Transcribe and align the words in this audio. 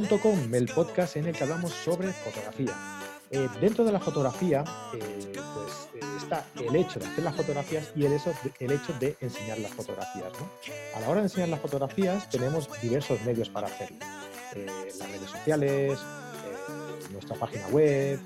el 0.00 0.66
podcast 0.74 1.16
en 1.16 1.26
el 1.26 1.36
que 1.36 1.44
hablamos 1.44 1.72
sobre 1.72 2.08
fotografía. 2.08 2.74
Eh, 3.30 3.46
dentro 3.60 3.84
de 3.84 3.92
la 3.92 4.00
fotografía 4.00 4.64
eh, 4.94 5.32
pues, 5.34 5.88
eh, 5.94 6.00
está 6.16 6.46
el 6.58 6.74
hecho 6.74 6.98
de 6.98 7.06
hacer 7.06 7.22
las 7.22 7.36
fotografías 7.36 7.92
y 7.94 8.06
el 8.06 8.14
hecho, 8.14 8.32
de 8.98 9.16
enseñar 9.20 9.58
las 9.58 9.72
fotografías. 9.72 10.32
A 10.94 11.00
la 11.00 11.08
hora 11.08 11.20
de 11.20 11.26
enseñar 11.26 11.50
las 11.50 11.60
fotografías 11.60 12.30
tenemos 12.30 12.68
diversos 12.80 13.22
medios 13.24 13.50
para 13.50 13.66
hacerlo. 13.66 13.98
las 14.98 15.12
redes 15.12 15.30
sociales, 15.30 15.98
nuestra 17.12 17.36
página 17.36 17.68
web, 17.68 18.18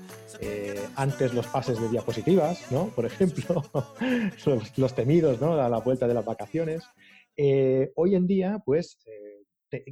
antes 0.95 1.33
los 1.33 1.45
pases 1.47 1.79
de 1.79 1.89
diapositivas, 1.89 2.59
por 2.95 3.05
ejemplo, 3.05 3.63
los, 4.77 4.95
temidos 4.95 5.41
¿no? 5.41 5.59
a 5.59 5.67
la 5.67 5.79
vuelta 5.79 6.07
de 6.07 6.13
las 6.13 6.23
vacaciones. 6.23 6.83
hoy 7.95 8.15
en 8.15 8.27
día, 8.27 8.59
pues 8.65 8.97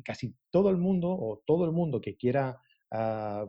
casi 0.04 0.36
todo 0.50 0.70
el 0.70 0.78
mundo 0.78 1.10
o 1.10 1.42
todo 1.46 1.66
el 1.66 1.72
mundo 1.72 2.00
que 2.00 2.16
quiera 2.16 2.60
ah, 2.92 3.46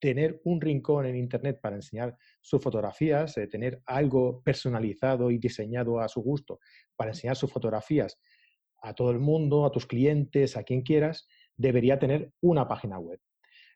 tener 0.00 0.40
un 0.44 0.60
rincón 0.60 1.06
en 1.06 1.16
Internet 1.16 1.60
para 1.60 1.76
enseñar 1.76 2.16
sus 2.40 2.62
fotografías, 2.62 3.36
eh, 3.36 3.46
tener 3.46 3.82
algo 3.86 4.42
personalizado 4.42 5.30
y 5.30 5.38
diseñado 5.38 6.00
a 6.00 6.08
su 6.08 6.22
gusto 6.22 6.58
para 6.96 7.10
enseñar 7.10 7.36
sus 7.36 7.52
fotografías 7.52 8.18
a 8.82 8.94
todo 8.94 9.10
el 9.10 9.20
mundo, 9.20 9.66
a 9.66 9.70
tus 9.70 9.86
clientes, 9.86 10.56
a 10.56 10.62
quien 10.62 10.82
quieras, 10.82 11.28
debería 11.54 11.98
tener 11.98 12.32
una 12.40 12.66
página 12.66 12.98
web. 12.98 13.20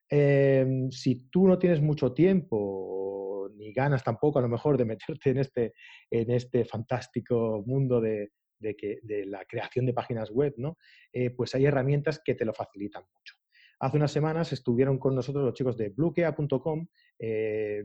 Em, 0.08 0.91
si 0.91 1.28
tú 1.30 1.46
no 1.46 1.58
tienes 1.58 1.83
mucho 1.83 2.12
tiempo 2.12 3.50
ni 3.56 3.72
ganas 3.72 4.03
tampoco 4.03 4.38
a 4.38 4.42
lo 4.42 4.48
mejor 4.48 4.78
de 4.78 4.84
meterte 4.84 5.31
en 5.31 5.38
este, 5.38 5.75
en 6.10 6.31
este 6.31 6.64
fantástico 6.64 7.62
mundo 7.66 8.00
de, 8.00 8.31
de, 8.64 8.74
que, 8.74 8.98
de 9.02 9.26
la 9.26 9.44
creación 9.44 9.86
de 9.86 9.92
páginas 9.92 10.30
web, 10.30 10.54
¿no? 10.56 10.78
Eh, 11.12 11.30
pues 11.30 11.54
hay 11.54 11.66
herramientas 11.66 12.20
que 12.24 12.34
te 12.34 12.44
lo 12.44 12.52
facilitan 12.52 13.04
mucho. 13.14 13.34
Hace 13.78 13.96
unas 13.98 14.10
semanas 14.10 14.52
estuvieron 14.52 14.98
con 14.98 15.14
nosotros 15.14 15.44
los 15.44 15.54
chicos 15.54 15.76
de 15.76 15.90
bluekea.com, 15.90 16.86
eh, 17.18 17.84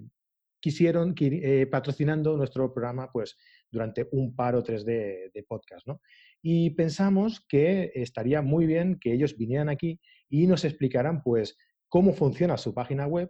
quisieron 0.59 1.13
eh, 1.19 1.67
patrocinando 1.67 2.37
nuestro 2.37 2.73
programa 2.73 3.11
pues 3.11 3.37
durante 3.69 4.07
un 4.11 4.35
par 4.35 4.55
o 4.55 4.63
tres 4.63 4.85
de, 4.85 5.31
podcast, 5.47 5.85
¿no? 5.87 6.01
Y 6.41 6.71
pensamos 6.71 7.45
que 7.47 7.91
estaría 7.93 8.41
muy 8.41 8.65
bien 8.65 8.97
que 8.99 9.13
ellos 9.13 9.37
vinieran 9.37 9.69
aquí 9.69 9.99
y 10.29 10.47
nos 10.47 10.63
explicaran 10.63 11.21
pues 11.21 11.57
cómo 11.89 12.13
funciona 12.13 12.57
su 12.57 12.73
página 12.73 13.07
web, 13.07 13.29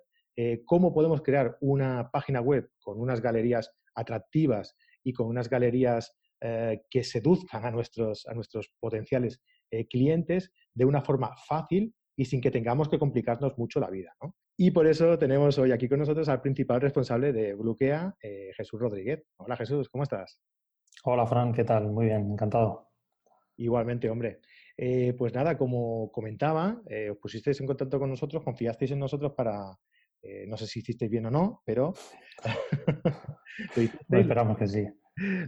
cómo 0.66 0.94
podemos 0.94 1.22
crear 1.22 1.58
una 1.60 2.10
página 2.12 2.40
web 2.40 2.70
con 2.80 3.00
unas 3.00 3.22
galerías 3.22 3.72
atractivas 3.96 4.76
y 5.04 5.14
con 5.14 5.28
unas 5.28 5.50
galerías 5.50 6.16
eh, 6.42 6.84
que 6.90 7.04
seduzcan 7.04 7.66
a 7.66 7.72
nuestros, 7.72 8.26
a 8.26 8.34
nuestros 8.34 8.72
potenciales 8.80 9.42
eh, 9.72 9.88
clientes 9.88 10.54
de 10.74 10.86
una 10.86 11.02
forma 11.02 11.36
fácil 11.36 11.94
y 12.16 12.24
sin 12.24 12.40
que 12.40 12.50
tengamos 12.50 12.88
que 12.88 12.98
complicarnos 12.98 13.58
mucho 13.58 13.82
la 13.82 13.90
vida. 13.90 14.16
Y 14.58 14.72
por 14.72 14.88
eso 14.88 15.18
tenemos 15.18 15.58
hoy 15.58 15.74
aquí 15.74 15.90
con 15.90 16.00
nosotros 16.00 16.30
al 16.30 16.40
principal 16.40 16.80
responsable 16.80 17.34
de 17.34 17.56
Bluquea, 17.56 18.16
eh, 18.22 18.52
Jesús 18.56 18.80
Rodríguez. 18.80 19.22
Hola 19.38 19.58
Jesús, 19.58 19.90
¿cómo 19.90 20.04
estás? 20.04 20.42
Hola 21.04 21.28
Fran, 21.28 21.52
¿qué 21.52 21.66
tal? 21.66 21.88
Muy 21.88 22.06
bien, 22.06 22.32
encantado. 22.32 22.88
Igualmente, 23.58 24.10
hombre. 24.10 24.40
pues 25.18 25.34
nada, 25.34 25.58
como 25.58 26.10
comentaba, 26.14 26.82
os 27.12 27.18
pusisteis 27.18 27.60
en 27.60 27.68
contacto 27.68 28.00
con 28.00 28.10
nosotros, 28.10 28.42
confiasteis 28.46 28.92
en 28.92 29.00
nosotros 29.00 29.34
para, 29.34 29.78
no 30.48 30.56
sé 30.56 30.68
si 30.68 30.80
hicisteis 30.80 31.12
bien 31.12 31.26
o 31.26 31.32
no, 31.32 31.62
pero... 31.66 31.94
esperamos 34.10 34.58
que 34.58 34.68
sí. 34.68 34.88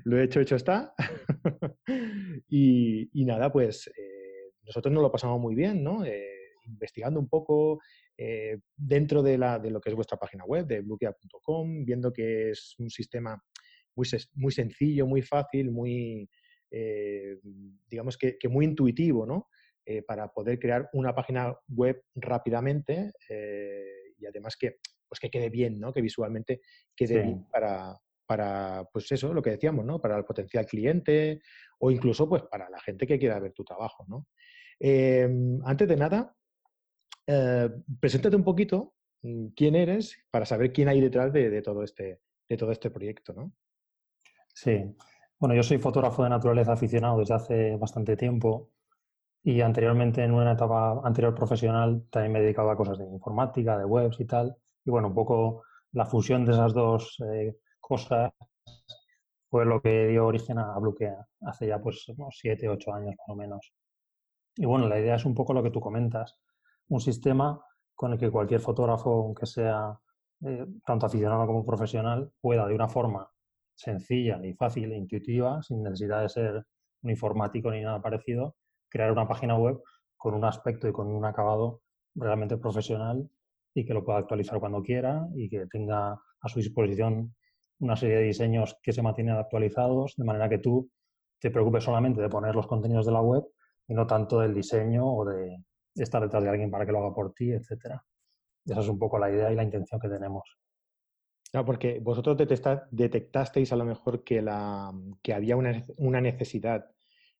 Lo 0.03 0.19
he 0.19 0.23
hecho, 0.23 0.39
hecho 0.39 0.55
está. 0.55 0.93
y, 2.49 3.09
nada, 3.25 3.51
pues 3.51 3.87
eh, 3.87 4.51
nosotros 4.63 4.93
nos 4.93 5.03
lo 5.03 5.11
pasamos 5.11 5.39
muy 5.39 5.55
bien, 5.55 5.83
¿no? 5.83 6.05
Eh, 6.05 6.53
investigando 6.65 7.19
un 7.19 7.27
poco 7.27 7.79
eh, 8.17 8.59
dentro 8.75 9.23
de, 9.23 9.37
la, 9.37 9.59
de, 9.59 9.71
lo 9.71 9.81
que 9.81 9.89
es 9.89 9.95
vuestra 9.95 10.17
página 10.17 10.45
web, 10.45 10.65
de 10.67 10.81
bluekea.com, 10.81 11.85
viendo 11.85 12.11
que 12.13 12.51
es 12.51 12.75
un 12.79 12.89
sistema 12.89 13.41
muy, 13.95 14.07
muy 14.35 14.51
sencillo, 14.51 15.05
muy 15.05 15.21
fácil, 15.21 15.71
muy, 15.71 16.29
digamos 17.89 18.17
que, 18.17 18.37
muy 18.49 18.65
intuitivo, 18.65 19.25
¿no? 19.25 19.49
para 20.07 20.31
poder 20.31 20.57
crear 20.57 20.89
una 20.93 21.13
página 21.13 21.53
web 21.67 22.01
rápidamente 22.15 23.11
y 24.17 24.25
además 24.25 24.55
que, 24.55 24.77
pues 25.09 25.19
que 25.19 25.29
quede 25.29 25.49
bien, 25.49 25.81
¿no? 25.81 25.91
Que 25.91 26.01
visualmente 26.01 26.61
quede 26.95 27.23
bien 27.23 27.45
para, 27.51 27.99
para, 28.31 28.85
pues 28.93 29.11
eso, 29.11 29.33
lo 29.33 29.41
que 29.41 29.49
decíamos, 29.49 29.83
¿no? 29.83 29.99
Para 29.99 30.17
el 30.17 30.23
potencial 30.23 30.65
cliente 30.65 31.41
o 31.79 31.91
incluso, 31.91 32.29
pues, 32.29 32.43
para 32.43 32.69
la 32.69 32.79
gente 32.79 33.05
que 33.05 33.19
quiera 33.19 33.37
ver 33.41 33.51
tu 33.51 33.65
trabajo, 33.65 34.05
¿no? 34.07 34.27
Em, 34.79 35.59
antes 35.65 35.85
de 35.85 35.97
nada, 35.97 36.33
eh, 37.27 37.69
preséntate 37.99 38.37
un 38.37 38.45
poquito 38.45 38.93
mm, 39.21 39.47
quién 39.47 39.75
eres 39.75 40.17
para 40.31 40.45
saber 40.45 40.71
quién 40.71 40.87
hay 40.87 41.01
detrás 41.01 41.33
de, 41.33 41.61
todo, 41.61 41.83
este, 41.83 42.21
de 42.47 42.55
todo 42.55 42.71
este 42.71 42.89
proyecto, 42.89 43.33
¿no? 43.33 43.51
Sí. 44.53 44.81
Bueno, 45.37 45.53
yo 45.53 45.63
soy 45.63 45.77
fotógrafo 45.77 46.23
de 46.23 46.29
naturaleza 46.29 46.71
aficionado 46.71 47.19
desde 47.19 47.33
hace 47.33 47.75
bastante 47.75 48.15
tiempo 48.15 48.69
y 49.43 49.59
anteriormente, 49.59 50.23
en 50.23 50.31
una 50.31 50.53
etapa 50.53 51.01
anterior 51.03 51.35
profesional, 51.35 52.05
también 52.09 52.31
me 52.31 52.39
he 52.39 52.43
dedicado 52.43 52.71
a 52.71 52.77
cosas 52.77 52.97
de 52.97 53.03
informática, 53.03 53.77
de 53.77 53.83
webs 53.83 54.21
y 54.21 54.25
tal. 54.25 54.55
Y 54.85 54.89
bueno, 54.89 55.09
un 55.09 55.15
poco 55.15 55.63
la 55.91 56.05
fusión 56.05 56.45
de 56.45 56.53
esas 56.53 56.73
dos 56.73 57.17
eh, 57.29 57.57
cosas 57.91 58.31
fue 59.49 59.65
lo 59.65 59.81
que 59.81 60.07
dio 60.07 60.25
origen 60.25 60.57
a 60.59 60.79
Bluekea 60.79 61.27
hace 61.41 61.67
ya 61.67 61.81
pues 61.81 62.07
unos 62.07 62.37
7, 62.39 62.69
8 62.69 62.93
años 62.93 63.15
más 63.17 63.27
o 63.27 63.35
menos. 63.35 63.73
Y 64.55 64.65
bueno, 64.65 64.87
la 64.87 64.97
idea 64.97 65.15
es 65.15 65.25
un 65.25 65.35
poco 65.35 65.53
lo 65.53 65.61
que 65.61 65.71
tú 65.71 65.81
comentas, 65.81 66.37
un 66.87 67.01
sistema 67.01 67.59
con 67.93 68.13
el 68.13 68.17
que 68.17 68.31
cualquier 68.31 68.61
fotógrafo, 68.61 69.09
aunque 69.11 69.45
sea 69.45 69.99
eh, 70.45 70.65
tanto 70.85 71.05
aficionado 71.05 71.45
como 71.47 71.65
profesional, 71.65 72.31
pueda 72.39 72.65
de 72.65 72.75
una 72.75 72.87
forma 72.87 73.29
sencilla 73.75 74.39
y 74.41 74.53
fácil 74.53 74.89
e 74.93 74.97
intuitiva, 74.97 75.61
sin 75.61 75.83
necesidad 75.83 76.21
de 76.21 76.29
ser 76.29 76.65
un 77.01 77.09
informático 77.09 77.71
ni 77.71 77.81
nada 77.81 78.01
parecido, 78.01 78.55
crear 78.87 79.11
una 79.11 79.27
página 79.27 79.57
web 79.57 79.81
con 80.15 80.33
un 80.33 80.45
aspecto 80.45 80.87
y 80.87 80.93
con 80.93 81.07
un 81.07 81.25
acabado 81.25 81.81
realmente 82.15 82.55
profesional 82.55 83.29
y 83.73 83.83
que 83.83 83.93
lo 83.93 84.05
pueda 84.05 84.19
actualizar 84.19 84.61
cuando 84.61 84.81
quiera 84.81 85.27
y 85.35 85.49
que 85.49 85.65
tenga 85.67 86.13
a 86.13 86.47
su 86.47 86.59
disposición 86.59 87.35
una 87.81 87.95
serie 87.95 88.17
de 88.17 88.23
diseños 88.23 88.77
que 88.81 88.93
se 88.93 89.01
mantienen 89.01 89.35
actualizados, 89.35 90.15
de 90.15 90.23
manera 90.23 90.47
que 90.47 90.59
tú 90.59 90.89
te 91.39 91.49
preocupes 91.49 91.83
solamente 91.83 92.21
de 92.21 92.29
poner 92.29 92.55
los 92.55 92.67
contenidos 92.67 93.05
de 93.05 93.11
la 93.11 93.21
web 93.21 93.43
y 93.87 93.93
no 93.93 94.05
tanto 94.07 94.39
del 94.39 94.53
diseño 94.53 95.05
o 95.05 95.25
de 95.25 95.57
estar 95.95 96.21
detrás 96.21 96.43
de 96.43 96.49
alguien 96.49 96.69
para 96.71 96.85
que 96.85 96.91
lo 96.91 96.99
haga 96.99 97.13
por 97.13 97.33
ti, 97.33 97.51
etcétera. 97.51 98.03
Esa 98.65 98.79
es 98.79 98.87
un 98.87 98.99
poco 98.99 99.17
la 99.17 99.29
idea 99.31 99.51
y 99.51 99.55
la 99.55 99.63
intención 99.63 99.99
que 99.99 100.07
tenemos. 100.07 100.57
No, 101.53 101.65
porque 101.65 101.99
vosotros 101.99 102.37
detectasteis 102.37 103.73
a 103.73 103.75
lo 103.75 103.83
mejor 103.83 104.23
que 104.23 104.39
había 105.33 105.57
una, 105.57 106.21
necesidad 106.21 106.85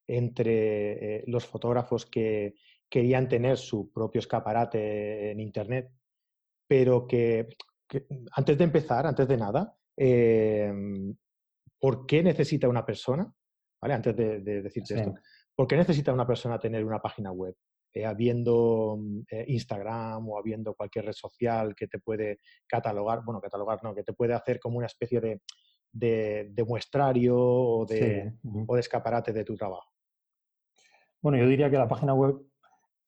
entre 0.08 1.18
eh, 1.18 1.24
los 1.28 1.46
fotógrafos 1.46 2.06
que 2.08 2.56
querían 2.90 3.30
tener 3.30 3.58
su 3.58 3.90
propio 3.92 4.20
escaparate 4.20 5.32
en 5.32 5.40
Internet, 5.40 5.92
pero 6.68 7.08
que 7.08 7.48
antes 8.34 8.58
de 8.58 8.64
empezar, 8.64 9.06
antes 9.06 9.28
de 9.28 9.38
nada, 9.38 9.78
Em, 9.98 11.16
¿por 11.80 12.06
qué 12.06 12.24
necesita 12.24 12.68
una 12.68 12.86
persona? 12.86 13.32
¿Vale? 13.82 13.94
Antes 13.94 14.16
de, 14.16 14.40
decirte 14.40 14.96
esto, 14.96 15.14
¿por 15.56 15.68
qué 15.68 15.76
necesita 15.76 16.14
una 16.14 16.28
persona 16.28 16.60
tener 16.60 16.86
una 16.86 17.00
página 17.00 17.32
web? 17.32 17.56
Eh, 17.94 18.06
habiendo 18.06 18.98
eh, 19.30 19.44
Instagram 19.50 20.30
o 20.30 20.38
habiendo 20.38 20.74
cualquier 20.76 21.06
red 21.06 21.14
social 21.14 21.76
que 21.76 21.88
te 21.88 22.00
puede 22.00 22.40
catalogar, 22.66 23.22
bueno, 23.26 23.42
catalogar 23.42 23.84
no, 23.84 23.94
que 23.94 24.04
te 24.04 24.14
puede 24.14 24.34
hacer 24.34 24.62
como 24.62 24.78
una 24.78 24.86
especie 24.86 25.20
de, 25.20 25.42
de, 25.92 26.64
muestrario 26.66 27.38
o 27.38 27.86
de, 27.86 28.34
o 28.66 28.76
de 28.76 28.80
escaparate 28.80 29.34
de 29.34 29.44
tu 29.44 29.56
trabajo. 29.56 29.92
Bueno, 31.22 31.38
yo 31.38 31.48
diría 31.48 31.70
que 31.70 31.78
la 31.78 31.90
página 31.90 32.14
web 32.14 32.42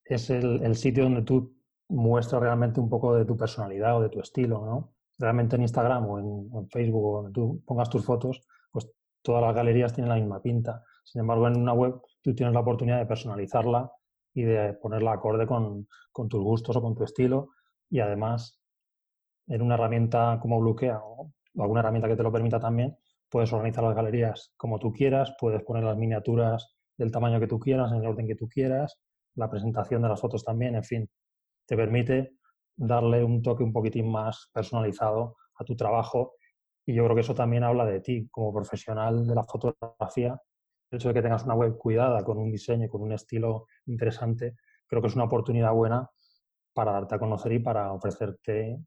es 0.04 0.30
el, 0.30 0.62
el, 0.63 0.75
sitio 0.75 1.04
donde 1.04 1.22
tú 1.22 1.56
muestras 1.88 2.42
realmente 2.42 2.81
un 2.81 2.90
poco 2.90 3.16
de 3.16 3.24
tu 3.24 3.38
personalidad 3.38 3.98
o 3.98 4.02
de 4.02 4.10
tu 4.10 4.19
estilo, 4.19 4.66
¿no? 4.66 4.93
Realmente 5.18 5.56
en 5.56 5.62
Instagram 5.63 6.10
o 6.10 6.19
en, 6.19 6.69
Facebook 6.69 7.06
o 7.06 7.15
donde 7.18 7.31
tú 7.31 7.62
pongas 7.65 7.89
tus 7.89 8.06
fotos, 8.06 8.42
pues 8.71 8.89
todas 9.21 9.42
las 9.42 9.56
galerías 9.56 9.94
tienen 9.94 10.10
la 10.10 10.15
misma 10.15 10.42
pinta. 10.42 10.83
Sin 11.04 11.21
embargo, 11.21 11.48
en 11.48 11.57
una 11.57 11.74
web 11.74 12.01
tú 12.21 12.33
tienes 12.33 12.54
la 12.54 12.62
oportunidad 12.62 13.00
de 13.00 13.06
personalizarla 13.06 13.92
y 14.33 14.44
de 14.44 14.74
ponerla 14.74 15.13
acorde 15.13 15.45
con, 15.45 15.88
tus 16.13 16.44
gustos 16.44 16.75
o 16.75 16.81
con 16.81 16.95
tu 16.95 17.04
estilo. 17.04 17.50
Y 17.89 18.00
además, 18.00 18.60
en 19.48 19.62
una 19.62 19.75
herramienta 19.75 20.39
como 20.42 20.60
Bloquea 20.60 21.00
o 21.04 21.31
alguna 21.59 21.81
herramienta 21.81 22.07
que 22.07 22.16
te 22.16 22.24
lo 22.24 22.31
permita 22.31 22.59
también, 22.59 22.98
puedes 23.30 23.51
organizar 23.54 23.83
las 23.83 23.95
galerías 23.95 24.54
como 24.57 24.80
tú 24.80 24.92
quieras, 24.92 25.36
puedes 25.39 25.63
poner 25.63 25.83
las 25.83 25.98
miniaturas 25.98 26.75
del 26.98 27.12
tamaño 27.12 27.39
que 27.39 27.48
tú 27.48 27.59
quieras, 27.59 27.92
en 27.92 28.00
el 28.00 28.07
orden 28.07 28.27
que 28.27 28.36
tú 28.36 28.48
quieras, 28.48 29.00
la 29.36 29.50
presentación 29.50 30.01
de 30.01 30.09
las 30.09 30.21
fotos 30.21 30.44
también, 30.44 30.75
en 30.75 30.83
fin, 30.83 31.09
te 31.66 31.75
permite 31.75 32.38
darle 32.75 33.24
un 33.24 33.42
toque 33.42 33.64
un 33.64 33.74
poquitín 33.74 34.12
más 34.12 34.50
personalizado 34.54 35.38
a 35.56 35.64
tu 35.64 35.75
trabajo. 35.75 36.36
Y 36.86 36.94
yo 36.94 37.04
creo 37.04 37.16
que 37.16 37.22
eso 37.22 37.36
también 37.36 37.64
habla 37.64 37.86
de 37.86 38.02
ti 38.02 38.28
como 38.30 38.54
profesional 38.54 39.25
de 39.25 39.36
la 39.36 39.44
fotografía. 39.44 40.40
El 40.92 40.98
hecho 40.98 41.08
de 41.10 41.14
que 41.14 41.22
tengas 41.22 41.46
una 41.46 41.56
web 41.56 41.78
cuidada, 41.78 42.24
con 42.24 42.38
un 42.38 42.52
diseño, 42.52 42.90
con 42.90 43.02
un 43.02 43.14
estilo 43.14 43.68
interesante, 43.86 44.56
creo 44.88 45.02
que 45.02 45.08
es 45.08 45.16
una 45.16 45.25
oportunidad 45.25 45.74
buena 45.74 46.10
para 46.74 46.92
darte 46.92 47.16
a 47.16 47.20
conocer 47.20 47.54
y 47.54 47.60
para 47.60 47.94
ofrecerte 47.94 48.80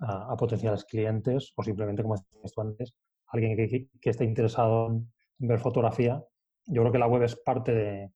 a, 0.00 0.36
potenciales 0.36 0.84
clientes 0.84 1.52
o 1.56 1.62
simplemente, 1.62 2.02
como 2.02 2.16
decías 2.16 2.52
tú 2.52 2.60
antes, 2.60 2.94
alguien 3.28 3.56
que, 3.56 3.88
que, 4.00 4.10
esté 4.10 4.24
interesado 4.24 4.88
en 4.88 5.10
ver 5.38 5.60
fotografía. 5.60 6.22
Yo 6.66 6.82
creo 6.82 6.92
que 6.92 6.98
la 6.98 7.06
web 7.06 7.22
es 7.22 7.36
parte 7.36 7.72
de, 7.72 8.12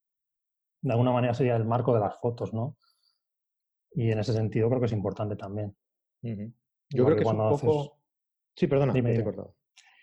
de 0.80 0.92
alguna 0.92 1.12
manera 1.12 1.34
sería 1.34 1.56
el 1.56 1.64
marco 1.64 1.94
de 1.94 2.00
las 2.00 2.18
fotos, 2.20 2.52
¿no? 2.52 2.76
Y 3.94 4.10
en 4.10 4.18
ese 4.18 4.32
sentido 4.32 4.68
creo 4.68 4.80
que 4.80 4.86
es 4.86 4.92
importante 4.92 5.36
también. 5.36 5.74
Yo 6.22 7.04
creo 7.04 7.16
que, 7.16 7.22
cuando 7.22 7.54
es 7.54 7.62
un 7.62 7.68
poco... 7.68 7.98
Sí, 8.54 8.66
perdona, 8.66 8.92
dime, 8.92 9.14
te 9.14 9.20
he 9.20 9.24
cortado. 9.24 9.54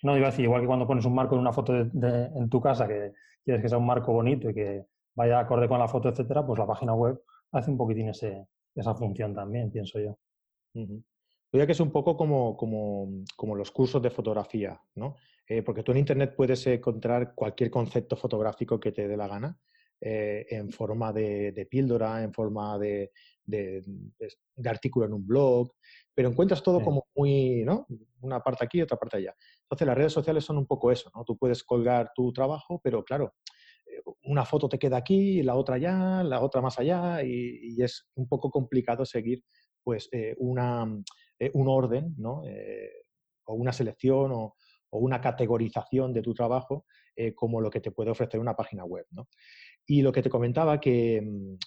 No, 0.04 0.18
iba 0.18 0.28
a 0.28 0.32
decir, 0.32 0.46
igual 0.46 0.62
que 0.62 0.68
cuando 0.68 0.88
pones 0.88 1.06
un 1.06 1.14
marco 1.14 1.36
en 1.36 1.42
una 1.42 1.54
foto 1.54 1.74
de, 1.74 2.26
en 2.36 2.50
tu 2.50 2.60
casa, 2.60 2.88
que 2.88 3.14
quieres 3.44 3.62
que 3.62 3.70
sea 3.70 3.78
un 3.78 3.86
marco 3.86 4.12
bonito 4.14 4.50
y 4.50 4.54
que 4.54 4.86
vaya 5.16 5.40
acorde 5.40 5.68
con 5.68 5.80
la 5.80 5.88
foto, 5.88 6.10
etcétera, 6.10 6.46
pues 6.46 6.58
la 6.58 6.66
página 6.66 6.94
web 6.94 7.22
hace 7.52 7.70
un 7.70 7.78
poquitín 7.78 8.10
ese, 8.10 8.48
esa 8.76 8.96
función 8.96 9.36
también, 9.36 9.72
pienso 9.72 10.00
yo. 10.00 10.18
Uh 10.74 11.02
que 11.52 11.72
es 11.74 11.80
un 11.82 11.92
poco 11.92 12.16
como, 12.16 12.56
como, 12.56 13.56
los 13.56 13.72
cursos 13.72 14.02
de 14.02 14.10
fotografía, 14.10 14.82
¿no? 14.96 15.18
Eh, 15.46 15.62
porque 15.62 15.84
tú 15.84 15.92
en 15.92 15.98
Internet 15.98 16.34
puedes 16.36 16.66
encontrar 16.66 17.36
cualquier 17.36 17.70
concepto 17.70 18.16
fotográfico 18.16 18.80
que 18.80 18.94
te 18.94 19.06
dé 19.06 19.18
la 19.18 19.28
gana, 19.28 19.58
eh, 20.02 20.46
en 20.50 20.72
forma 20.72 21.14
de, 21.14 21.68
píldora, 21.70 22.24
en 22.24 22.34
forma 22.34 22.78
de, 22.78 23.12
de, 23.46 23.84
artículo 24.66 25.06
en 25.06 25.14
un 25.14 25.26
blog, 25.26 25.72
pero 26.14 26.30
encuentras 26.30 26.62
todo 26.62 26.82
como 26.84 27.08
muy, 27.16 27.64
¿no? 27.64 27.88
Una 28.22 28.42
parte 28.42 28.66
aquí 28.66 28.82
otra 28.82 28.98
parte 28.98 29.18
allá. 29.18 29.36
Entonces 29.64 29.88
las 29.88 29.98
redes 29.98 30.14
sociales 30.14 30.44
son 30.44 30.58
un 30.58 30.66
poco 30.66 30.92
eso, 30.92 31.10
¿no? 31.16 31.24
Tú 31.24 31.38
puedes 31.38 31.64
colgar 31.64 32.12
tu 32.14 32.34
trabajo, 32.34 32.82
pero 32.84 33.04
claro, 33.04 33.34
una 34.24 34.46
foto 34.46 34.70
te 34.70 34.80
queda 34.80 34.98
aquí, 34.98 35.44
la 35.44 35.56
otra 35.56 35.76
allá, 35.76 36.24
la 36.24 36.42
otra 36.42 36.62
más 36.62 36.80
allá, 36.80 37.24
y, 37.24 37.82
es 37.82 38.10
un 38.16 38.28
poco 38.28 38.50
complicado 38.50 39.06
seguir 39.06 39.44
pues 39.84 40.10
eh, 40.12 40.36
una, 40.38 40.86
eh, 41.40 41.52
un 41.54 41.68
orden, 41.68 42.14
¿no? 42.18 42.44
Eh, 42.46 42.92
o 43.46 43.56
una 43.56 43.74
selección 43.74 44.32
o, 44.32 44.56
una 44.94 45.22
categorización 45.22 46.12
de 46.12 46.22
tu 46.22 46.34
trabajo 46.34 46.86
como 47.34 47.62
lo 47.62 47.70
que 47.70 47.80
te 47.80 47.92
puede 47.92 48.12
ofrecer 48.12 48.42
una 48.42 48.58
página 48.58 48.84
web. 48.84 49.06
¿no? 49.12 49.30
Y 49.86 50.02
lo 50.02 50.12
que 50.12 50.22
te 50.22 50.30
comentaba, 50.30 50.80
que 50.80 51.22
mm, 51.22 51.58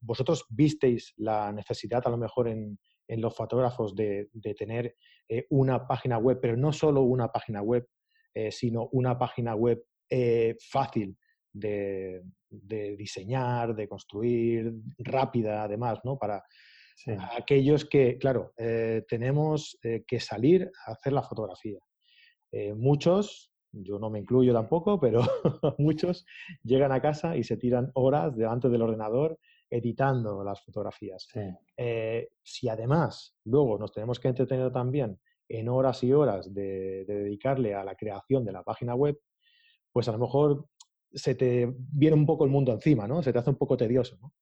vosotros 0.00 0.46
visteis 0.48 1.12
la 1.16 1.52
necesidad 1.52 2.02
a 2.06 2.10
lo 2.10 2.16
mejor 2.16 2.48
en, 2.48 2.78
los 3.10 3.34
fotógrafos 3.34 3.94
de, 3.94 4.28
de 4.34 4.54
tener 4.54 4.94
una 5.48 5.86
página 5.86 6.18
web, 6.18 6.40
pero 6.42 6.58
no 6.58 6.74
solo 6.74 7.00
una 7.02 7.32
página 7.32 7.62
web, 7.62 7.88
sino 8.50 8.90
una 8.92 9.18
página 9.18 9.54
web 9.54 9.82
fácil 10.70 11.16
de, 11.52 12.22
diseñar, 12.96 13.74
de 13.74 13.88
construir, 13.88 14.72
rápida 14.98 15.62
además, 15.62 16.00
¿no? 16.04 16.18
Para 16.18 16.42
aquellos 17.36 17.84
que, 17.84 18.18
claro, 18.18 18.52
eh, 18.56 19.04
tenemos 19.08 19.78
eh, 19.82 20.04
que 20.06 20.20
salir 20.20 20.70
a 20.86 20.92
hacer 20.92 21.12
la 21.12 21.22
fotografía. 21.22 21.78
Eh, 22.50 22.74
muchos, 22.74 23.47
yo 23.72 23.98
no 23.98 24.10
me 24.10 24.20
incluyo 24.20 24.52
tampoco, 24.52 24.98
pero 24.98 25.20
muchos 25.78 26.26
llegan 26.62 26.92
a 26.92 27.00
casa 27.00 27.36
y 27.36 27.44
se 27.44 27.56
tiran 27.56 27.90
horas 27.94 28.36
delante 28.36 28.68
del 28.68 28.82
ordenador 28.82 29.38
editando 29.70 30.42
las 30.42 30.62
fotografías. 30.62 31.28
si 32.42 32.68
además 32.68 33.36
luego 33.44 33.78
nos 33.78 33.92
tenemos 33.92 34.18
que 34.18 34.28
entretener 34.28 34.72
también 34.72 35.18
en 35.48 35.68
horas 35.68 36.02
y 36.04 36.12
horas 36.12 36.52
de, 36.52 37.04
dedicarle 37.06 37.74
a 37.74 37.84
la 37.84 37.94
creación 37.94 38.44
de 38.44 38.52
la 38.52 38.62
página 38.62 38.94
web, 38.94 39.18
pues 39.92 40.08
a 40.08 40.12
lo 40.12 40.18
mejor 40.18 40.68
se 41.12 41.34
te 41.34 41.74
viene 41.76 42.16
un 42.16 42.26
poco 42.26 42.44
el 42.44 42.50
mundo 42.50 42.72
encima, 42.72 43.08
¿no? 43.08 43.22
Se 43.22 43.32
te 43.32 43.38
hace 43.38 43.50
un 43.50 43.56
poco 43.56 43.76
tedioso, 43.76 44.18
¿no? 44.20 44.34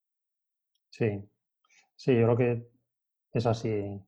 Sí, 0.91 1.23
sí, 1.95 2.15
yo 2.15 2.25
creo 2.25 2.37
que 2.37 2.71
es 3.33 3.47
así. 3.47 4.01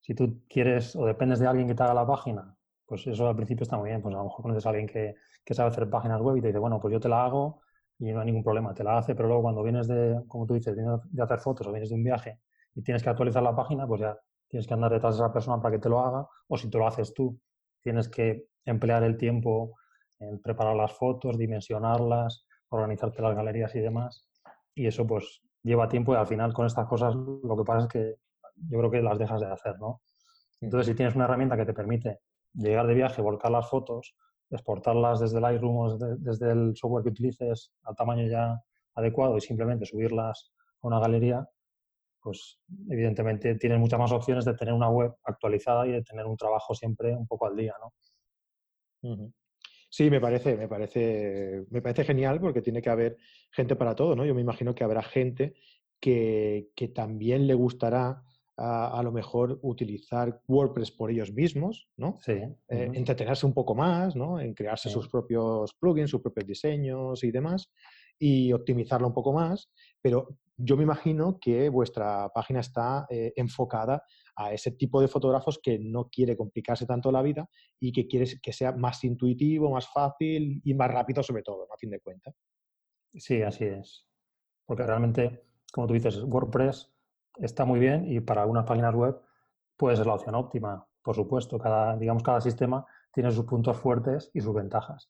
Si 0.00 0.14
tú 0.14 0.44
quieres 0.48 0.96
o 0.96 1.04
dependes 1.04 1.40
de 1.40 1.46
alguien 1.46 1.66
que 1.68 1.74
te 1.74 1.82
haga 1.82 1.94
la 1.94 2.06
página, 2.06 2.55
pues 2.86 3.06
eso 3.06 3.28
al 3.28 3.36
principio 3.36 3.64
está 3.64 3.76
muy 3.76 3.90
bien. 3.90 4.00
Pues 4.00 4.14
a 4.14 4.18
lo 4.18 4.24
mejor 4.24 4.42
conoces 4.42 4.66
a 4.66 4.70
alguien 4.70 4.86
que, 4.86 5.14
sabe 5.54 5.68
hacer 5.70 5.88
páginas 5.90 6.20
web 6.20 6.36
y 6.36 6.40
te 6.40 6.48
dice, 6.48 6.58
bueno, 6.58 6.80
pues 6.80 6.92
yo 6.92 7.00
te 7.00 7.08
la 7.08 7.24
hago 7.24 7.60
y 7.98 8.12
no 8.12 8.20
hay 8.20 8.26
ningún 8.26 8.42
problema, 8.42 8.74
te 8.74 8.84
la 8.84 8.98
hace, 8.98 9.14
pero 9.14 9.28
luego 9.28 9.42
cuando 9.42 9.62
vienes 9.62 9.88
de, 9.88 10.22
como 10.28 10.46
tú 10.46 10.54
dices, 10.54 10.74
vienes 10.74 11.00
de 11.04 11.22
hacer 11.22 11.38
fotos 11.38 11.66
o 11.66 11.72
vienes 11.72 11.88
de 11.88 11.94
un 11.94 12.04
viaje 12.04 12.40
y 12.74 12.82
tienes 12.82 13.02
que 13.02 13.08
actualizar 13.08 13.42
la 13.42 13.54
página, 13.54 13.86
pues 13.86 14.02
ya 14.02 14.18
tienes 14.48 14.66
que 14.66 14.74
andar 14.74 14.92
detrás 14.92 15.16
de 15.16 15.24
esa 15.24 15.32
persona 15.32 15.62
para 15.62 15.76
que 15.76 15.80
te 15.80 15.88
lo 15.88 16.00
haga, 16.00 16.26
o 16.48 16.56
si 16.56 16.68
te 16.68 16.78
lo 16.78 16.86
haces 16.86 17.14
tú, 17.14 17.38
tienes 17.80 18.08
que 18.08 18.48
emplear 18.64 19.02
el 19.02 19.16
tiempo 19.16 19.76
en 20.18 20.40
preparar 20.40 20.76
las 20.76 20.92
fotos, 20.92 21.38
dimensionarlas, 21.38 22.46
organizarte 22.68 23.22
las 23.22 23.34
galerías 23.34 23.74
y 23.76 23.80
demás. 23.80 24.28
Y 24.74 24.86
eso 24.86 25.06
pues 25.06 25.42
lleva 25.62 25.88
tiempo 25.88 26.12
y 26.12 26.16
al 26.16 26.26
final 26.26 26.52
con 26.52 26.66
estas 26.66 26.86
cosas 26.86 27.14
lo 27.14 27.56
que 27.56 27.64
pasa 27.64 27.86
es 27.86 27.88
que 27.88 28.14
yo 28.68 28.78
creo 28.78 28.90
que 28.90 29.02
las 29.02 29.18
dejas 29.18 29.40
de 29.40 29.46
hacer, 29.46 29.78
¿no? 29.78 30.00
Entonces, 30.60 30.86
si 30.86 30.94
tienes 30.94 31.14
una 31.14 31.24
herramienta 31.24 31.56
que 31.56 31.66
te 31.66 31.74
permite 31.74 32.20
llegar 32.56 32.86
de 32.86 32.94
viaje, 32.94 33.22
volcar 33.22 33.50
las 33.50 33.68
fotos, 33.68 34.14
exportarlas 34.50 35.20
desde 35.20 35.40
Lightroom 35.40 35.76
o 35.76 35.98
desde, 35.98 36.50
el 36.50 36.76
software 36.76 37.02
que 37.02 37.10
utilices 37.10 37.72
al 37.82 37.94
tamaño 37.96 38.26
ya 38.28 38.60
adecuado 38.94 39.36
y 39.36 39.40
simplemente 39.40 39.86
subirlas 39.86 40.52
a 40.82 40.86
una 40.86 41.00
galería, 41.00 41.48
pues 42.20 42.58
evidentemente 42.88 43.54
tienes 43.56 43.78
muchas 43.78 44.00
más 44.00 44.12
opciones 44.12 44.44
de 44.44 44.54
tener 44.54 44.74
una 44.74 44.88
web 44.88 45.14
actualizada 45.24 45.86
y 45.86 45.92
de 45.92 46.02
tener 46.02 46.26
un 46.26 46.36
trabajo 46.36 46.74
siempre 46.74 47.14
un 47.14 47.26
poco 47.26 47.46
al 47.46 47.56
día, 47.56 47.74
¿no? 47.80 47.92
Sí, 49.88 50.10
me 50.10 50.20
parece, 50.20 50.56
me 50.56 50.68
parece, 50.68 51.64
me 51.70 51.80
parece 51.80 52.04
genial 52.04 52.40
porque 52.40 52.62
tiene 52.62 52.82
que 52.82 52.90
haber 52.90 53.16
gente 53.50 53.76
para 53.76 53.94
todo, 53.94 54.16
¿no? 54.16 54.24
Yo 54.24 54.34
me 54.34 54.40
imagino 54.40 54.74
que 54.74 54.84
habrá 54.84 55.02
gente 55.02 55.54
que, 56.00 56.92
también 56.94 57.46
le 57.46 57.54
gustará 57.54 58.22
a, 58.56 59.02
lo 59.02 59.12
mejor 59.12 59.58
utilizar 59.62 60.40
WordPress 60.48 60.90
por 60.90 61.10
ellos 61.10 61.32
mismos, 61.32 61.88
¿no? 61.96 62.18
Sí. 62.22 62.32
Eh, 62.68 62.90
entretenerse 62.94 63.44
un 63.44 63.52
poco 63.52 63.74
más, 63.74 64.16
¿no? 64.16 64.40
En 64.40 64.54
crearse 64.54 64.88
sus 64.88 65.08
propios 65.08 65.74
plugins, 65.74 66.10
sus 66.10 66.22
propios 66.22 66.46
diseños 66.46 67.22
y 67.22 67.30
demás, 67.30 67.70
y 68.18 68.52
optimizarlo 68.52 69.06
un 69.06 69.14
poco 69.14 69.32
más, 69.32 69.70
pero 70.00 70.38
yo 70.56 70.76
me 70.76 70.84
imagino 70.84 71.38
que 71.38 71.68
vuestra 71.68 72.30
página 72.34 72.60
está 72.60 73.06
eh, 73.10 73.32
enfocada 73.36 74.02
a 74.36 74.52
ese 74.52 74.70
tipo 74.70 75.00
de 75.02 75.08
fotógrafos 75.08 75.58
que 75.62 75.78
no 75.78 76.08
quiere 76.08 76.36
complicarse 76.36 76.86
tanto 76.86 77.12
la 77.12 77.22
vida 77.22 77.48
y 77.78 77.92
que 77.92 78.06
quiere 78.06 78.26
que 78.40 78.52
sea 78.52 78.72
más 78.72 79.04
intuitivo, 79.04 79.70
más 79.70 79.88
fácil 79.92 80.62
y 80.64 80.74
más 80.74 80.90
rápido 80.90 81.22
sobre 81.22 81.42
todo, 81.42 81.68
a 81.70 81.76
fin 81.76 81.90
de 81.90 82.00
cuentas. 82.00 82.34
Sí, 83.14 83.42
así 83.42 83.64
es. 83.64 84.06
Porque 84.64 84.82
realmente, 84.82 85.44
como 85.72 85.86
tú 85.86 85.94
dices, 85.94 86.22
WordPress 86.22 86.90
está 87.38 87.64
muy 87.64 87.80
bien 87.80 88.10
y 88.10 88.20
para 88.20 88.42
algunas 88.42 88.64
páginas 88.64 88.94
web 88.94 89.20
puede 89.76 89.96
ser 89.96 90.06
la 90.06 90.14
opción 90.14 90.34
óptima. 90.34 90.86
Por 91.02 91.14
supuesto, 91.14 91.58
cada, 91.58 91.96
digamos, 91.96 92.22
cada 92.22 92.40
sistema 92.40 92.86
tiene 93.12 93.30
sus 93.30 93.44
puntos 93.44 93.76
fuertes 93.76 94.30
y 94.34 94.40
sus 94.40 94.54
ventajas. 94.54 95.08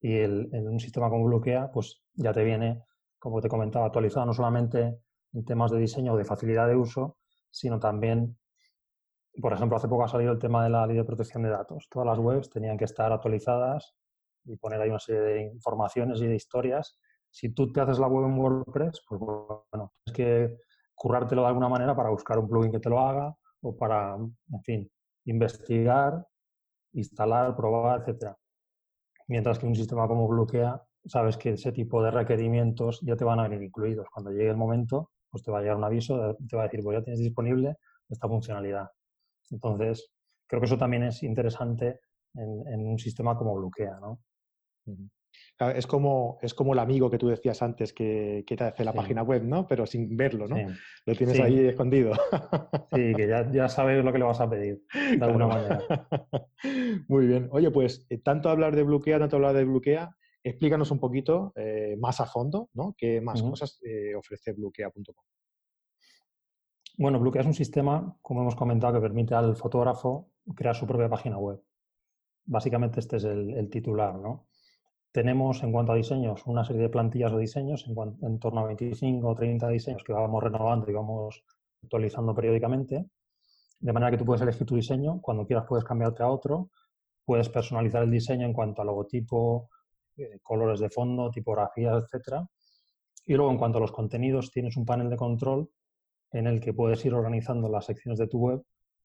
Y 0.00 0.18
en 0.18 0.68
un 0.68 0.78
sistema 0.78 1.08
como 1.08 1.24
Bloquea, 1.24 1.70
pues 1.70 2.02
ya 2.14 2.32
te 2.32 2.44
viene, 2.44 2.84
como 3.18 3.40
te 3.40 3.48
comentaba, 3.48 3.86
actualizado 3.86 4.26
no 4.26 4.32
solamente 4.32 5.00
en 5.32 5.44
temas 5.44 5.70
de 5.70 5.78
diseño 5.78 6.14
o 6.14 6.16
de 6.16 6.24
facilidad 6.24 6.68
de 6.68 6.76
uso, 6.76 7.18
sino 7.50 7.78
también 7.78 8.36
por 9.40 9.52
ejemplo, 9.52 9.76
hace 9.76 9.88
poco 9.88 10.04
ha 10.04 10.08
salido 10.08 10.32
el 10.32 10.38
tema 10.38 10.64
de 10.64 10.70
la 10.70 10.86
ley 10.86 10.96
de 10.96 11.04
protección 11.04 11.42
de 11.42 11.50
datos. 11.50 11.88
Todas 11.90 12.06
las 12.06 12.18
webs 12.18 12.50
tenían 12.50 12.78
que 12.78 12.84
estar 12.84 13.12
actualizadas 13.12 13.94
y 14.44 14.56
poner 14.56 14.80
ahí 14.80 14.88
una 14.88 14.98
serie 14.98 15.20
de 15.20 15.42
informaciones 15.42 16.20
y 16.20 16.26
de 16.26 16.34
historias. 16.34 16.98
Si 17.30 17.50
tú 17.52 17.70
te 17.72 17.80
haces 17.80 17.98
la 17.98 18.06
web 18.06 18.26
en 18.26 18.38
WordPress, 18.38 19.02
pues 19.06 19.20
bueno, 19.20 19.92
tienes 20.04 20.16
que 20.16 20.58
currártelo 20.96 21.42
de 21.42 21.48
alguna 21.48 21.68
manera 21.68 21.94
para 21.94 22.10
buscar 22.10 22.38
un 22.38 22.48
plugin 22.48 22.72
que 22.72 22.80
te 22.80 22.88
lo 22.88 22.98
haga 22.98 23.32
o 23.60 23.76
para, 23.76 24.16
en 24.16 24.62
fin, 24.64 24.90
investigar, 25.26 26.26
instalar, 26.92 27.54
probar, 27.54 28.00
etcétera. 28.00 28.36
Mientras 29.28 29.58
que 29.58 29.66
un 29.66 29.74
sistema 29.74 30.08
como 30.08 30.26
Bloquea, 30.26 30.82
sabes 31.04 31.36
que 31.36 31.50
ese 31.50 31.72
tipo 31.72 32.02
de 32.02 32.10
requerimientos 32.10 33.00
ya 33.02 33.16
te 33.16 33.24
van 33.24 33.40
a 33.40 33.48
venir 33.48 33.62
incluidos. 33.62 34.06
Cuando 34.12 34.30
llegue 34.30 34.50
el 34.50 34.56
momento, 34.56 35.10
pues 35.30 35.42
te 35.42 35.50
va 35.50 35.58
a 35.58 35.60
llegar 35.60 35.76
un 35.76 35.84
aviso, 35.84 36.36
te 36.48 36.56
va 36.56 36.62
a 36.62 36.66
decir, 36.66 36.82
pues 36.82 36.98
ya 36.98 37.04
tienes 37.04 37.20
disponible 37.20 37.76
esta 38.08 38.28
funcionalidad. 38.28 38.88
Entonces, 39.50 40.10
creo 40.46 40.60
que 40.60 40.66
eso 40.66 40.78
también 40.78 41.04
es 41.04 41.22
interesante 41.22 42.00
en, 42.34 42.86
un 42.86 42.98
sistema 42.98 43.36
como 43.36 43.54
Bloquea, 43.54 43.98
¿no? 44.00 44.20
Es 45.74 45.86
como, 45.86 46.38
es 46.42 46.54
como 46.54 46.72
el 46.72 46.78
amigo 46.78 47.10
que 47.10 47.18
tú 47.18 47.28
decías 47.28 47.62
antes 47.62 47.92
que, 47.92 48.44
te 48.46 48.64
hace 48.64 48.84
la 48.84 48.92
página 48.92 49.22
web, 49.22 49.42
¿no? 49.44 49.66
Pero 49.66 49.86
sin 49.86 50.16
verlo, 50.16 50.46
¿no? 50.46 50.56
Lo 51.04 51.14
tienes 51.14 51.40
ahí 51.40 51.66
escondido. 51.66 52.12
Sí, 52.94 53.12
que 53.14 53.28
ya, 53.28 53.68
sabes 53.68 54.02
lo 54.04 54.12
que 54.12 54.18
le 54.18 54.24
vas 54.24 54.40
a 54.40 54.48
pedir, 54.48 54.82
de 54.92 55.24
alguna 55.24 55.46
manera. 55.46 55.80
Muy 57.08 57.26
bien. 57.26 57.48
Oye, 57.50 57.70
pues 57.70 58.06
eh, 58.08 58.18
tanto 58.18 58.48
hablar 58.48 58.74
de 58.74 58.82
bloquea, 58.82 59.18
tanto 59.18 59.36
hablar 59.36 59.54
de 59.54 59.64
bloquea, 59.64 60.16
explícanos 60.42 60.90
un 60.90 61.00
poquito 61.00 61.52
eh, 61.56 61.96
más 61.98 62.20
a 62.20 62.26
fondo, 62.26 62.70
¿no? 62.74 62.94
¿Qué 62.96 63.20
más 63.20 63.42
cosas 63.42 63.80
eh, 63.84 64.14
ofrece 64.14 64.52
bloquea.com? 64.52 65.24
Bueno, 66.98 67.20
Bloquea 67.20 67.42
es 67.42 67.46
un 67.46 67.54
sistema, 67.54 68.16
como 68.22 68.40
hemos 68.40 68.56
comentado, 68.56 68.94
que 68.94 69.00
permite 69.00 69.34
al 69.34 69.54
fotógrafo 69.56 70.30
crear 70.54 70.74
su 70.74 70.86
propia 70.86 71.10
página 71.10 71.36
web. 71.36 71.62
Básicamente 72.46 73.00
este 73.00 73.16
es 73.16 73.24
el, 73.24 73.68
titular, 73.68 74.14
¿no? 74.14 74.46
Tenemos 75.16 75.62
en 75.62 75.72
cuanto 75.72 75.92
a 75.92 75.94
diseños 75.94 76.42
una 76.44 76.62
serie 76.62 76.82
de 76.82 76.88
plantillas 76.90 77.32
o 77.32 77.38
diseños, 77.38 77.86
en, 77.86 78.38
torno 78.38 78.60
a 78.60 78.66
25 78.66 79.26
o 79.26 79.34
30 79.34 79.66
diseños 79.68 80.04
que 80.04 80.12
vamos 80.12 80.42
renovando 80.42 80.90
y 80.90 80.92
vamos 80.92 81.42
actualizando 81.82 82.34
periódicamente, 82.34 83.06
de 83.80 83.92
manera 83.94 84.10
que 84.10 84.18
tú 84.18 84.26
puedes 84.26 84.42
elegir 84.42 84.66
tu 84.66 84.76
diseño, 84.76 85.22
cuando 85.22 85.46
quieras 85.46 85.64
puedes 85.66 85.86
cambiarte 85.86 86.22
a 86.22 86.28
otro, 86.28 86.68
puedes 87.24 87.48
personalizar 87.48 88.02
el 88.02 88.10
diseño 88.10 88.44
en 88.44 88.52
cuanto 88.52 88.82
a 88.82 88.84
logotipo, 88.84 89.70
eh, 90.18 90.38
colores 90.42 90.80
de 90.80 90.90
fondo, 90.90 91.30
tipografías, 91.30 92.04
etcétera. 92.04 92.46
Y 93.24 93.36
luego 93.36 93.50
en 93.50 93.56
cuanto 93.56 93.78
a 93.78 93.80
los 93.80 93.92
contenidos, 93.92 94.50
tienes 94.50 94.76
un 94.76 94.84
panel 94.84 95.08
de 95.08 95.16
control 95.16 95.70
en 96.32 96.46
el 96.46 96.60
que 96.60 96.74
puedes 96.74 97.02
ir 97.06 97.14
organizando 97.14 97.70
las 97.70 97.86
secciones 97.86 98.18
de 98.18 98.28
tu 98.28 98.38
web 98.38 98.62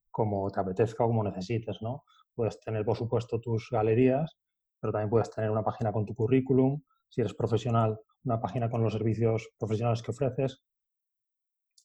como 0.09 0.51
te 0.51 0.59
apetezca 0.59 1.05
o 1.05 1.07
como 1.07 1.23
necesites, 1.23 1.81
¿no? 1.81 2.03
Puedes 2.35 2.59
tener, 2.59 2.83
por 2.83 2.97
supuesto, 2.97 3.39
tus 3.39 3.69
galerías, 3.71 4.37
pero 4.81 4.91
también 4.91 5.09
puedes 5.09 5.29
tener 5.29 5.51
una 5.51 5.63
página 5.63 5.93
con 5.93 6.05
tu 6.05 6.15
currículum, 6.15 6.81
si 7.07 7.21
eres 7.21 7.33
profesional, 7.35 7.99
una 8.25 8.41
página 8.41 8.69
con 8.69 8.83
los 8.83 8.93
servicios 8.93 9.49
profesionales 9.57 10.01
que 10.01 10.11
ofreces. 10.11 10.63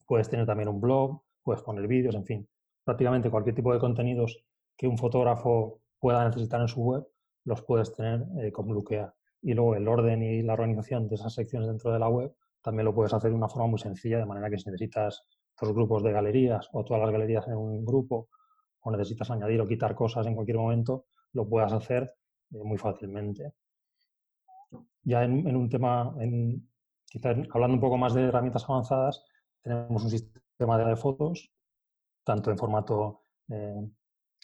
Puedes 0.06 0.30
tener 0.30 0.46
también 0.46 0.68
un 0.68 0.80
blog, 0.80 1.20
puedes 1.42 1.62
poner 1.62 1.86
vídeos, 1.86 2.14
en 2.14 2.24
fin, 2.24 2.48
prácticamente 2.84 3.30
cualquier 3.30 3.54
tipo 3.54 3.72
de 3.72 3.78
contenidos 3.78 4.44
que 4.76 4.88
un 4.88 4.96
fotógrafo 4.96 5.80
pueda 6.00 6.24
necesitar 6.24 6.60
en 6.60 6.68
su 6.68 6.82
web, 6.82 7.06
los 7.44 7.62
puedes 7.62 7.92
tener 7.92 8.24
eh, 8.40 8.50
con 8.50 8.66
Bluekea. 8.66 9.14
Y 9.42 9.54
luego 9.54 9.74
el 9.76 9.86
orden 9.86 10.22
y 10.22 10.42
la 10.42 10.54
organización 10.54 11.06
de 11.08 11.16
esas 11.16 11.34
secciones 11.34 11.68
dentro 11.68 11.92
de 11.92 11.98
la 11.98 12.08
web 12.08 12.34
también 12.62 12.86
lo 12.86 12.94
puedes 12.94 13.12
hacer 13.12 13.30
de 13.30 13.36
una 13.36 13.48
forma 13.48 13.68
muy 13.68 13.78
sencilla, 13.78 14.18
de 14.18 14.26
manera 14.26 14.50
que 14.50 14.58
si 14.58 14.68
necesitas 14.68 15.22
dos 15.60 15.72
grupos 15.72 16.02
de 16.02 16.12
galerías 16.12 16.68
o 16.72 16.84
todas 16.84 17.02
las 17.02 17.12
galerías 17.12 17.46
en 17.46 17.56
un 17.56 17.84
grupo 17.84 18.28
o 18.80 18.90
necesitas 18.90 19.30
añadir 19.30 19.60
o 19.60 19.66
quitar 19.66 19.94
cosas 19.94 20.26
en 20.26 20.34
cualquier 20.34 20.58
momento, 20.58 21.06
lo 21.32 21.48
puedas 21.48 21.72
hacer 21.72 22.12
eh, 22.52 22.62
muy 22.64 22.78
fácilmente. 22.78 23.52
Ya 25.02 25.24
en, 25.24 25.54
un 25.54 25.68
tema, 25.68 26.14
en, 26.18 26.68
quizás 27.06 27.36
hablando 27.52 27.74
un 27.74 27.80
poco 27.80 27.96
más 27.96 28.14
de 28.14 28.22
herramientas 28.22 28.64
avanzadas, 28.68 29.24
tenemos 29.62 30.02
un 30.04 30.10
sistema 30.10 30.78
de 30.78 30.96
fotos, 30.96 31.52
tanto 32.24 32.50
en 32.50 32.58
formato 32.58 33.22
eh, 33.48 33.88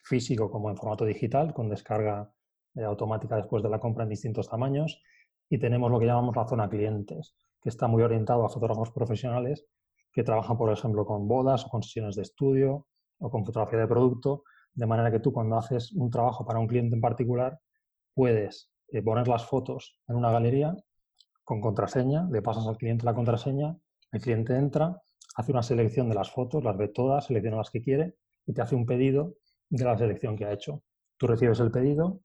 físico 0.05 0.51
como 0.51 0.71
en 0.71 0.77
formato 0.77 1.05
digital, 1.05 1.53
con 1.53 1.69
descarga 1.69 2.33
eh, 2.75 2.85
automática 2.85 3.37
después 3.37 3.63
de 3.63 3.71
la 3.71 3.81
compra 3.81 4.05
en 4.05 4.11
distintos 4.11 4.49
tamaños. 4.49 5.03
Y 5.49 5.59
tenemos 5.59 5.91
lo 5.91 5.99
que 5.99 6.07
llamamos 6.07 6.37
la 6.37 6.47
zona 6.47 6.69
clientes, 6.69 7.35
que 7.61 7.69
está 7.69 7.89
muy 7.89 8.03
orientado 8.03 8.45
a 8.45 8.49
fotógrafos 8.49 8.91
profesionales 8.91 9.67
que 10.13 10.23
trabajan, 10.23 10.59
por 10.59 10.71
ejemplo, 10.71 11.07
con 11.07 11.27
bodas 11.27 11.65
o 11.65 11.69
con 11.69 11.83
sesiones 11.83 12.17
de 12.17 12.23
estudio 12.23 12.87
o 13.19 13.31
con 13.31 13.45
fotografía 13.45 13.79
de 13.79 13.87
producto, 13.87 14.45
de 14.75 14.87
manera 14.87 15.11
que 15.11 15.21
tú 15.21 15.33
cuando 15.33 15.57
haces 15.57 15.93
un 15.93 16.11
trabajo 16.11 16.45
para 16.45 16.59
un 16.59 16.67
cliente 16.67 16.95
en 16.95 17.01
particular, 17.01 17.59
puedes 18.15 18.71
eh, 18.89 19.03
poner 19.03 19.29
las 19.29 19.47
fotos 19.47 19.99
en 20.09 20.17
una 20.17 20.31
galería 20.31 20.77
con 21.45 21.61
contraseña, 21.61 22.29
le 22.31 22.43
pasas 22.43 22.67
al 22.67 22.77
cliente 22.77 23.05
la 23.05 23.15
contraseña, 23.15 23.77
el 24.13 24.21
cliente 24.21 24.57
entra, 24.57 25.03
hace 25.37 25.53
una 25.53 25.63
selección 25.63 26.09
de 26.09 26.15
las 26.15 26.31
fotos, 26.31 26.63
las 26.63 26.77
ve 26.77 26.89
todas, 26.89 27.27
selecciona 27.27 27.57
las 27.57 27.71
que 27.71 27.83
quiere 27.83 28.15
y 28.47 28.53
te 28.53 28.63
hace 28.63 28.75
un 28.75 28.87
pedido 28.87 29.35
de 29.69 29.85
la 29.85 29.97
selección 29.97 30.37
que 30.37 30.45
ha 30.45 30.53
hecho. 30.53 30.83
Tú 31.17 31.27
recibes 31.27 31.61
el 31.61 31.71
pedido, 31.71 32.21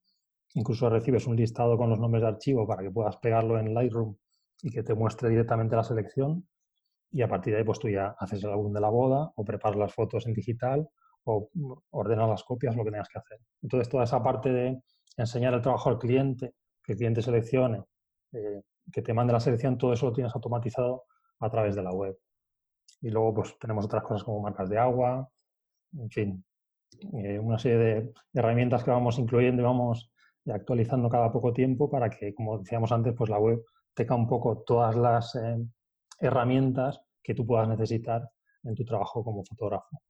incluso 0.54 0.90
recibes 0.90 1.28
un 1.28 1.36
listado 1.36 1.78
con 1.78 1.90
los 1.90 2.00
nombres 2.00 2.22
de 2.22 2.30
archivo 2.30 2.68
para 2.68 2.84
que 2.84 2.92
puedas 2.92 3.18
pegarlo 3.18 3.60
en 3.60 3.74
Lightroom 3.74 4.16
y 4.62 4.70
que 4.70 4.84
te 4.84 4.94
muestre 4.94 5.30
directamente 5.30 5.76
la 5.76 5.84
selección 5.84 6.48
y 7.12 7.22
a 7.22 7.28
partir 7.28 7.54
de 7.54 7.60
ahí 7.60 7.66
pues 7.66 7.80
tú 7.80 7.90
ya 7.90 8.16
haces 8.20 8.44
el 8.44 8.50
álbum 8.50 8.74
de 8.74 8.82
la 8.82 8.90
boda 8.90 9.32
o 9.36 9.46
preparas 9.46 9.78
las 9.78 9.94
fotos 9.94 10.28
en 10.28 10.34
digital 10.34 10.90
o 11.24 11.50
ordenas 11.92 12.30
las 12.30 12.44
copias, 12.44 12.76
lo 12.76 12.84
que 12.84 12.92
tengas 12.92 13.10
que 13.10 13.20
hacer. 13.20 13.40
Entonces 13.62 13.90
toda 13.90 14.04
esa 14.04 14.22
parte 14.24 14.52
de 14.52 14.82
enseñar 15.18 15.54
el 15.54 15.62
trabajo 15.62 15.90
al 15.90 16.00
cliente, 16.00 16.54
que 16.84 16.94
el 16.94 16.98
cliente 16.98 17.22
seleccione, 17.22 17.84
eh, 18.32 18.62
que 18.92 19.02
te 19.02 19.14
mande 19.14 19.34
la 19.34 19.40
selección, 19.40 19.78
todo 19.78 19.94
eso 19.94 20.08
lo 20.08 20.14
tienes 20.14 20.34
automatizado 20.34 21.06
a 21.40 21.50
través 21.50 21.76
de 21.76 21.84
la 21.84 21.92
web. 21.92 22.18
Y 23.02 23.10
luego 23.10 23.34
pues 23.36 23.58
tenemos 23.60 23.86
otras 23.86 24.04
cosas 24.04 24.24
como 24.24 24.42
marcas 24.42 24.70
de 24.70 24.78
agua, 24.78 25.30
en 25.94 26.10
fin, 26.10 26.46
eh, 27.14 27.40
una 27.40 27.60
serie 27.60 27.78
de, 27.78 28.14
herramientas 28.34 28.84
que 28.84 28.92
vamos 28.92 29.20
incluyendo 29.20 29.62
y 29.62 29.66
vamos 29.66 30.12
actualizando 30.48 31.10
cada 31.10 31.32
poco 31.32 31.52
tiempo 31.54 31.90
para 31.90 32.10
que, 32.10 32.34
como 32.34 32.60
decíamos 32.60 32.92
antes, 32.92 33.14
pues 33.16 33.30
la 33.30 33.40
web 33.40 33.64
tenga 33.94 34.16
un 34.16 34.28
poco 34.28 34.64
todas 34.66 34.96
las 34.96 35.36
eh, 35.36 35.58
herramientas 36.20 37.02
que 37.22 37.34
tú 37.34 37.46
puedas 37.46 37.68
necesitar 37.68 38.30
en 38.64 38.76
tu 38.76 38.86
trabajo 38.86 39.24
como 39.24 39.44
fotógrafo. 39.44 40.02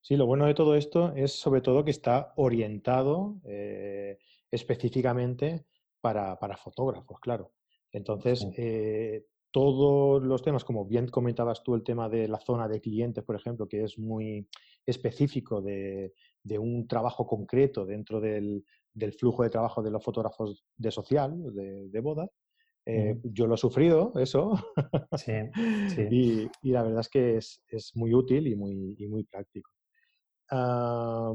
Sí, 0.00 0.16
lo 0.16 0.26
bueno 0.26 0.46
de 0.46 0.54
todo 0.54 0.74
esto 0.74 1.12
es 1.14 1.32
sobre 1.32 1.60
todo 1.60 1.84
que 1.84 1.90
está 1.90 2.32
orientado 2.36 3.36
eh, 3.44 4.18
específicamente 4.50 5.66
para, 6.00 6.36
fotógrafos, 6.56 7.20
claro. 7.20 7.52
Entonces, 7.92 8.46
eh, 8.56 9.26
todos 9.50 10.22
los 10.22 10.42
temas, 10.42 10.64
como 10.64 10.84
bien 10.84 11.08
comentabas 11.08 11.62
tú, 11.62 11.74
el 11.74 11.82
tema 11.82 12.08
de 12.08 12.28
la 12.28 12.38
zona 12.38 12.68
de 12.68 12.80
clientes, 12.80 13.24
por 13.24 13.36
ejemplo, 13.36 13.66
que 13.66 13.82
es 13.82 13.98
muy 13.98 14.48
específico 14.86 15.60
de, 15.60 16.12
un 16.58 16.86
trabajo 16.86 17.26
concreto 17.26 17.84
dentro 17.84 18.20
del, 18.20 18.64
flujo 19.18 19.42
de 19.42 19.50
trabajo 19.50 19.82
de 19.82 19.90
los 19.90 20.02
fotógrafos 20.02 20.64
de 20.76 20.90
social, 20.90 21.54
de, 21.54 21.88
de 21.88 22.00
bodas, 22.00 22.30
eh, 22.90 23.20
yo 23.22 23.46
lo 23.46 23.54
he 23.54 23.58
sufrido, 23.58 24.14
eso. 24.16 24.54
Sí, 25.18 25.32
y, 26.62 26.70
la 26.70 26.82
verdad 26.82 27.00
es 27.00 27.08
que 27.10 27.36
es, 27.36 27.92
muy 27.94 28.14
útil 28.14 28.46
y 28.46 28.56
muy, 28.56 28.96
muy 29.10 29.24
práctico. 29.24 29.70
Ah, 30.50 31.34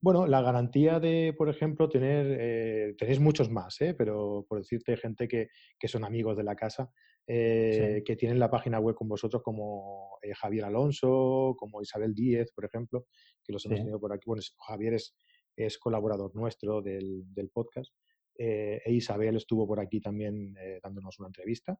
bueno, 0.00 0.26
la 0.26 0.42
garantía 0.42 0.98
de, 0.98 1.32
por 1.36 1.48
ejemplo, 1.48 1.88
tener, 1.88 2.26
eh, 2.40 2.94
tenéis 2.98 3.20
muchos 3.20 3.50
más, 3.50 3.80
¿eh? 3.80 3.94
pero 3.94 4.44
por 4.48 4.58
decirte 4.58 4.96
gente 4.96 5.28
que, 5.28 5.48
son 5.86 6.04
amigos 6.04 6.36
de 6.36 6.42
la 6.42 6.56
casa, 6.56 6.90
que 7.24 8.16
tienen 8.18 8.40
la 8.40 8.50
página 8.50 8.80
web 8.80 8.96
con 8.96 9.08
vosotros, 9.08 9.42
como 9.44 10.18
Javier 10.34 10.64
Alonso, 10.64 11.54
como 11.56 11.80
Isabel 11.80 12.14
Díez, 12.14 12.50
por 12.52 12.64
ejemplo, 12.64 13.06
que 13.44 13.52
los 13.52 13.64
hemos 13.64 13.78
tenido 13.78 14.00
por 14.00 14.12
aquí. 14.12 14.24
Bueno, 14.26 14.42
Javier 14.66 14.94
es, 14.94 15.14
es 15.56 15.78
colaborador 15.78 16.34
nuestro 16.34 16.82
del, 16.82 17.22
del 17.32 17.50
podcast. 17.50 17.92
Eh, 18.38 18.80
e 18.84 18.92
Isabel 18.92 19.36
estuvo 19.36 19.66
por 19.66 19.80
aquí 19.80 20.00
también 20.00 20.56
eh, 20.58 20.80
dándonos 20.82 21.18
una 21.18 21.28
entrevista. 21.28 21.78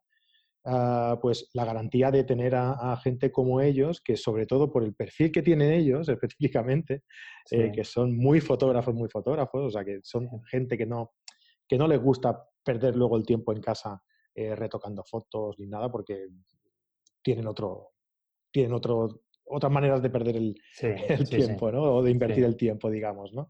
Ah, 0.65 1.19
pues 1.21 1.51
la 1.55 1.65
garantía 1.65 2.11
de 2.11 2.23
tener 2.23 2.55
a, 2.55 2.97
gente 3.03 3.33
como 3.33 3.61
ellos, 3.61 4.01
que 4.01 4.17
sobre 4.17 4.47
todo 4.47 4.71
por 4.71 4.85
el 4.85 4.95
perfil 4.95 5.33
que 5.33 5.43
tienen 5.43 5.73
ellos 5.73 6.09
específicamente, 6.09 7.03
eh, 7.51 7.73
que 7.73 7.85
son 7.85 8.17
muy 8.17 8.41
fotógrafos, 8.41 8.95
muy 8.95 9.09
fotógrafos, 9.09 9.63
o 9.63 9.71
sea, 9.71 9.85
que 9.85 10.01
son 10.03 10.29
gente 10.45 10.79
que 10.79 10.87
no, 10.87 11.13
que 11.69 11.77
no 11.77 11.89
les 11.89 12.01
gusta 12.01 12.45
perder 12.65 12.97
luego 12.97 13.17
el 13.17 13.27
tiempo 13.27 13.53
en 13.53 13.61
casa 13.61 14.03
retocando 14.35 15.05
fotos 15.05 15.59
ni 15.59 15.67
nada, 15.67 15.91
porque 15.91 16.29
tienen 17.23 17.47
otro, 17.47 17.91
tienen 18.51 18.73
otro, 18.73 19.23
otras 19.45 19.73
maneras 19.73 20.03
de 20.03 20.11
perder 20.11 20.37
el, 20.37 20.55
tiempo, 21.29 21.71
¿no? 21.71 21.97
O 21.97 22.03
de 22.03 22.11
invertir 22.11 22.45
el 22.45 22.57
tiempo, 22.57 22.91
digamos, 22.91 23.33
¿no? 23.33 23.49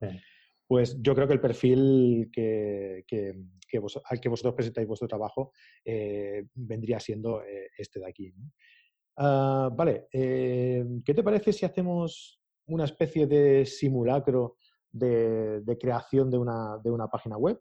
Pues 0.72 0.96
yo 1.02 1.14
creo 1.14 1.26
que 1.26 1.34
el 1.34 1.40
perfil 1.40 2.30
que, 2.32 3.04
al 4.04 4.20
que 4.22 4.28
vosotros 4.30 4.54
presentáis 4.54 4.88
vuestro 4.88 5.06
trabajo 5.06 5.52
eh, 5.84 6.46
vendría 6.54 6.98
siendo 6.98 7.42
eh, 7.42 7.68
este 7.76 8.00
de 8.00 8.08
aquí. 8.08 8.32
Ah, 9.18 9.68
vale, 9.70 10.08
eh, 10.10 10.82
¿qué 11.04 11.12
te 11.12 11.22
parece 11.22 11.52
si 11.52 11.66
hacemos 11.66 12.40
una 12.68 12.86
especie 12.86 13.26
de 13.26 13.66
simulacro 13.66 14.56
de, 14.90 15.76
creación 15.78 16.30
de 16.30 16.38
una, 16.38 16.78
de 16.82 16.90
una, 16.90 17.06
página 17.08 17.36
web? 17.36 17.60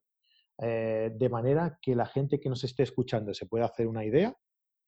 de 0.58 1.30
manera 1.30 1.80
que 1.82 1.94
la 1.94 2.06
gente 2.06 2.40
que 2.40 2.48
nos 2.48 2.64
esté 2.64 2.84
escuchando 2.84 3.34
se 3.34 3.46
pueda 3.46 3.66
hacer 3.66 3.88
una 3.88 4.06
idea 4.06 4.34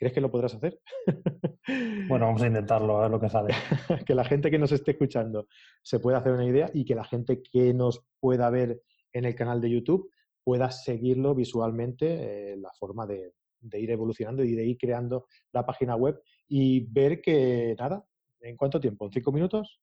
¿Crees 0.04 0.16
que 0.16 0.20
lo 0.22 0.32
podrás 0.32 0.54
hacer? 0.54 0.82
Bueno, 2.10 2.26
vamos 2.26 2.42
a 2.42 2.48
intentarlo, 2.48 2.98
a 2.98 3.04
ver 3.04 3.12
lo 3.12 3.22
que 3.22 3.30
sale. 3.30 3.54
que 4.06 4.14
la 4.14 4.26
gente 4.26 4.52
que 4.52 4.60
nos 4.60 4.74
esté 4.74 4.92
escuchando 4.92 5.48
se 5.82 6.02
pueda 6.02 6.18
hacer 6.18 6.34
una 6.34 6.46
idea 6.46 6.70
y 6.74 6.84
que 6.84 6.94
la 6.94 7.06
gente 7.06 7.42
que 7.42 7.74
nos 7.74 8.04
pueda 8.20 8.50
ver 8.50 8.84
en 9.14 9.24
el 9.24 9.34
canal 9.34 9.62
de 9.62 9.70
YouTube 9.70 10.12
pueda 10.44 10.70
seguirlo 10.72 11.34
visualmente, 11.34 12.52
eh, 12.52 12.58
la 12.58 12.70
forma 12.74 13.08
de, 13.08 13.34
ir 13.62 13.92
evolucionando 13.92 14.44
y 14.44 14.56
de 14.56 14.66
ir 14.66 14.78
creando 14.78 15.28
la 15.54 15.66
página 15.66 15.96
web 15.96 16.22
y 16.50 16.82
ver 16.82 17.22
que, 17.22 17.74
nada, 17.80 18.06
¿en 18.42 18.58
cuánto 18.58 18.82
tiempo? 18.82 19.06
¿En 19.06 19.14
cinco 19.14 19.32
minutos? 19.32 19.82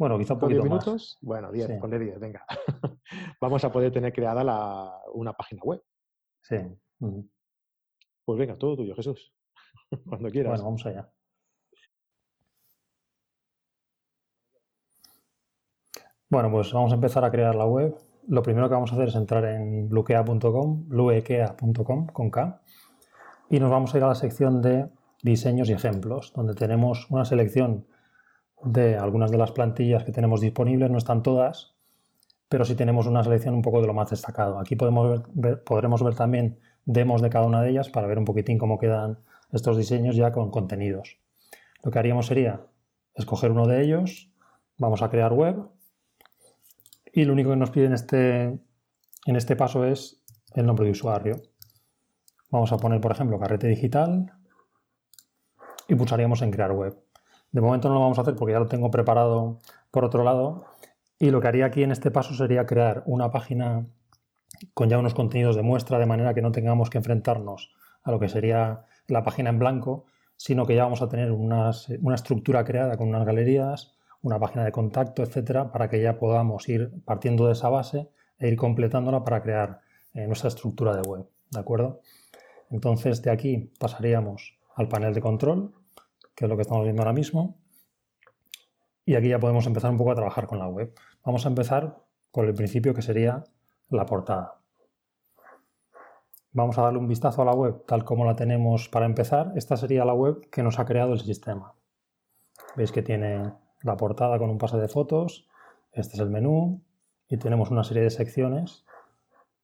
Bueno, 0.00 0.18
quizá 0.18 0.34
un 0.34 0.40
poquito 0.40 0.62
diez 0.62 0.68
minutos? 0.68 1.18
Bueno, 1.20 1.52
diez, 1.52 1.70
ponle 1.78 2.00
diez, 2.00 2.18
venga. 2.18 2.44
Vamos 3.40 3.62
a 3.62 3.70
poder 3.70 3.92
tener 3.92 4.12
creada 4.12 5.00
una 5.14 5.32
página 5.32 5.62
web. 5.62 5.80
Sí. 6.42 6.56
Pues 8.26 8.38
venga, 8.40 8.56
todo 8.56 8.76
tuyo, 8.76 8.94
Jesús. 8.96 9.32
Cuando 10.08 10.28
quieras. 10.30 10.50
Bueno, 10.50 10.64
vamos 10.64 10.84
allá. 10.84 11.08
Bueno, 16.28 16.50
pues 16.50 16.72
vamos 16.72 16.90
a 16.90 16.96
empezar 16.96 17.24
a 17.24 17.30
crear 17.30 17.54
la 17.54 17.66
web. 17.66 17.96
Lo 18.26 18.42
primero 18.42 18.68
que 18.68 18.74
vamos 18.74 18.90
a 18.90 18.96
hacer 18.96 19.08
es 19.08 19.14
entrar 19.14 19.44
en 19.44 19.88
bluekea.com, 19.88 20.88
bluekea.com 20.88 22.06
con 22.08 22.30
K, 22.30 22.60
y 23.48 23.60
nos 23.60 23.70
vamos 23.70 23.94
a 23.94 23.98
ir 23.98 24.02
a 24.02 24.08
la 24.08 24.16
sección 24.16 24.60
de 24.60 24.88
diseños 25.22 25.70
y 25.70 25.74
ejemplos, 25.74 26.32
donde 26.34 26.54
tenemos 26.54 27.08
una 27.10 27.24
selección 27.24 27.86
de 28.64 28.96
algunas 28.96 29.30
de 29.30 29.38
las 29.38 29.52
plantillas 29.52 30.02
que 30.02 30.10
tenemos 30.10 30.40
disponibles, 30.40 30.90
no 30.90 30.98
están 30.98 31.22
todas, 31.22 31.76
pero 32.48 32.64
sí 32.64 32.74
tenemos 32.74 33.06
una 33.06 33.22
selección 33.22 33.54
un 33.54 33.62
poco 33.62 33.80
de 33.80 33.86
lo 33.86 33.94
más 33.94 34.10
destacado. 34.10 34.58
Aquí 34.58 34.74
podemos 34.74 35.22
ver, 35.32 35.62
podremos 35.62 36.02
ver 36.02 36.16
también 36.16 36.58
demos 36.86 37.20
de 37.20 37.28
cada 37.28 37.44
una 37.46 37.60
de 37.60 37.70
ellas 37.70 37.90
para 37.90 38.06
ver 38.06 38.18
un 38.18 38.24
poquitín 38.24 38.56
cómo 38.56 38.78
quedan 38.78 39.18
estos 39.52 39.76
diseños 39.76 40.16
ya 40.16 40.32
con 40.32 40.50
contenidos. 40.50 41.18
Lo 41.82 41.90
que 41.90 41.98
haríamos 41.98 42.26
sería 42.26 42.66
escoger 43.14 43.50
uno 43.50 43.66
de 43.66 43.82
ellos, 43.82 44.30
vamos 44.78 45.02
a 45.02 45.10
crear 45.10 45.32
web 45.32 45.56
y 47.12 47.24
lo 47.24 47.32
único 47.32 47.50
que 47.50 47.56
nos 47.56 47.70
pide 47.70 47.86
en 47.86 47.92
este, 47.92 48.44
en 49.26 49.36
este 49.36 49.56
paso 49.56 49.84
es 49.84 50.22
el 50.54 50.66
nombre 50.66 50.86
de 50.86 50.92
usuario. 50.92 51.36
Vamos 52.50 52.72
a 52.72 52.76
poner, 52.76 53.00
por 53.00 53.12
ejemplo, 53.12 53.38
carrete 53.38 53.66
digital 53.66 54.32
y 55.88 55.94
pulsaríamos 55.94 56.42
en 56.42 56.50
crear 56.50 56.72
web. 56.72 56.96
De 57.50 57.60
momento 57.60 57.88
no 57.88 57.94
lo 57.94 58.00
vamos 58.00 58.18
a 58.18 58.22
hacer 58.22 58.36
porque 58.36 58.52
ya 58.52 58.60
lo 58.60 58.66
tengo 58.66 58.90
preparado 58.90 59.60
por 59.90 60.04
otro 60.04 60.24
lado 60.24 60.66
y 61.18 61.30
lo 61.30 61.40
que 61.40 61.48
haría 61.48 61.66
aquí 61.66 61.82
en 61.82 61.90
este 61.90 62.10
paso 62.10 62.34
sería 62.34 62.66
crear 62.66 63.02
una 63.06 63.30
página 63.30 63.86
con 64.74 64.88
ya 64.88 64.98
unos 64.98 65.14
contenidos 65.14 65.56
de 65.56 65.62
muestra 65.62 65.98
de 65.98 66.06
manera 66.06 66.34
que 66.34 66.42
no 66.42 66.52
tengamos 66.52 66.90
que 66.90 66.98
enfrentarnos 66.98 67.72
a 68.02 68.10
lo 68.10 68.20
que 68.20 68.28
sería 68.28 68.84
la 69.08 69.22
página 69.22 69.50
en 69.50 69.58
blanco, 69.58 70.06
sino 70.36 70.66
que 70.66 70.74
ya 70.74 70.84
vamos 70.84 71.02
a 71.02 71.08
tener 71.08 71.32
una 71.32 71.70
estructura 72.14 72.64
creada 72.64 72.96
con 72.96 73.08
unas 73.08 73.24
galerías, 73.24 73.96
una 74.22 74.38
página 74.38 74.64
de 74.64 74.72
contacto, 74.72 75.22
etcétera, 75.22 75.70
para 75.72 75.88
que 75.88 76.00
ya 76.00 76.18
podamos 76.18 76.68
ir 76.68 76.92
partiendo 77.04 77.46
de 77.46 77.52
esa 77.52 77.68
base 77.68 78.10
e 78.38 78.48
ir 78.48 78.56
completándola 78.56 79.24
para 79.24 79.42
crear 79.42 79.80
eh, 80.14 80.26
nuestra 80.26 80.48
estructura 80.48 80.94
de 80.94 81.02
web. 81.08 81.26
¿De 81.50 81.60
acuerdo? 81.60 82.00
Entonces, 82.70 83.22
de 83.22 83.30
aquí 83.30 83.72
pasaríamos 83.78 84.58
al 84.74 84.88
panel 84.88 85.14
de 85.14 85.20
control, 85.20 85.72
que 86.34 86.44
es 86.44 86.48
lo 86.48 86.56
que 86.56 86.62
estamos 86.62 86.84
viendo 86.84 87.02
ahora 87.02 87.12
mismo. 87.12 87.58
Y 89.04 89.14
aquí 89.14 89.28
ya 89.28 89.38
podemos 89.38 89.66
empezar 89.66 89.90
un 89.90 89.96
poco 89.96 90.10
a 90.10 90.16
trabajar 90.16 90.46
con 90.46 90.58
la 90.58 90.66
web. 90.66 90.92
Vamos 91.24 91.46
a 91.46 91.48
empezar 91.48 92.02
por 92.32 92.46
el 92.46 92.54
principio 92.54 92.92
que 92.92 93.02
sería 93.02 93.44
la 93.90 94.06
portada. 94.06 94.58
Vamos 96.52 96.78
a 96.78 96.82
darle 96.82 96.98
un 96.98 97.08
vistazo 97.08 97.42
a 97.42 97.44
la 97.44 97.52
web 97.52 97.84
tal 97.86 98.04
como 98.04 98.24
la 98.24 98.34
tenemos 98.34 98.88
para 98.88 99.06
empezar. 99.06 99.52
Esta 99.56 99.76
sería 99.76 100.04
la 100.04 100.14
web 100.14 100.48
que 100.50 100.62
nos 100.62 100.78
ha 100.78 100.86
creado 100.86 101.12
el 101.12 101.20
sistema. 101.20 101.74
Veis 102.76 102.92
que 102.92 103.02
tiene 103.02 103.52
la 103.82 103.96
portada 103.96 104.38
con 104.38 104.50
un 104.50 104.58
pase 104.58 104.78
de 104.78 104.88
fotos, 104.88 105.48
este 105.92 106.14
es 106.14 106.20
el 106.20 106.30
menú 106.30 106.82
y 107.28 107.36
tenemos 107.36 107.70
una 107.70 107.84
serie 107.84 108.02
de 108.02 108.10
secciones 108.10 108.84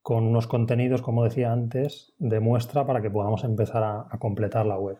con 0.02 0.24
unos 0.24 0.46
contenidos, 0.46 1.00
como 1.00 1.24
decía 1.24 1.52
antes, 1.52 2.12
de 2.18 2.40
muestra 2.40 2.86
para 2.86 3.00
que 3.00 3.10
podamos 3.10 3.44
empezar 3.44 3.82
a, 3.82 4.06
a 4.10 4.18
completar 4.18 4.66
la 4.66 4.78
web. 4.78 4.98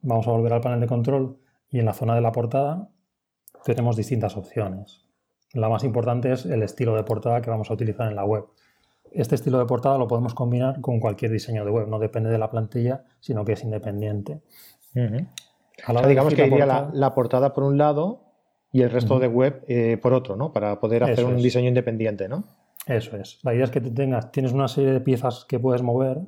Vamos 0.00 0.26
a 0.26 0.32
volver 0.32 0.52
al 0.52 0.60
panel 0.60 0.80
de 0.80 0.86
control 0.86 1.38
y 1.70 1.78
en 1.78 1.86
la 1.86 1.92
zona 1.92 2.14
de 2.14 2.22
la 2.22 2.32
portada 2.32 2.88
tenemos 3.64 3.96
distintas 3.96 4.36
opciones. 4.36 5.05
La 5.56 5.70
más 5.70 5.84
importante 5.84 6.32
es 6.32 6.44
el 6.44 6.62
estilo 6.62 6.94
de 6.94 7.02
portada 7.02 7.40
que 7.40 7.48
vamos 7.48 7.70
a 7.70 7.74
utilizar 7.74 8.08
en 8.08 8.14
la 8.14 8.24
web. 8.24 8.44
Este 9.10 9.34
estilo 9.34 9.58
de 9.58 9.64
portada 9.64 9.96
lo 9.96 10.06
podemos 10.06 10.34
combinar 10.34 10.82
con 10.82 11.00
cualquier 11.00 11.30
diseño 11.30 11.64
de 11.64 11.70
web, 11.70 11.88
no 11.88 11.98
depende 11.98 12.28
de 12.28 12.36
la 12.36 12.50
plantilla, 12.50 13.04
sino 13.20 13.42
que 13.42 13.52
es 13.52 13.64
independiente. 13.64 14.42
digamos 14.92 16.34
que 16.34 16.46
iría 16.46 16.90
la, 16.92 17.14
portada 17.14 17.54
por 17.54 17.64
un 17.64 17.78
lado 17.78 18.20
y 18.70 18.82
el 18.82 18.90
resto 18.90 19.18
de 19.18 19.28
web 19.28 19.64
eh, 19.66 19.96
por 19.96 20.12
otro, 20.12 20.36
¿no? 20.36 20.52
Para 20.52 20.78
poder 20.78 21.04
hacer 21.04 21.24
un 21.24 21.36
diseño 21.36 21.68
independiente, 21.68 22.28
¿no? 22.28 22.44
Eso 22.86 23.16
es. 23.16 23.38
La 23.42 23.54
idea 23.54 23.64
es 23.64 23.70
que 23.70 23.80
tengas, 23.80 24.30
tienes 24.32 24.52
una 24.52 24.68
serie 24.68 24.92
de 24.92 25.00
piezas 25.00 25.46
que 25.46 25.58
puedes 25.58 25.80
mover. 25.82 26.20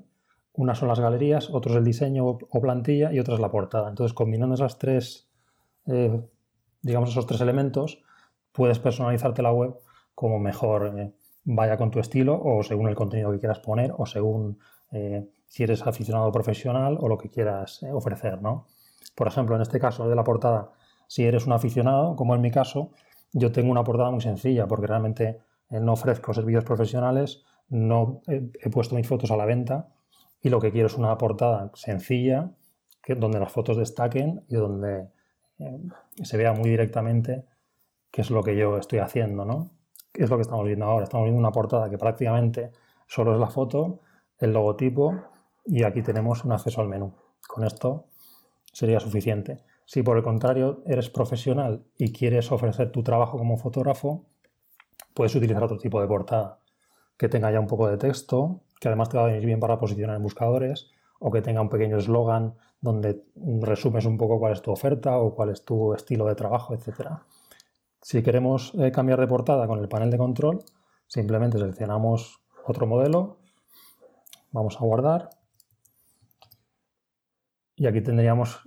Una 0.55 0.75
son 0.75 0.89
las 0.89 1.01
galerías, 1.01 1.51
otro 1.51 1.73
es 1.73 1.77
el 1.77 1.85
diseño 1.85 2.27
o 2.27 2.61
plantilla 2.63 3.13
y 3.13 3.21
otra 3.21 3.35
es 3.35 3.41
la 3.41 3.51
portada. 3.51 3.91
Entonces, 3.91 4.15
combinando 4.15 4.55
esas 4.55 4.79
tres, 4.79 5.29
eh, 5.87 6.19
digamos, 6.81 7.11
esos 7.11 7.27
tres 7.27 7.43
elementos, 7.43 8.03
puedes 8.59 8.81
personalizarte 8.81 9.41
la 9.41 9.53
web 9.53 9.77
como 10.17 10.41
mejor 10.41 10.93
eh, 10.99 11.13
vaya 11.45 11.77
con 11.77 11.93
tu 11.93 12.01
estilo 12.01 12.43
o 12.43 12.65
según 12.65 12.89
el 12.89 12.97
contenido 12.97 13.31
que 13.31 13.39
quieras 13.39 13.61
poner 13.61 13.95
o 13.97 14.05
según 14.05 14.59
eh, 14.91 15.29
si 15.47 15.63
eres 15.63 15.87
aficionado 15.87 16.33
profesional 16.33 16.99
o 17.01 17.09
lo 17.09 17.17
que 17.17 17.31
quieras 17.31 17.85
eh, 17.85 17.93
ofrecer, 17.93 18.43
¿no? 18.43 18.67
Por 19.15 19.29
ejemplo, 19.29 19.55
en 19.55 19.63
este 19.63 19.79
caso 19.79 20.09
de 20.09 20.17
la 20.17 20.25
portada, 20.25 20.73
si 21.07 21.25
eres 21.25 21.47
un 21.47 21.53
aficionado, 21.53 22.17
como 22.17 22.35
en 22.35 22.41
mi 22.41 22.51
caso, 22.51 22.91
yo 23.33 23.53
tengo 23.53 23.71
una 23.71 23.85
portada 23.85 24.11
muy 24.11 24.21
sencilla 24.21 24.67
porque 24.67 24.89
realmente 24.89 25.39
no 25.71 25.93
ofrezco 25.93 26.35
servicios 26.35 26.65
profesionales, 26.65 27.45
no 27.69 28.23
he, 28.27 28.71
puesto 28.71 28.97
mis 28.97 29.07
fotos 29.07 29.31
a 29.31 29.37
la 29.37 29.45
venta 29.45 29.89
y 30.43 30.49
lo 30.49 30.59
que 30.59 30.73
quiero 30.73 30.89
es 30.89 30.97
una 30.97 31.17
portada 31.17 31.71
sencilla 31.75 32.51
que, 33.01 33.15
donde 33.15 33.39
las 33.39 33.53
fotos 33.53 33.77
destaquen 33.77 34.43
y 34.49 34.57
donde 34.57 35.11
se 36.23 36.37
vea 36.37 36.53
muy 36.53 36.71
directamente 36.71 37.45
que 38.11 38.23
es 38.23 38.31
lo 38.31 38.43
que 38.43 38.57
yo 38.57 38.77
estoy 38.79 38.99
haciendo, 39.01 39.45
¿no? 39.45 39.71
Es 40.15 40.31
lo 40.31 40.37
que 40.37 40.43
estamos 40.43 40.67
viendo 40.67 40.87
ahora. 40.87 41.05
Estamos 41.05 41.25
viendo 41.25 41.39
una 41.39 41.53
portada 41.53 41.91
que 41.91 41.99
prácticamente 41.99 42.73
solo 43.07 43.35
es 43.35 43.41
la 43.41 43.49
foto, 43.49 44.01
el 44.39 44.53
logotipo 44.53 45.15
y 45.65 45.85
aquí 45.85 46.03
tenemos 46.03 46.45
un 46.45 46.53
acceso 46.53 46.81
al 46.81 46.89
menú. 46.89 47.15
Con 47.47 47.65
esto 47.65 48.07
sería 48.73 49.01
suficiente. 49.01 49.61
Si 49.85 50.03
por 50.03 50.17
el 50.17 50.23
contrario 50.23 50.83
eres 50.87 51.11
profesional 51.11 51.85
y 51.97 52.13
quieres 52.13 52.53
ofrecer 52.53 52.93
tu 52.93 53.03
trabajo 53.03 53.39
como 53.39 53.57
fotógrafo, 53.57 54.27
puedes 55.15 55.35
utilizar 55.35 55.65
otro 55.65 55.79
tipo 55.79 56.01
de 56.01 56.07
portada 56.07 56.61
que 57.17 57.29
tenga 57.29 57.51
ya 57.51 57.59
un 57.59 57.67
poco 57.67 57.89
de 57.89 57.99
texto, 57.99 58.61
que 58.81 58.89
además 58.89 59.09
te 59.09 59.17
va 59.17 59.25
a 59.25 59.27
venir 59.27 59.45
bien 59.45 59.61
para 59.61 59.79
posicionar 59.79 60.17
en 60.17 60.23
buscadores, 60.23 60.91
o 61.19 61.33
que 61.33 61.43
tenga 61.43 61.61
un 61.61 61.69
pequeño 61.69 61.97
eslogan 61.99 62.55
donde 62.81 63.25
resumes 63.61 64.05
un 64.05 64.17
poco 64.17 64.39
cuál 64.39 64.53
es 64.53 64.63
tu 64.63 64.71
oferta 64.71 65.19
o 65.19 65.35
cuál 65.35 65.51
es 65.51 65.65
tu 65.65 65.95
estilo 65.95 66.27
de 66.27 66.37
trabajo, 66.37 66.75
etcétera. 66.75 67.25
Si 68.09 68.23
queremos 68.23 68.73
eh, 68.79 68.91
cambiar 68.91 69.21
de 69.21 69.27
portada 69.27 69.67
con 69.67 69.81
el 69.81 69.87
panel 69.87 70.11
de 70.11 70.17
control, 70.17 70.65
simplemente 71.07 71.59
seleccionamos 71.59 72.41
otro 72.65 72.87
modelo, 72.87 73.37
vamos 74.51 74.77
a 74.77 74.85
guardar 74.87 75.29
y 77.77 77.87
aquí 77.87 78.01
tendríamos 78.01 78.67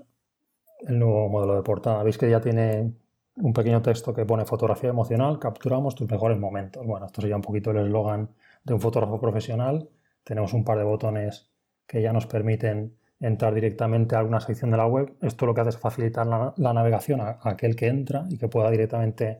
el 0.81 0.99
nuevo 0.99 1.27
modelo 1.27 1.55
de 1.55 1.63
portada. 1.63 2.03
Veis 2.03 2.19
que 2.19 2.29
ya 2.29 2.39
tiene 2.39 2.93
un 3.37 3.51
pequeño 3.51 3.81
texto 3.81 4.13
que 4.13 4.27
pone 4.27 4.45
fotografía 4.45 4.91
emocional, 4.91 5.39
capturamos 5.39 5.95
tus 5.95 6.07
mejores 6.07 6.37
momentos. 6.37 6.85
Bueno, 6.85 7.07
esto 7.07 7.21
sería 7.21 7.35
un 7.35 7.41
poquito 7.41 7.71
el 7.71 7.77
eslogan 7.77 8.29
de 8.63 8.75
un 8.75 8.79
fotógrafo 8.79 9.19
profesional. 9.19 9.89
Tenemos 10.23 10.53
un 10.53 10.63
par 10.63 10.77
de 10.77 10.83
botones 10.83 11.49
que 11.87 12.03
ya 12.03 12.13
nos 12.13 12.27
permiten 12.27 12.95
entrar 13.21 13.53
directamente 13.53 14.15
a 14.15 14.19
alguna 14.19 14.39
sección 14.39 14.71
de 14.71 14.77
la 14.77 14.87
web. 14.87 15.15
Esto 15.21 15.45
lo 15.45 15.53
que 15.53 15.61
hace 15.61 15.69
es 15.69 15.77
facilitar 15.77 16.25
la, 16.25 16.73
navegación 16.73 17.21
a, 17.21 17.39
aquel 17.43 17.75
que 17.75 17.87
entra 17.87 18.25
y 18.29 18.37
que 18.37 18.47
pueda 18.47 18.69
directamente 18.71 19.37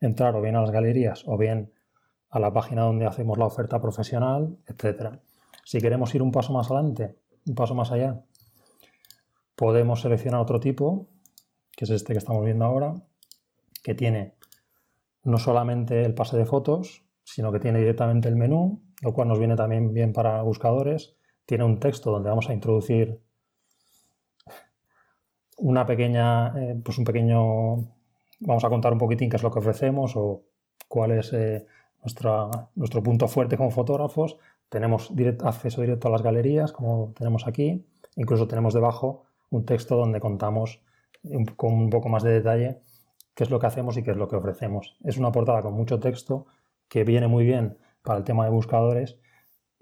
entrar 0.00 0.34
o 0.34 0.40
bien 0.40 0.56
a 0.56 0.62
las 0.62 0.70
galerías 0.70 1.22
o 1.26 1.36
bien 1.36 1.72
a 2.30 2.40
la 2.40 2.52
página 2.52 2.82
donde 2.82 3.06
hacemos 3.06 3.36
la 3.36 3.44
oferta 3.44 3.80
profesional, 3.80 4.56
etc. 4.66 5.18
Si 5.64 5.80
queremos 5.80 6.14
ir 6.14 6.22
un 6.22 6.32
paso 6.32 6.52
más 6.52 6.70
adelante, 6.70 7.16
un 7.46 7.54
paso 7.54 7.74
más 7.74 7.92
allá, 7.92 8.24
podemos 9.54 10.00
seleccionar 10.00 10.40
otro 10.40 10.58
tipo, 10.58 11.08
que 11.76 11.84
es 11.84 11.90
este 11.90 12.14
que 12.14 12.18
estamos 12.18 12.44
viendo 12.44 12.64
ahora, 12.64 12.94
que 13.82 13.94
tiene 13.94 14.34
no 15.24 15.36
solamente 15.36 16.02
el 16.02 16.14
pase 16.14 16.38
de 16.38 16.46
fotos, 16.46 17.04
sino 17.24 17.52
que 17.52 17.60
tiene 17.60 17.80
directamente 17.80 18.28
el 18.28 18.36
menú, 18.36 18.82
lo 19.02 19.12
cual 19.12 19.28
nos 19.28 19.38
viene 19.38 19.56
también 19.56 19.92
bien 19.92 20.14
para 20.14 20.40
buscadores 20.42 21.16
tiene 21.50 21.64
un 21.64 21.80
texto 21.80 22.12
donde 22.12 22.28
vamos 22.28 22.48
a 22.48 22.52
introducir 22.52 23.20
una 25.56 25.84
pequeña, 25.84 26.54
eh, 26.56 26.80
pues 26.80 26.96
un 26.96 27.04
pequeño, 27.04 27.74
vamos 28.38 28.62
a 28.62 28.68
contar 28.68 28.92
un 28.92 29.00
poquitín 29.00 29.28
qué 29.28 29.34
es 29.34 29.42
lo 29.42 29.50
que 29.50 29.58
ofrecemos 29.58 30.12
o 30.14 30.44
cuál 30.86 31.10
es 31.10 31.32
eh, 31.32 31.66
nuestro 32.04 33.02
punto 33.02 33.26
fuerte 33.26 33.56
como 33.56 33.72
fotógrafos. 33.72 34.36
Tenemos 34.68 35.12
acceso 35.42 35.80
directo 35.80 36.06
a 36.06 36.12
las 36.12 36.22
galerías, 36.22 36.70
como 36.70 37.14
tenemos 37.16 37.48
aquí. 37.48 37.84
Incluso 38.14 38.46
tenemos 38.46 38.72
debajo 38.72 39.24
un 39.50 39.64
texto 39.64 39.96
donde 39.96 40.20
contamos 40.20 40.80
con 41.56 41.72
un 41.74 41.90
poco 41.90 42.08
más 42.08 42.22
de 42.22 42.30
detalle 42.30 42.78
qué 43.34 43.42
es 43.42 43.50
lo 43.50 43.58
que 43.58 43.66
hacemos 43.66 43.96
y 43.96 44.04
qué 44.04 44.12
es 44.12 44.16
lo 44.16 44.28
que 44.28 44.36
ofrecemos. 44.36 44.96
Es 45.02 45.16
una 45.16 45.32
portada 45.32 45.62
con 45.62 45.74
mucho 45.74 45.98
texto 45.98 46.46
que 46.86 47.02
viene 47.02 47.26
muy 47.26 47.44
bien 47.44 47.76
para 48.04 48.18
el 48.18 48.24
tema 48.24 48.44
de 48.44 48.52
buscadores 48.52 49.18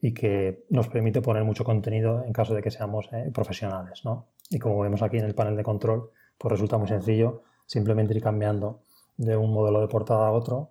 y 0.01 0.15
que 0.15 0.65
nos 0.71 0.89
permite 0.89 1.21
poner 1.21 1.45
mucho 1.45 1.65
contenido 1.65 2.25
en 2.25 2.33
caso 2.33 2.55
de 2.55 2.63
que 2.63 2.71
seamos 2.71 3.09
eh, 3.13 3.31
profesionales. 3.33 4.05
¿no? 4.05 4.29
Y 4.49 4.59
como 4.59 4.81
vemos 4.81 5.03
aquí 5.03 5.19
en 5.19 5.25
el 5.25 5.35
panel 5.35 5.57
de 5.57 5.65
control, 5.65 6.11
pues 6.39 6.53
resulta 6.53 6.79
muy 6.79 6.89
sencillo 6.89 7.43
simplemente 7.67 8.15
ir 8.15 8.23
cambiando 8.23 8.81
de 9.17 9.37
un 9.37 9.53
modelo 9.53 9.81
de 9.81 9.89
portada 9.89 10.29
a 10.29 10.33
otro 10.33 10.71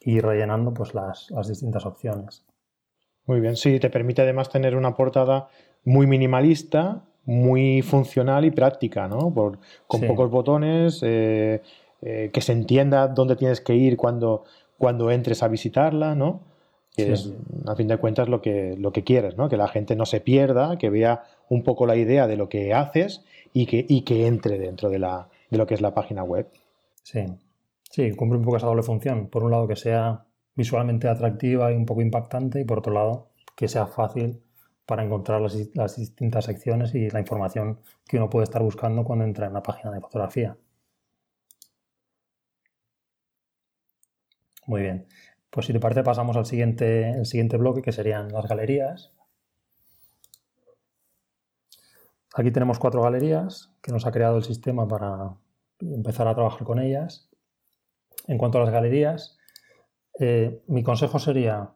y 0.00 0.20
rellenando 0.20 0.74
pues, 0.74 0.94
las, 0.94 1.28
distintas 1.48 1.86
opciones. 1.86 2.44
Muy 3.26 3.40
bien, 3.40 3.56
sí, 3.56 3.78
te 3.78 3.90
permite 3.90 4.22
además 4.22 4.50
tener 4.50 4.76
una 4.76 4.94
portada 4.96 5.48
muy 5.84 6.06
minimalista, 6.06 7.04
muy 7.24 7.82
funcional 7.82 8.44
y 8.44 8.50
práctica, 8.50 9.06
¿no? 9.06 9.32
Por, 9.32 9.58
con 9.86 10.00
pocos 10.00 10.30
botones, 10.30 11.00
eh, 11.02 11.62
eh, 12.02 12.30
que 12.32 12.40
se 12.40 12.52
entienda 12.52 13.06
dónde 13.08 13.36
tienes 13.36 13.60
que 13.60 13.74
ir 13.74 13.96
cuando, 13.96 14.44
cuando 14.78 15.10
entres 15.10 15.42
a 15.42 15.48
visitarla, 15.48 16.14
¿no? 16.14 16.40
Que 17.06 17.12
es 17.12 17.32
a 17.66 17.76
fin 17.76 17.88
de 17.88 17.96
cuentas 17.98 18.28
lo 18.28 18.40
que, 18.40 18.76
lo 18.76 18.92
que 18.92 19.04
quieres, 19.04 19.36
¿no? 19.36 19.48
que 19.48 19.56
la 19.56 19.68
gente 19.68 19.96
no 19.96 20.06
se 20.06 20.20
pierda, 20.20 20.78
que 20.78 20.90
vea 20.90 21.24
un 21.48 21.62
poco 21.62 21.86
la 21.86 21.96
idea 21.96 22.26
de 22.26 22.36
lo 22.36 22.48
que 22.48 22.74
haces 22.74 23.24
y 23.52 23.66
que, 23.66 23.84
y 23.88 24.02
que 24.02 24.26
entre 24.26 24.58
dentro 24.58 24.88
de, 24.90 24.98
la, 24.98 25.28
de 25.50 25.58
lo 25.58 25.66
que 25.66 25.74
es 25.74 25.80
la 25.80 25.94
página 25.94 26.22
web. 26.22 26.48
Sí, 27.02 27.24
sí, 27.90 28.12
cumple 28.12 28.38
un 28.38 28.44
poco 28.44 28.56
esa 28.56 28.66
doble 28.66 28.82
función. 28.82 29.28
Por 29.28 29.44
un 29.44 29.50
lado, 29.50 29.66
que 29.66 29.76
sea 29.76 30.24
visualmente 30.54 31.08
atractiva 31.08 31.72
y 31.72 31.76
un 31.76 31.86
poco 31.86 32.02
impactante 32.02 32.60
y 32.60 32.64
por 32.64 32.78
otro 32.78 32.92
lado, 32.92 33.28
que 33.56 33.68
sea 33.68 33.86
fácil 33.86 34.42
para 34.86 35.04
encontrar 35.04 35.40
las, 35.40 35.54
las, 35.74 35.96
distintas 35.96 36.44
secciones 36.44 36.94
y 36.94 37.10
la 37.10 37.20
información 37.20 37.78
que 38.06 38.16
uno 38.16 38.28
puede 38.28 38.44
estar 38.44 38.62
buscando 38.62 39.04
cuando 39.04 39.24
entra 39.24 39.46
en 39.46 39.52
una 39.52 39.62
página 39.62 39.92
de 39.92 40.00
fotografía. 40.00 40.56
Muy 44.66 44.82
bien. 44.82 45.06
Pues 45.50 45.66
si 45.66 45.72
te 45.72 45.80
parece 45.80 46.02
pasamos 46.04 46.36
al 46.36 46.46
siguiente, 46.46 47.10
el 47.10 47.26
siguiente 47.26 47.56
bloque 47.56 47.82
que 47.82 47.92
serían 47.92 48.32
las 48.32 48.46
galerías. 48.46 49.12
Aquí 52.34 52.52
tenemos 52.52 52.78
cuatro 52.78 53.02
galerías 53.02 53.72
que 53.82 53.90
nos 53.90 54.06
ha 54.06 54.12
creado 54.12 54.36
el 54.36 54.44
sistema 54.44 54.86
para 54.86 55.34
empezar 55.80 56.28
a 56.28 56.34
trabajar 56.34 56.62
con 56.64 56.78
ellas. 56.78 57.28
En 58.28 58.38
cuanto 58.38 58.58
a 58.58 58.60
las 58.62 58.70
galerías, 58.70 59.38
eh, 60.20 60.62
mi 60.68 60.84
consejo 60.84 61.18
sería 61.18 61.72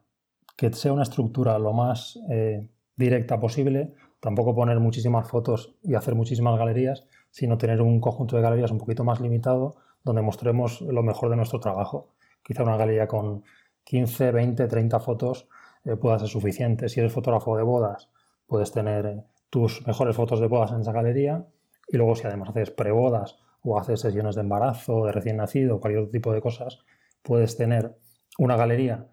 que 0.55 0.71
sea 0.71 0.93
una 0.93 1.03
estructura 1.03 1.59
lo 1.59 1.73
más 1.73 2.17
eh, 2.29 2.69
directa 2.95 3.39
posible, 3.39 3.93
tampoco 4.21 4.55
poner 4.55 4.79
muchísimas 4.79 5.27
fotos 5.27 5.75
y 5.83 5.95
hacer 5.95 6.15
muchísimas 6.15 6.57
galerías, 6.57 7.05
sino 7.31 7.57
tener 7.57 7.81
un 7.81 7.99
conjunto 7.99 8.37
de 8.37 8.41
galerías 8.41 8.71
un 8.71 8.77
poquito 8.77 9.03
más 9.03 9.19
limitado 9.19 9.75
donde 10.03 10.21
mostremos 10.21 10.79
lo 10.81 11.03
mejor 11.03 11.29
de 11.29 11.35
nuestro 11.35 11.59
trabajo. 11.59 12.13
Quizá 12.43 12.63
una 12.63 12.77
galería 12.77 13.07
con 13.07 13.43
15, 13.85 14.31
20, 14.31 14.67
30 14.67 14.99
fotos 14.99 15.47
eh, 15.85 15.95
pueda 15.95 16.19
ser 16.19 16.27
suficiente. 16.27 16.89
Si 16.89 16.99
eres 16.99 17.13
fotógrafo 17.13 17.55
de 17.55 17.63
bodas, 17.63 18.09
puedes 18.47 18.71
tener 18.71 19.23
tus 19.49 19.85
mejores 19.87 20.15
fotos 20.15 20.39
de 20.39 20.47
bodas 20.47 20.71
en 20.71 20.81
esa 20.81 20.91
galería 20.91 21.45
y 21.87 21.97
luego 21.97 22.15
si 22.15 22.27
además 22.27 22.49
haces 22.49 22.71
prebodas 22.71 23.37
o 23.61 23.79
haces 23.79 24.01
sesiones 24.01 24.35
de 24.35 24.41
embarazo, 24.41 25.05
de 25.05 25.11
recién 25.11 25.37
nacido, 25.37 25.79
cualquier 25.79 26.03
otro 26.03 26.11
tipo 26.11 26.33
de 26.33 26.41
cosas, 26.41 26.79
puedes 27.21 27.57
tener 27.57 27.97
una 28.37 28.57
galería 28.57 29.07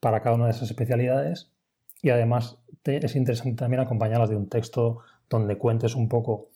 para 0.00 0.20
cada 0.20 0.36
una 0.36 0.44
de 0.46 0.52
esas 0.52 0.70
especialidades 0.70 1.52
y 2.02 2.10
además 2.10 2.58
es 2.84 3.16
interesante 3.16 3.56
también 3.56 3.80
acompañarlas 3.80 4.30
de 4.30 4.36
un 4.36 4.48
texto 4.48 4.98
donde 5.28 5.58
cuentes 5.58 5.96
un 5.96 6.08
poco 6.08 6.50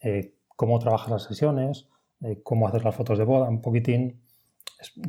eh, 0.00 0.34
cómo 0.48 0.78
trabajas 0.78 1.10
las 1.10 1.22
sesiones, 1.24 1.88
eh, 2.22 2.40
cómo 2.42 2.66
haces 2.66 2.82
las 2.82 2.94
fotos 2.94 3.18
de 3.18 3.24
boda, 3.24 3.48
un 3.48 3.62
poquitín, 3.62 4.20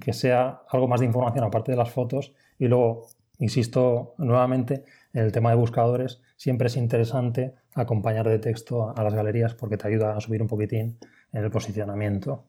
que 0.01 0.13
sea 0.13 0.61
algo 0.69 0.87
más 0.87 0.99
de 1.01 1.05
información 1.07 1.43
aparte 1.45 1.71
de 1.71 1.77
las 1.77 1.91
fotos 1.91 2.33
y 2.59 2.67
luego, 2.67 3.07
insisto 3.39 4.15
nuevamente, 4.17 4.85
en 5.13 5.23
el 5.25 5.31
tema 5.31 5.49
de 5.51 5.55
buscadores, 5.57 6.21
siempre 6.37 6.67
es 6.67 6.77
interesante 6.77 7.55
acompañar 7.75 8.27
de 8.27 8.39
texto 8.39 8.93
a 8.97 9.03
las 9.03 9.13
galerías 9.13 9.53
porque 9.55 9.77
te 9.77 9.87
ayuda 9.87 10.15
a 10.17 10.21
subir 10.21 10.41
un 10.41 10.47
poquitín 10.47 10.97
en 11.33 11.43
el 11.43 11.51
posicionamiento. 11.51 12.45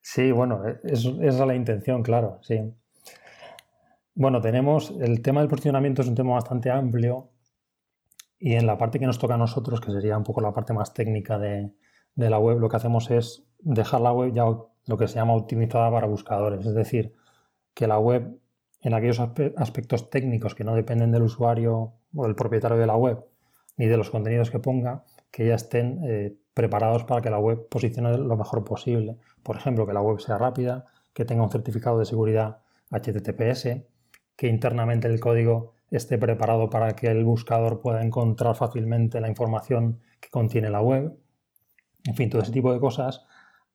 Sí, 0.00 0.30
bueno, 0.32 0.62
es, 0.84 1.04
esa 1.04 1.26
es 1.26 1.34
la 1.40 1.54
intención, 1.56 2.02
claro, 2.04 2.38
sí. 2.42 2.60
Bueno, 4.14 4.42
tenemos 4.42 4.92
el 5.00 5.22
tema 5.22 5.40
del 5.40 5.48
posicionamiento 5.48 6.02
es 6.02 6.08
un 6.08 6.14
tema 6.14 6.34
bastante 6.34 6.70
amplio 6.70 7.30
y 8.38 8.54
en 8.54 8.66
la 8.66 8.76
parte 8.76 8.98
que 8.98 9.06
nos 9.06 9.18
toca 9.18 9.34
a 9.34 9.38
nosotros, 9.38 9.80
que 9.80 9.90
sería 9.90 10.18
un 10.18 10.24
poco 10.24 10.42
la 10.42 10.52
parte 10.52 10.74
más 10.74 10.92
técnica 10.92 11.38
de, 11.38 11.72
la 12.16 12.38
web, 12.38 12.58
lo 12.58 12.68
que 12.68 12.76
hacemos 12.76 13.10
es 13.10 13.46
dejar 13.60 14.02
la 14.02 14.12
web 14.12 14.32
ya 14.34 14.44
lo 14.44 14.98
que 14.98 15.08
se 15.08 15.14
llama 15.14 15.34
optimizada 15.34 15.90
para 15.90 16.06
buscadores, 16.06 16.66
es 16.66 16.74
decir, 16.74 17.14
que 17.72 17.86
la 17.86 17.98
web 17.98 18.38
en 18.82 18.92
aquellos 18.92 19.18
aspectos 19.18 20.10
técnicos 20.10 20.54
que 20.54 20.64
no 20.64 20.74
dependen 20.74 21.10
del 21.10 21.22
usuario 21.22 21.94
o 22.14 22.24
del 22.26 22.34
propietario 22.34 22.76
de 22.76 22.86
la 22.86 22.96
web 22.96 23.24
ni 23.78 23.86
de 23.86 23.96
los 23.96 24.10
contenidos 24.10 24.50
que 24.50 24.58
ponga, 24.58 25.04
que 25.30 25.46
ya 25.46 25.54
estén 25.54 26.00
eh, 26.04 26.36
preparados 26.52 27.04
para 27.04 27.22
que 27.22 27.30
la 27.30 27.38
web 27.38 27.66
posicione 27.70 28.18
lo 28.18 28.36
mejor 28.36 28.62
posible. 28.64 29.16
Por 29.42 29.56
ejemplo, 29.56 29.86
que 29.86 29.94
la 29.94 30.02
web 30.02 30.20
sea 30.20 30.36
rápida, 30.36 30.84
que 31.14 31.24
tenga 31.24 31.42
un 31.42 31.50
certificado 31.50 31.98
de 31.98 32.04
seguridad 32.04 32.58
HTTPS, 32.90 33.86
que 34.42 34.48
internamente 34.48 35.06
el 35.06 35.20
código 35.20 35.74
esté 35.92 36.18
preparado 36.18 36.68
para 36.68 36.96
que 36.96 37.06
el 37.06 37.24
buscador 37.24 37.80
pueda 37.80 38.02
encontrar 38.02 38.56
fácilmente 38.56 39.20
la 39.20 39.28
información 39.28 40.00
que 40.18 40.30
contiene 40.30 40.68
la 40.68 40.82
web. 40.82 41.16
En 42.04 42.16
fin, 42.16 42.28
todo 42.28 42.42
ese 42.42 42.50
tipo 42.50 42.72
de 42.72 42.80
cosas 42.80 43.24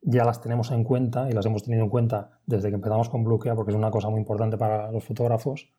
ya 0.02 0.26
las 0.26 0.42
tenemos 0.42 0.72
en 0.72 0.84
cuenta 0.84 1.30
y 1.30 1.32
las 1.32 1.46
hemos 1.46 1.64
tenido 1.64 1.86
en 1.86 1.90
cuenta 1.90 2.42
desde 2.46 2.68
que 2.68 2.76
empezamos 2.76 3.08
con 3.08 3.24
Bluekea 3.24 3.56
porque 3.56 3.72
es 3.72 3.78
una 3.78 3.92
cosa 3.92 4.10
muy 4.10 4.20
importante 4.20 4.58
para 4.58 4.92
los 4.92 5.06
fotógrafos 5.06 5.70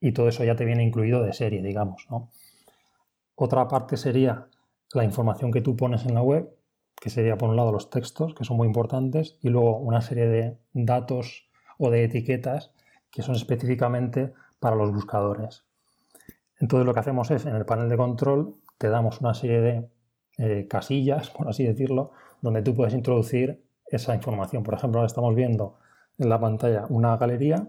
y 0.00 0.12
todo 0.12 0.28
eso 0.28 0.44
ya 0.44 0.56
te 0.56 0.64
viene 0.64 0.82
incluido 0.82 1.22
de 1.22 1.34
serie, 1.34 1.62
digamos. 1.62 2.06
Otra 3.34 3.68
parte 3.68 3.98
sería 3.98 4.48
la 4.94 5.04
información 5.04 5.52
que 5.52 5.60
tú 5.60 5.76
pones 5.76 6.06
en 6.06 6.14
la 6.14 6.22
web, 6.22 6.56
que 6.98 7.10
sería 7.10 7.36
por 7.36 7.50
un 7.50 7.56
lado 7.56 7.70
los 7.70 7.90
textos, 7.90 8.34
que 8.34 8.44
son 8.44 8.56
muy 8.56 8.66
importantes, 8.66 9.36
y 9.42 9.50
luego 9.50 9.76
una 9.76 10.00
serie 10.00 10.26
de 10.26 10.58
datos 10.72 11.50
o 11.76 11.90
de 11.90 12.04
etiquetas 12.04 12.72
que 13.12 13.22
son 13.22 13.36
específicamente 13.36 14.32
para 14.58 14.74
los 14.74 14.92
buscadores. 14.92 15.64
Entonces 16.58 16.86
lo 16.86 16.94
que 16.94 17.00
hacemos 17.00 17.30
es, 17.30 17.46
en 17.46 17.54
el 17.54 17.64
panel 17.64 17.88
de 17.88 17.96
control, 17.96 18.56
te 18.78 18.88
damos 18.88 19.20
una 19.20 19.34
serie 19.34 19.60
de 19.60 19.90
eh, 20.38 20.66
casillas, 20.68 21.30
por 21.36 21.48
así 21.48 21.64
decirlo, 21.64 22.12
donde 22.40 22.62
tú 22.62 22.74
puedes 22.74 22.94
introducir 22.94 23.64
esa 23.86 24.14
información. 24.14 24.62
Por 24.62 24.74
ejemplo, 24.74 24.98
ahora 24.98 25.06
estamos 25.06 25.34
viendo 25.34 25.78
en 26.18 26.28
la 26.28 26.40
pantalla 26.40 26.86
una 26.88 27.16
galería 27.16 27.68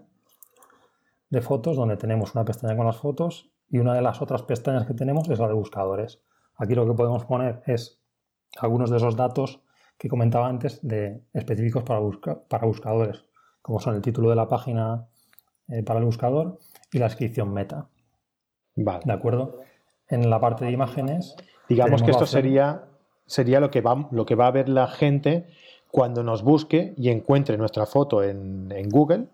de 1.28 1.40
fotos 1.42 1.76
donde 1.76 1.96
tenemos 1.96 2.34
una 2.34 2.44
pestaña 2.44 2.76
con 2.76 2.86
las 2.86 2.96
fotos 2.96 3.50
y 3.68 3.78
una 3.78 3.94
de 3.94 4.02
las 4.02 4.22
otras 4.22 4.42
pestañas 4.42 4.86
que 4.86 4.94
tenemos 4.94 5.28
es 5.28 5.38
la 5.38 5.48
de 5.48 5.54
buscadores. 5.54 6.22
Aquí 6.56 6.74
lo 6.74 6.86
que 6.86 6.94
podemos 6.94 7.24
poner 7.24 7.62
es 7.66 8.00
algunos 8.58 8.90
de 8.90 8.98
esos 8.98 9.16
datos 9.16 9.60
que 9.98 10.08
comentaba 10.08 10.48
antes 10.48 10.80
de 10.86 11.24
específicos 11.32 11.82
para, 11.82 12.00
para 12.48 12.66
buscadores, 12.66 13.24
como 13.62 13.80
son 13.80 13.96
el 13.96 14.02
título 14.02 14.30
de 14.30 14.36
la 14.36 14.48
página 14.48 15.08
eh, 15.68 15.82
para 15.82 15.98
el 15.98 16.04
buscador 16.04 16.58
y 16.92 16.98
la 16.98 17.06
descripción 17.06 17.52
meta. 17.52 17.88
Vale. 18.76 19.00
¿De 19.04 19.12
acuerdo? 19.12 19.60
En 20.08 20.28
la 20.30 20.40
parte 20.40 20.64
de 20.64 20.72
imágenes. 20.72 21.36
Digamos 21.68 22.02
que 22.02 22.10
esto 22.10 22.26
sería, 22.26 22.84
sería 23.26 23.60
lo, 23.60 23.70
que 23.70 23.80
va, 23.80 24.08
lo 24.10 24.26
que 24.26 24.34
va 24.34 24.46
a 24.46 24.50
ver 24.50 24.68
la 24.68 24.86
gente 24.86 25.46
cuando 25.90 26.22
nos 26.22 26.42
busque 26.42 26.94
y 26.96 27.08
encuentre 27.08 27.56
nuestra 27.56 27.86
foto 27.86 28.22
en, 28.22 28.70
en 28.72 28.88
Google, 28.88 29.28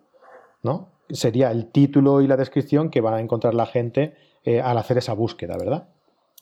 ¿no? 0.63 0.91
Sería 1.09 1.51
el 1.51 1.73
título 1.73 2.21
y 2.21 2.29
la 2.29 2.37
descripción 2.37 2.91
que 2.91 3.01
van 3.01 3.15
a 3.15 3.21
encontrar 3.21 3.55
la 3.55 3.67
gente 3.67 4.15
eh, 4.45 4.61
al 4.61 4.79
hacer 4.79 4.99
esa 4.99 5.13
búsqueda, 5.13 5.57
¿verdad? 5.59 5.89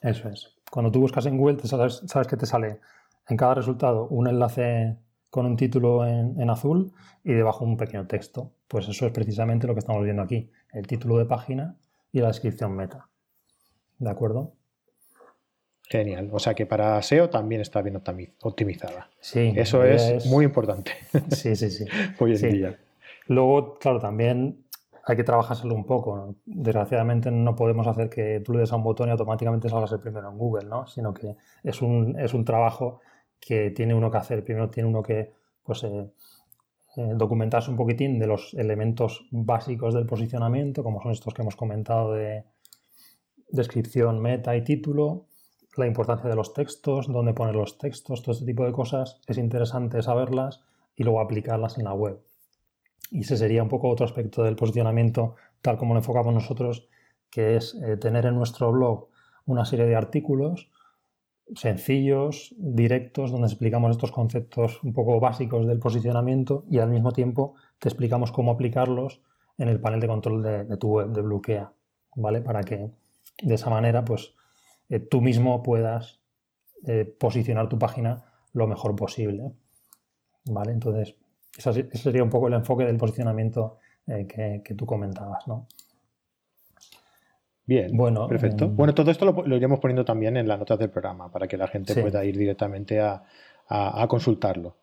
Eso 0.03 0.29
es. 0.29 0.55
Cuando 0.71 0.91
tú 0.91 1.01
buscas 1.01 1.27
en 1.27 1.39
Google, 1.39 1.59
sabes, 1.65 2.03
sabes 2.07 2.29
que 2.29 2.37
te 2.37 2.47
sale 2.47 2.81
en 3.29 3.37
cada 3.37 3.55
resultado 3.55 4.07
un 4.09 4.29
enlace 4.29 4.97
con 5.31 5.47
un 5.47 5.57
título 5.57 6.07
en, 6.07 6.51
azul 6.51 6.93
y 7.25 7.33
debajo 7.33 7.65
un 7.65 7.77
pequeño 7.77 8.07
texto. 8.07 8.53
Pues 8.67 8.89
eso 8.89 9.07
es 9.07 9.13
precisamente 9.13 9.67
lo 9.67 9.75
que 9.75 9.81
estamos 9.81 10.03
viendo 10.05 10.23
aquí, 10.23 10.51
el 10.73 10.87
título 10.87 11.19
de 11.19 11.27
página 11.27 11.77
y 12.13 12.21
la 12.21 12.29
descripción 12.29 12.75
meta. 12.75 13.09
¿De 13.99 14.11
acuerdo? 14.11 14.55
Genial. 15.83 16.29
O 16.33 16.39
sea 16.39 16.55
que 16.55 16.67
para 16.67 17.01
SEO 17.03 17.31
también 17.31 17.61
está 17.61 17.81
bien 17.83 17.97
optimizada. 18.43 19.09
Sí. 19.21 19.53
Eso 19.57 19.85
es, 19.85 20.27
muy 20.27 20.45
importante. 20.45 20.93
Sí, 21.31 21.57
sí, 21.57 21.71
sí. 21.71 21.85
Hoy 22.19 22.37
en 22.37 22.53
día. 22.53 22.79
Luego, 23.27 23.79
claro, 23.79 23.99
también 23.99 24.65
hay 25.05 25.17
que 25.17 25.25
trabajárselo 25.25 25.75
un 25.75 25.87
poco. 25.87 26.35
Desgraciadamente 26.45 27.31
no 27.31 27.57
podemos 27.57 27.87
hacer 27.87 28.11
que 28.11 28.41
tú 28.41 28.53
le 28.53 28.61
des 28.61 28.73
a 28.73 28.77
un 28.77 28.83
botón 28.83 29.09
y 29.09 29.13
automáticamente 29.13 29.69
salgas 29.71 29.93
el 29.93 30.01
primero 30.01 30.31
en 30.31 30.37
Google, 30.37 30.67
¿no? 30.67 30.87
Sino 30.87 31.15
que 31.15 31.37
es 31.63 31.81
un, 31.81 32.19
es 32.19 32.35
un 32.35 32.45
trabajo 32.45 33.01
que 33.41 33.71
tiene 33.71 33.95
uno 33.95 34.11
que 34.11 34.19
hacer. 34.19 34.45
Primero 34.45 34.71
tiene 34.71 34.89
uno 34.89 35.03
que 35.03 35.33
pues, 35.63 35.85
eh, 35.85 36.11
eh, 36.97 37.13
documentarse 37.15 37.71
un 37.71 37.77
poquitín 37.77 38.19
de 38.19 38.27
los 38.27 38.55
elementos 38.55 39.27
básicos 39.31 39.95
del 39.95 40.07
posicionamiento, 40.07 40.83
como 40.83 41.03
son 41.03 41.13
estos 41.13 41.35
que 41.35 41.43
hemos 41.43 41.57
comentado 41.57 42.13
de 42.13 42.45
descripción, 43.51 44.21
meta 44.21 44.57
y 44.57 44.65
título, 44.65 45.27
la 45.77 45.87
importancia 45.87 46.29
de 46.29 46.37
los 46.37 46.55
textos, 46.55 47.07
dónde 47.07 47.35
poner 47.35 47.55
los 47.55 47.79
textos, 47.79 48.23
todo 48.23 48.33
este 48.33 48.47
tipo 48.47 48.65
de 48.65 48.73
cosas. 48.73 49.21
Es 49.27 49.39
interesante 49.39 50.03
saberlas 50.03 50.61
y 50.97 51.05
luego 51.05 51.21
aplicarlas 51.21 51.79
en 51.79 51.85
la 51.85 51.95
web. 51.95 52.21
Y 53.11 53.21
ese 53.21 53.37
sería 53.37 53.63
un 53.63 53.69
poco 53.69 53.89
otro 53.89 54.05
aspecto 54.05 54.43
del 54.43 54.57
posicionamiento, 54.57 55.37
tal 55.63 55.79
como 55.79 55.95
lo 55.95 56.01
enfocamos 56.01 56.35
nosotros, 56.35 56.89
que 57.31 57.57
es 57.57 57.75
eh, 57.75 57.97
tener 57.97 58.27
en 58.27 58.35
nuestro 58.35 58.73
blog 58.73 59.09
una 59.47 59.65
serie 59.65 59.87
de 59.87 59.97
artículos 59.97 60.71
sencillos, 61.55 62.55
directos, 62.59 63.31
donde 63.31 63.47
explicamos 63.47 63.91
estos 63.91 64.13
conceptos 64.13 64.83
un 64.83 64.93
poco 64.93 65.19
básicos 65.21 65.67
del 65.67 65.79
posicionamiento 65.79 66.65
y 66.71 66.79
al 66.79 66.91
mismo 66.91 67.13
tiempo 67.13 67.55
te 67.79 67.89
explicamos 67.89 68.33
cómo 68.33 68.53
aplicarlos 68.53 69.21
en 69.57 69.69
el 69.69 69.81
panel 69.81 70.01
de 70.01 70.07
control 70.07 70.43
de, 70.43 70.77
tu 70.77 70.89
web, 70.89 71.09
de 71.09 71.23
Bloquea, 71.23 71.73
¿vale? 72.15 72.41
Para 72.41 72.63
que 72.63 72.91
de 73.43 73.55
esa 73.55 73.71
manera, 73.71 74.05
pues, 74.05 74.35
eh, 74.89 75.01
tú 75.01 75.21
mismo 75.21 75.63
puedas 75.63 76.21
eh, 76.87 77.05
posicionar 77.19 77.69
tu 77.69 77.79
página 77.79 78.25
lo 78.53 78.67
mejor 78.67 78.95
posible, 78.95 79.53
¿vale? 80.45 80.73
Entonces, 80.73 81.17
ese 81.57 81.89
sería 81.95 82.23
un 82.23 82.31
poco 82.31 82.49
el 82.49 82.55
enfoque 82.55 82.85
del 82.85 82.97
posicionamiento 82.97 83.79
eh, 84.07 84.27
que, 84.65 84.75
tú 84.75 84.87
comentabas, 84.87 85.47
¿no? 85.49 85.67
Bien, 87.69 87.95
bueno, 87.95 88.27
perfecto. 88.27 88.65
Eh, 88.65 88.71
bueno, 88.73 88.95
todo 88.95 89.11
esto 89.11 89.27
lo, 89.27 89.55
iremos 89.55 89.79
poniendo 89.79 90.03
también 90.03 90.39
en 90.39 90.49
las 90.49 90.59
notas 90.59 90.79
del 90.79 90.89
programa 90.89 91.31
para 91.31 91.47
que 91.47 91.59
la 91.59 91.69
gente 91.69 91.95
pueda 92.01 92.25
ir 92.25 92.35
directamente 92.39 92.99
a, 92.99 93.23
a, 93.69 94.09
consultarlo. 94.09 94.75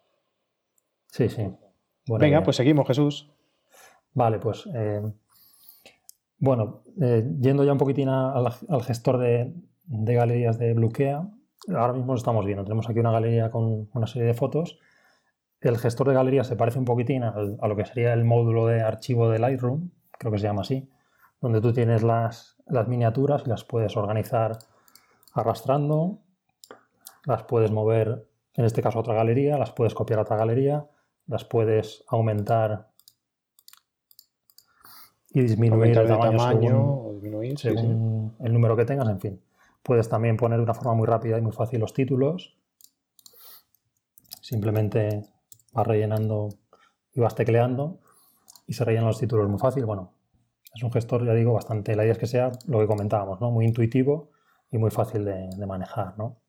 Sí, 1.07 1.27
sí. 1.27 1.51
Venga, 2.07 2.43
pues 2.43 2.57
seguimos, 2.57 2.85
Jesús. 2.85 3.27
Vale, 4.13 4.37
pues 4.37 4.69
eh, 4.75 5.01
bueno, 6.37 6.83
eh, 7.01 7.27
yendo 7.39 7.63
ya 7.63 7.71
un 7.71 7.79
poquitín 7.79 8.07
al, 8.07 8.53
gestor 8.83 9.17
de, 9.17 9.51
galerías 9.87 10.59
de 10.59 10.75
Bluekea, 10.75 11.27
ahora 11.69 11.93
mismo 11.93 12.13
lo 12.13 12.17
estamos 12.17 12.45
viendo. 12.45 12.65
Tenemos 12.65 12.87
aquí 12.87 12.99
una 12.99 13.11
galería 13.11 13.49
con 13.49 13.89
una 13.95 14.05
serie 14.05 14.27
de 14.27 14.35
fotos. 14.35 14.77
El 15.59 15.79
gestor 15.79 16.07
de 16.09 16.13
galerías 16.13 16.45
se 16.45 16.55
parece 16.55 16.77
un 16.77 16.85
poquitín 16.85 17.23
a 17.23 17.67
lo 17.67 17.75
que 17.75 17.85
sería 17.85 18.13
el 18.13 18.25
módulo 18.25 18.67
de 18.67 18.81
archivo 18.81 19.27
de 19.31 19.39
Lightroom, 19.39 19.89
creo 20.11 20.31
que 20.31 20.37
se 20.37 20.45
llama 20.45 20.61
así, 20.61 20.87
donde 21.41 21.61
tú 21.61 21.73
tienes 21.73 22.03
las, 22.03 22.54
las 22.67 22.87
miniaturas 22.87 23.43
y 23.45 23.49
las 23.49 23.63
puedes 23.63 23.95
organizar 23.97 24.57
arrastrando, 25.33 26.19
las 27.25 27.43
puedes 27.43 27.71
mover, 27.71 28.27
en 28.53 28.65
este 28.65 28.81
caso 28.81 28.99
a 28.99 29.01
otra 29.01 29.13
galería, 29.13 29.57
las 29.57 29.71
puedes 29.71 29.93
copiar 29.93 30.19
a 30.19 30.21
otra 30.23 30.37
galería, 30.37 30.87
las 31.27 31.43
puedes 31.43 32.03
aumentar 32.07 32.89
y 35.29 35.41
disminuir 35.41 35.97
el 35.97 36.07
tamaño, 36.07 37.11
según, 37.57 38.35
el 38.39 38.53
número 38.53 38.77
que 38.77 38.85
tengas, 38.85 39.09
en 39.09 39.19
fin. 39.19 39.41
Puedes 39.83 40.07
también 40.07 40.37
poner 40.37 40.57
de 40.57 40.63
una 40.63 40.73
forma 40.73 40.93
muy 40.93 41.05
rápida 41.05 41.37
y 41.37 41.41
muy 41.41 41.51
fácil 41.51 41.81
los 41.81 41.93
títulos. 41.93 42.57
Simplemente 44.41 45.25
vas 45.73 45.85
rellenando 45.85 46.49
y 47.13 47.19
vas 47.19 47.35
tecleando 47.35 47.99
y 48.65 48.73
se 48.73 48.85
rellenan 48.85 49.07
los 49.07 49.19
títulos 49.19 49.49
muy 49.49 49.59
fácil. 49.59 49.85
Bueno, 49.85 50.14
es 50.75 50.83
un 50.83 50.91
gestor, 50.91 51.25
ya 51.25 51.33
digo, 51.33 51.53
bastante, 51.53 51.95
la 51.95 52.03
idea 52.03 52.11
es 52.11 52.19
que 52.19 52.27
sea 52.27 52.51
lo 52.67 52.79
que 52.79 52.87
comentábamos, 52.87 53.39
¿no? 53.39 53.49
Muy 53.49 53.65
intuitivo 53.65 54.31
y 54.69 54.77
muy 54.77 54.91
fácil 54.91 55.23
de, 55.23 55.65
manejar, 55.65 56.17
¿no? 56.17 56.41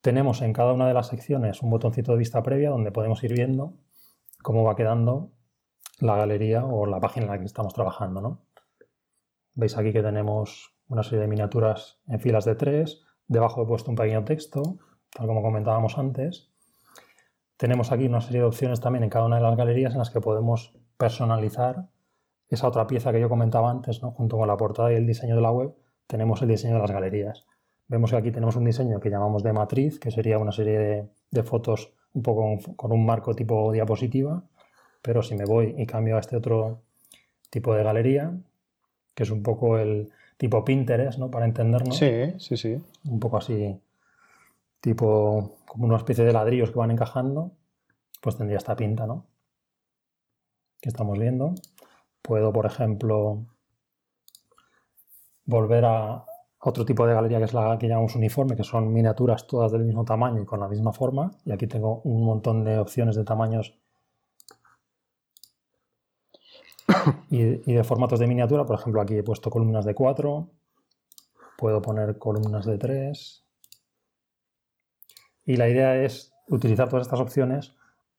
Tenemos 0.00 0.40
en 0.42 0.52
cada 0.52 0.72
una 0.72 0.86
de 0.86 0.94
las 0.94 1.08
secciones 1.08 1.62
un 1.62 1.70
botoncito 1.70 2.12
de 2.12 2.18
vista 2.18 2.42
previa 2.44 2.70
donde 2.70 2.92
podemos 2.92 3.22
ir 3.24 3.32
viendo 3.32 3.74
cómo 4.40 4.62
va 4.62 4.76
quedando 4.76 5.32
la 5.98 6.16
galería 6.16 6.64
o 6.64 6.86
la 6.86 7.00
página 7.00 7.26
en 7.26 7.32
la 7.32 7.38
que 7.40 7.44
estamos 7.44 7.74
trabajando. 7.74 8.20
¿no? 8.20 8.46
Veis 9.54 9.76
aquí 9.76 9.92
que 9.92 10.04
tenemos 10.04 10.76
una 10.86 11.02
serie 11.02 11.22
de 11.22 11.26
miniaturas 11.26 11.98
en 12.06 12.20
filas 12.20 12.44
de 12.44 12.54
tres. 12.54 13.02
Debajo 13.26 13.64
he 13.64 13.66
puesto 13.66 13.90
un 13.90 13.96
pequeño 13.96 14.24
texto, 14.24 14.78
tal 15.10 15.26
como 15.26 15.42
comentábamos 15.42 15.98
antes. 15.98 16.52
Tenemos 17.56 17.90
aquí 17.90 18.06
una 18.06 18.20
serie 18.20 18.42
de 18.42 18.46
opciones 18.46 18.80
también 18.80 19.02
en 19.02 19.10
cada 19.10 19.26
una 19.26 19.36
de 19.36 19.42
las 19.42 19.56
galerías 19.56 19.94
en 19.94 19.98
las 19.98 20.10
que 20.10 20.20
podemos 20.20 20.78
personalizar 20.96 21.88
esa 22.48 22.68
otra 22.68 22.86
pieza 22.86 23.12
que 23.12 23.20
yo 23.20 23.28
comentaba 23.28 23.70
antes, 23.70 24.02
¿no? 24.02 24.12
junto 24.12 24.36
con 24.36 24.48
la 24.48 24.56
portada 24.56 24.92
y 24.92 24.96
el 24.96 25.06
diseño 25.06 25.34
de 25.36 25.42
la 25.42 25.50
web, 25.50 25.74
tenemos 26.06 26.42
el 26.42 26.48
diseño 26.48 26.74
de 26.74 26.80
las 26.80 26.90
galerías. 26.90 27.46
Vemos 27.88 28.10
que 28.10 28.16
aquí 28.16 28.30
tenemos 28.32 28.56
un 28.56 28.64
diseño 28.64 29.00
que 29.00 29.10
llamamos 29.10 29.42
de 29.42 29.52
matriz, 29.52 29.98
que 29.98 30.10
sería 30.10 30.38
una 30.38 30.52
serie 30.52 31.08
de, 31.30 31.42
fotos 31.42 31.92
un 32.14 32.22
poco 32.22 32.58
con 32.76 32.92
un 32.92 33.04
marco 33.04 33.34
tipo 33.34 33.70
diapositiva, 33.72 34.42
pero 35.02 35.22
si 35.22 35.36
me 35.36 35.44
voy 35.44 35.74
y 35.76 35.86
cambio 35.86 36.16
a 36.16 36.20
este 36.20 36.36
otro 36.36 36.82
tipo 37.50 37.74
de 37.74 37.84
galería, 37.84 38.32
que 39.14 39.22
es 39.22 39.30
un 39.30 39.42
poco 39.42 39.78
el 39.78 40.10
tipo 40.36 40.64
Pinterest, 40.64 41.18
¿no? 41.18 41.30
Para 41.30 41.46
entendernos. 41.46 41.96
Sí, 41.96 42.32
sí, 42.38 42.56
sí. 42.56 42.78
Un 43.04 43.20
poco 43.20 43.36
así, 43.36 43.80
tipo 44.80 45.58
como 45.66 45.86
una 45.86 45.96
especie 45.96 46.24
de 46.24 46.32
ladrillos 46.32 46.70
que 46.70 46.78
van 46.78 46.90
encajando, 46.90 47.52
pues 48.20 48.36
tendría 48.36 48.58
esta 48.58 48.76
pinta, 48.76 49.06
¿no? 49.06 49.26
Que 50.80 50.88
estamos 50.88 51.18
viendo. 51.18 51.54
Puedo, 52.26 52.52
por 52.52 52.66
ejemplo, 52.66 53.46
volver 55.44 55.84
a 55.84 56.24
otro 56.58 56.84
tipo 56.84 57.06
de 57.06 57.14
galería 57.14 57.38
que 57.38 57.44
es 57.44 57.54
la 57.54 57.78
que 57.78 57.86
llamamos 57.86 58.16
uniforme, 58.16 58.56
que 58.56 58.64
son 58.64 58.92
miniaturas 58.92 59.46
todas 59.46 59.70
del 59.70 59.84
mismo 59.84 60.04
tamaño 60.04 60.42
y 60.42 60.44
con 60.44 60.58
la 60.58 60.66
misma 60.66 60.92
forma. 60.92 61.30
Y 61.44 61.52
aquí 61.52 61.68
tengo 61.68 62.00
un 62.02 62.24
montón 62.24 62.64
de 62.64 62.80
opciones 62.80 63.14
de 63.14 63.22
tamaños 63.22 63.78
y, 67.30 67.72
de 67.72 67.84
formatos 67.84 68.18
de 68.18 68.26
miniatura, 68.26 68.66
por 68.66 68.76
ejemplo, 68.76 69.00
aquí 69.00 69.14
he 69.14 69.22
puesto 69.22 69.48
columnas 69.48 69.84
de 69.84 69.94
4, 69.94 70.50
puedo 71.56 71.80
poner 71.80 72.18
columnas 72.18 72.66
de 72.66 72.76
3. 72.76 73.44
Y 75.44 75.56
la 75.56 75.68
idea 75.68 76.02
es 76.02 76.32
utilizar 76.48 76.88
todas 76.88 77.06
estas 77.06 77.20
opciones 77.20 77.75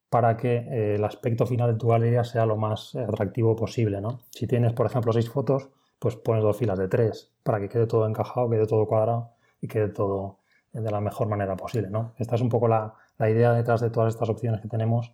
para 0.09 0.37
que 0.37 0.55
eh, 0.57 0.95
el 0.95 1.03
aspecto 1.03 1.45
final 1.45 1.73
de 1.73 1.79
tu 1.79 1.87
galería 1.87 2.23
sea 2.23 2.45
lo 2.45 2.57
más 2.57 2.95
atractivo 2.95 3.55
posible. 3.55 4.01
¿no? 4.01 4.19
Si 4.31 4.47
tienes, 4.47 4.73
por 4.73 4.85
ejemplo, 4.85 5.11
seis 5.13 5.29
fotos, 5.29 5.69
pues 5.99 6.15
pones 6.15 6.43
dos 6.43 6.57
filas 6.57 6.77
de 6.77 6.87
tres 6.87 7.31
para 7.43 7.59
que 7.59 7.69
quede 7.69 7.87
todo 7.87 8.07
encajado, 8.07 8.49
quede 8.49 8.67
todo 8.67 8.85
cuadrado 8.87 9.31
y 9.61 9.67
quede 9.67 9.89
todo 9.89 10.39
de 10.73 10.91
la 10.91 11.01
mejor 11.01 11.27
manera 11.27 11.55
posible. 11.55 11.89
¿no? 11.89 12.13
Esta 12.17 12.35
es 12.35 12.41
un 12.41 12.49
poco 12.49 12.67
la, 12.67 12.93
idea 13.19 13.51
detrás 13.53 13.81
de 13.81 13.89
todas 13.89 14.13
estas 14.13 14.29
opciones 14.29 14.61
que 14.61 14.67
tenemos 14.67 15.11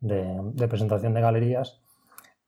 de 0.00 0.68
presentación 0.68 1.12
de 1.12 1.20
galerías 1.20 1.80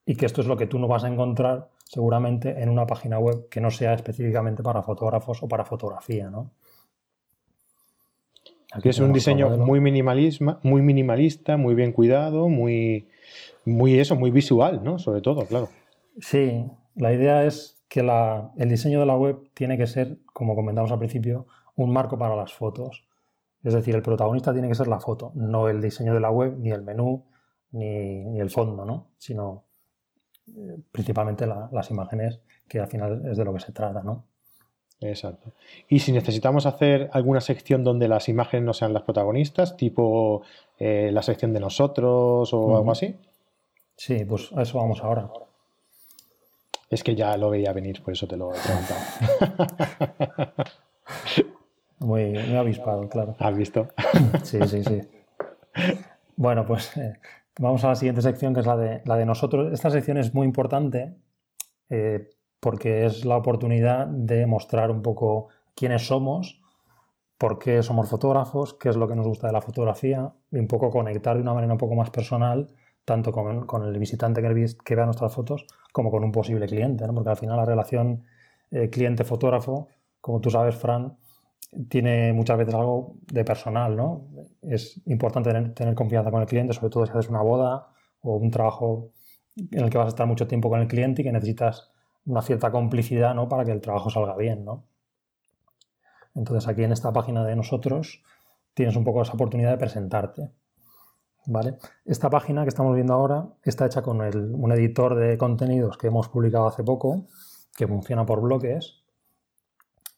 y 0.05 0.15
que 0.15 0.25
esto 0.25 0.41
es 0.41 0.47
lo 0.47 0.57
que 0.57 0.67
tú 0.67 0.79
no 0.79 0.87
vas 0.87 1.03
a 1.03 1.07
encontrar 1.07 1.69
seguramente 1.85 2.61
en 2.61 2.69
una 2.69 2.87
página 2.87 3.19
web 3.19 3.47
que 3.49 3.61
no 3.61 3.71
sea 3.71 3.93
específicamente 3.93 4.63
para 4.63 4.81
fotógrafos 4.81 5.43
o 5.43 5.47
para 5.47 5.65
fotografía, 5.65 6.29
¿no? 6.29 6.51
Aquí 8.73 8.89
es 8.89 8.99
un 8.99 9.13
diseño 9.13 9.49
muy, 9.57 9.79
muy 9.79 10.81
minimalista, 10.81 11.57
muy 11.57 11.75
bien 11.75 11.91
cuidado, 11.91 12.49
muy, 12.49 13.07
muy 13.65 13.99
eso, 13.99 14.15
muy 14.15 14.31
visual, 14.31 14.83
¿no? 14.83 14.97
Sobre 14.97 15.21
todo, 15.21 15.45
claro. 15.45 15.69
Sí, 16.19 16.65
la 16.95 17.13
idea 17.13 17.45
es 17.45 17.81
que 17.87 17.99
el 17.99 18.69
diseño 18.69 18.99
de 18.99 19.05
la 19.05 19.15
web 19.15 19.49
tiene 19.53 19.77
que 19.77 19.85
ser, 19.85 20.17
como 20.25 20.55
comentamos 20.55 20.91
al 20.91 20.97
principio, 20.97 21.45
un 21.75 21.93
marco 21.93 22.17
para 22.17 22.35
las 22.35 22.51
fotos. 22.53 23.05
Es 23.63 23.73
decir, 23.73 23.95
el 23.95 24.01
protagonista 24.01 24.51
tiene 24.51 24.67
que 24.67 24.75
ser 24.75 24.87
la 24.87 24.99
foto, 24.99 25.31
no 25.35 25.69
el 25.69 25.79
diseño 25.79 26.13
de 26.13 26.19
la 26.19 26.31
web, 26.31 26.57
ni 26.57 26.71
el 26.71 26.81
menú, 26.81 27.25
ni, 27.71 28.25
ni 28.25 28.39
el 28.39 28.49
fondo, 28.49 28.85
¿no? 28.85 29.11
Sino 29.17 29.65
principalmente 30.91 31.47
las 31.47 31.89
imágenes, 31.89 32.41
que 32.67 32.79
al 32.79 32.87
final 32.87 33.25
es 33.29 33.37
de 33.37 33.45
lo 33.45 33.53
que 33.53 33.59
se 33.59 33.71
trata, 33.71 34.03
¿no? 34.03 34.25
Exacto. 35.01 35.51
Y 35.89 35.99
si 35.99 36.11
necesitamos 36.11 36.65
hacer 36.65 37.09
alguna 37.13 37.41
sección 37.41 37.83
donde 37.83 38.07
las 38.07 38.29
imágenes 38.29 38.65
no 38.65 38.73
sean 38.73 38.93
las 38.93 39.03
protagonistas, 39.03 39.75
tipo 39.75 40.43
eh, 40.79 41.09
la 41.11 41.21
sección 41.21 41.53
de 41.53 41.59
nosotros 41.59 42.53
o 42.53 42.77
algo 42.77 42.91
así. 42.91 43.15
Sí, 43.97 44.23
pues 44.25 44.51
a 44.53 44.61
eso 44.61 44.77
vamos 44.77 45.01
ahora. 45.03 45.29
Es 46.89 47.03
que 47.03 47.15
ya 47.15 47.35
lo 47.37 47.49
veía 47.49 47.73
venir, 47.73 48.01
por 48.01 48.13
eso 48.13 48.27
te 48.27 48.37
lo 48.37 48.53
he 48.53 48.59
preguntado. 48.59 50.53
muy, 51.99 52.31
muy 52.31 52.55
avispado, 52.55 53.09
claro. 53.09 53.35
¿Has 53.39 53.57
visto? 53.57 53.87
sí, 54.43 54.59
sí, 54.67 54.83
sí. 54.83 55.01
Bueno, 56.35 56.65
pues 56.65 56.95
eh, 56.97 57.19
Vamos 57.59 57.83
a 57.83 57.89
la 57.89 57.95
siguiente 57.95 58.21
sección, 58.21 58.53
que 58.53 58.61
es 58.61 58.65
la 58.65 58.75
de, 58.75 59.01
la 59.05 59.15
de 59.15 59.25
nosotros. 59.25 59.71
Esta 59.71 59.91
sección 59.91 60.17
es 60.17 60.33
muy 60.33 60.45
importante 60.45 61.13
eh, 61.89 62.29
porque 62.63 63.05
es 63.05 63.25
la 63.25 63.35
oportunidad 63.35 64.07
de 64.07 64.47
mostrar 64.47 64.89
un 64.89 65.01
poco 65.01 65.49
quiénes 65.75 66.07
somos, 66.07 66.61
por 67.37 67.59
qué 67.59 67.83
somos 67.83 68.09
fotógrafos, 68.09 68.73
qué 68.75 68.87
es 68.87 68.95
lo 68.95 69.05
que 69.05 69.15
nos 69.15 69.27
gusta 69.27 69.47
de 69.47 69.53
la 69.53 69.61
fotografía 69.61 70.31
y 70.49 70.59
un 70.59 70.67
poco 70.67 70.89
conectar 70.89 71.35
de 71.35 71.41
una 71.41 71.53
manera 71.53 71.73
un 71.73 71.77
poco 71.77 71.93
más 71.95 72.09
personal, 72.09 72.69
tanto 73.03 73.33
con, 73.33 73.83
el 73.83 73.99
visitante 73.99 74.41
que, 74.41 74.67
que, 74.85 74.95
vea 74.95 75.03
nuestras 75.03 75.33
fotos 75.33 75.65
como 75.91 76.09
con 76.09 76.23
un 76.23 76.31
posible 76.31 76.65
cliente, 76.65 77.05
porque 77.13 77.31
al 77.31 77.35
final 77.35 77.57
la 77.57 77.65
relación 77.65 78.23
eh, 78.71 78.89
cliente-fotógrafo, 78.89 79.89
como 80.21 80.39
tú 80.39 80.49
sabes, 80.49 80.75
Fran, 80.75 81.17
tiene 81.89 82.31
muchas 82.31 82.57
veces 82.57 82.75
algo 82.75 83.17
de 83.29 83.43
personal, 83.43 83.97
¿no? 83.97 84.27
Es 84.61 85.01
importante 85.07 85.51
tener, 85.51 85.95
confianza 85.95 86.31
con 86.31 86.41
el 86.41 86.47
cliente, 86.47 86.73
sobre 86.73 86.91
todo 86.91 87.05
si 87.05 87.11
haces 87.11 87.29
una 87.29 87.41
boda 87.41 87.89
o 88.21 88.37
un 88.37 88.51
trabajo 88.51 89.11
en 89.57 89.83
el 89.83 89.89
que 89.89 89.97
vas 89.97 90.05
a 90.05 90.09
estar 90.09 90.27
mucho 90.27 90.47
tiempo 90.47 90.69
con 90.69 90.79
el 90.79 90.87
cliente 90.87 91.21
y 91.21 91.25
que 91.25 91.31
necesitas 91.33 91.92
una 92.25 92.41
cierta 92.41 92.71
complicidad, 92.71 93.35
¿no? 93.35 93.47
Para 93.47 93.65
que 93.65 93.71
el 93.71 93.81
trabajo 93.81 94.09
salga 94.09 94.35
bien, 94.35 94.65
¿no? 94.65 94.85
Entonces 96.35 96.67
aquí 96.67 96.83
en 96.83 96.91
esta 96.91 97.13
página 97.13 97.43
de 97.45 97.55
nosotros 97.55 98.23
tienes 98.73 98.95
un 98.95 99.03
poco 99.03 99.21
esa 99.21 99.33
oportunidad 99.33 99.71
de 99.71 99.77
presentarte, 99.77 100.51
¿vale? 101.45 101.77
Esta 102.05 102.29
página 102.29 102.63
que 102.63 102.69
estamos 102.69 102.95
viendo 102.95 103.13
ahora 103.13 103.49
está 103.63 103.85
hecha 103.85 104.01
con 104.01 104.19
un 104.21 104.71
editor 104.71 105.15
de 105.15 105.37
contenidos 105.37 105.97
que 105.97 106.07
hemos 106.07 106.29
publicado 106.29 106.67
hace 106.67 106.83
poco, 106.83 107.27
que 107.75 107.87
funciona 107.87 108.25
por 108.25 108.41
bloques, 108.41 109.03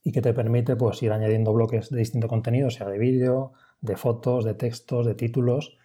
y 0.05 0.11
que 0.11 0.21
te 0.21 0.33
permite 0.33 0.75
pues, 0.75 1.01
ir 1.01 1.11
añadiendo 1.11 1.51
bloques 1.51 1.89
de 1.89 1.97
distinto 1.97 2.27
contenido, 2.27 2.69
sea 2.69 2.87
de 2.87 2.99
vídeo, 2.99 3.53
de 3.81 3.97
fotos, 3.97 4.45
de 4.45 4.53
textos, 4.53 5.05
de 5.05 5.15
títulos 5.15 5.77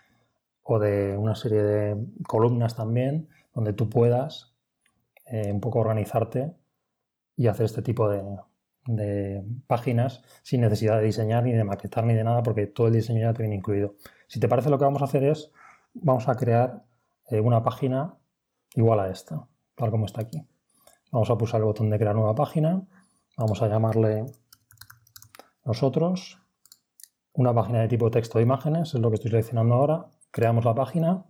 o 0.62 0.78
de 0.78 1.16
una 1.16 1.35
serie 1.35 1.62
de 1.62 2.06
columnas 2.28 2.76
también, 2.76 3.30
donde 3.54 3.72
tú 3.72 3.88
puedas 3.88 4.50
eh, 5.31 5.51
un 5.53 5.61
poco 5.61 5.81
organizarte 5.81 6.55
y 7.37 7.47
hacer 7.47 7.66
este 7.66 7.83
tipo 7.83 8.09
de, 8.09 8.23
páginas 9.66 10.23
sin 10.43 10.62
necesidad 10.62 10.99
de 10.99 11.05
diseñar 11.05 11.45
ni 11.45 11.53
de 11.53 11.62
maquetar 11.64 12.05
ni 12.05 12.14
de 12.14 12.25
nada, 12.25 12.43
porque 12.43 12.66
todo 12.66 12.88
el 12.88 12.95
diseño 12.95 13.21
ya 13.21 13.33
te 13.33 13.43
viene 13.43 13.57
incluido. 13.57 13.95
Si 14.27 14.40
te 14.40 14.49
parece, 14.49 14.71
lo 14.71 14.79
que 14.79 14.85
vamos 14.85 15.03
a 15.03 15.05
hacer 15.05 15.23
es, 15.25 15.53
vamos 15.95 16.29
a 16.29 16.35
crear 16.35 16.85
eh, 17.29 17.40
una 17.40 17.62
página 17.62 18.16
igual 18.75 19.01
a 19.01 19.11
esta, 19.11 19.47
tal 19.77 19.90
como 19.90 20.07
está 20.07 20.23
aquí. 20.23 20.45
Vamos 21.12 21.31
a 21.31 21.38
pulsar 21.38 21.61
el 21.61 21.66
botón 21.66 21.90
de 21.90 21.99
crear 21.99 22.14
nueva 22.14 22.35
página 22.35 22.87
Vamos 23.40 23.62
a 23.62 23.69
llamarle 23.69 24.27
nosotros. 25.64 26.38
una 27.33 27.55
página 27.55 27.81
de 27.81 27.88
tipo 27.88 28.11
texto 28.11 28.38
de 28.38 28.45
imágenes, 28.45 28.93
es 28.93 29.01
lo 29.01 29.09
que 29.09 29.14
estoy 29.14 29.31
seleccionando 29.31 29.77
ahora. 29.77 30.07
Creamos 30.31 30.66
la 30.66 30.75
página 30.75 31.25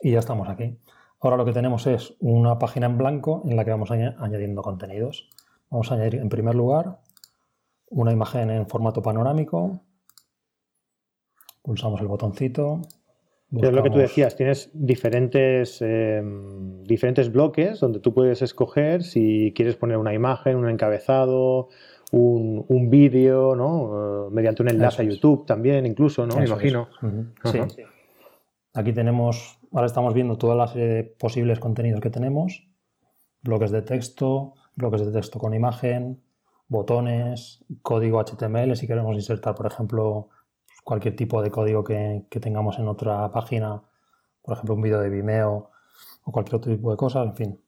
y 0.00 0.12
ya 0.12 0.20
estamos 0.20 0.48
aquí. 0.48 0.78
Ahora 1.22 1.36
lo 1.36 1.44
que 1.44 1.52
tenemos 1.52 1.86
es 1.86 2.14
una 2.18 2.58
página 2.58 2.86
en 2.86 2.98
blanco 2.98 3.42
en 3.48 3.56
la 3.56 3.64
que 3.64 3.70
vamos 3.70 3.92
añadiendo 3.92 4.60
contenidos. 4.60 5.30
Vamos 5.70 5.90
a 5.90 5.94
añadir 5.94 6.16
en 6.16 6.28
primer 6.28 6.56
lugar 6.56 6.98
una 7.90 8.12
imagen 8.12 8.50
en 8.50 8.66
formato 8.66 9.02
panorámico. 9.02 9.80
Pulsamos 11.62 12.00
el 12.00 12.08
botoncito. 12.08 12.82
Es 13.52 13.70
lo 13.70 13.82
que 13.84 13.90
tú 13.90 13.98
decías, 13.98 14.34
tienes 14.34 14.70
diferentes, 14.72 15.80
em, 15.80 16.82
diferentes 16.82 17.30
bloques 17.30 17.78
donde 17.78 18.00
tú 18.00 18.12
puedes 18.14 18.42
escoger 18.42 19.04
si 19.04 19.52
quieres 19.54 19.76
poner 19.76 19.98
una 19.98 20.14
imagen, 20.14 20.56
un 20.56 20.70
encabezado, 20.70 21.68
un, 22.10 22.90
vídeo, 22.90 23.54
¿no? 23.54 24.26
Eh, 24.26 24.30
mediante 24.32 24.62
un 24.62 24.70
enlace 24.70 25.02
a 25.02 25.04
YouTube 25.04 25.46
también, 25.46 25.86
incluso, 25.86 26.26
¿no? 26.26 26.36
Me 26.36 26.46
imagino. 26.46 26.88
sí. 27.44 27.58
Aquí 28.74 28.92
tenemos, 28.92 29.58
ahora 29.72 29.86
estamos 29.86 30.14
viendo 30.14 30.38
toda 30.38 30.54
la 30.54 30.68
serie 30.68 30.88
de 30.88 31.04
posibles 31.04 31.58
contenidos 31.58 32.00
que 32.00 32.10
tenemos. 32.10 32.68
Bloques 33.42 33.70
de 33.70 33.82
texto, 33.82 34.54
bloques 34.76 35.04
de 35.04 35.12
texto 35.12 35.38
con 35.38 35.54
imagen, 35.54 36.22
botones, 36.68 37.64
código 37.82 38.20
HTML 38.20 38.76
si 38.76 38.86
queremos 38.86 39.14
insertar, 39.14 39.54
por 39.54 39.66
ejemplo, 39.66 40.28
cualquier 40.84 41.16
tipo 41.16 41.42
de 41.42 41.50
código 41.50 41.84
que, 41.84 42.26
que 42.30 42.40
tengamos 42.40 42.78
en 42.78 42.88
otra 42.88 43.30
página, 43.30 43.82
por 44.42 44.54
ejemplo, 44.54 44.74
un 44.74 44.82
vídeo 44.82 45.00
de 45.00 45.10
Vimeo 45.10 45.70
o 46.24 46.32
cualquier 46.32 46.56
otro 46.56 46.72
tipo 46.72 46.90
de 46.90 46.96
cosas, 46.96 47.26
en 47.26 47.34
fin. 47.34 47.60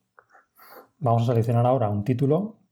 Vamos 0.98 1.22
a 1.22 1.26
seleccionar 1.26 1.66
ahora 1.66 1.88
un 1.90 2.04
título 2.04 2.64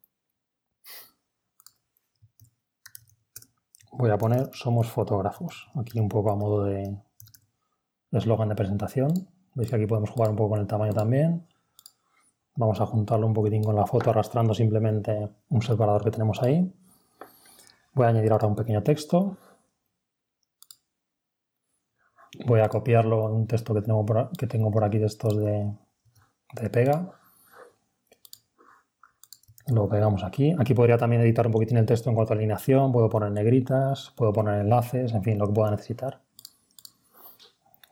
voy 3.92 4.10
a 4.10 4.18
poner 4.18 4.50
somos 4.52 4.88
fotógrafos. 4.90 5.68
Aquí 5.76 6.00
un 6.00 6.08
poco 6.08 6.32
a 6.32 6.36
modo 6.36 6.64
de 6.64 6.96
eslogan 8.18 8.48
de 8.48 8.54
presentación. 8.54 9.28
Veis 9.54 9.70
que 9.70 9.76
aquí 9.76 9.86
podemos 9.86 10.10
jugar 10.10 10.30
un 10.30 10.36
poco 10.36 10.50
con 10.50 10.60
el 10.60 10.66
tamaño 10.66 10.92
también. 10.92 11.46
Vamos 12.54 12.80
a 12.80 12.86
juntarlo 12.86 13.26
un 13.26 13.34
poquitín 13.34 13.62
con 13.62 13.76
la 13.76 13.86
foto 13.86 14.10
arrastrando 14.10 14.54
simplemente 14.54 15.28
un 15.48 15.62
separador 15.62 16.04
que 16.04 16.10
tenemos 16.10 16.42
ahí. 16.42 16.72
Voy 17.94 18.06
a 18.06 18.08
añadir 18.10 18.32
ahora 18.32 18.46
un 18.46 18.56
pequeño 18.56 18.82
texto. 18.82 19.36
Voy 22.46 22.60
a 22.60 22.68
copiarlo 22.68 23.28
en 23.28 23.34
un 23.34 23.46
texto 23.46 23.74
que 23.74 23.82
tengo 23.82 24.04
por, 24.04 24.30
que 24.36 24.46
tengo 24.46 24.70
por 24.70 24.84
aquí 24.84 24.98
de 24.98 25.06
estos 25.06 25.36
de 25.36 25.76
pega. 26.70 27.12
Lo 29.68 29.88
pegamos 29.88 30.24
aquí. 30.24 30.54
Aquí 30.58 30.74
podría 30.74 30.98
también 30.98 31.22
editar 31.22 31.46
un 31.46 31.52
poquitín 31.52 31.78
el 31.78 31.86
texto 31.86 32.10
en 32.10 32.16
cuanto 32.16 32.32
a 32.32 32.36
alineación. 32.36 32.90
Puedo 32.90 33.08
poner 33.08 33.30
negritas, 33.30 34.12
puedo 34.16 34.32
poner 34.32 34.60
enlaces, 34.60 35.12
en 35.12 35.22
fin, 35.22 35.38
lo 35.38 35.46
que 35.46 35.52
pueda 35.52 35.70
necesitar. 35.70 36.21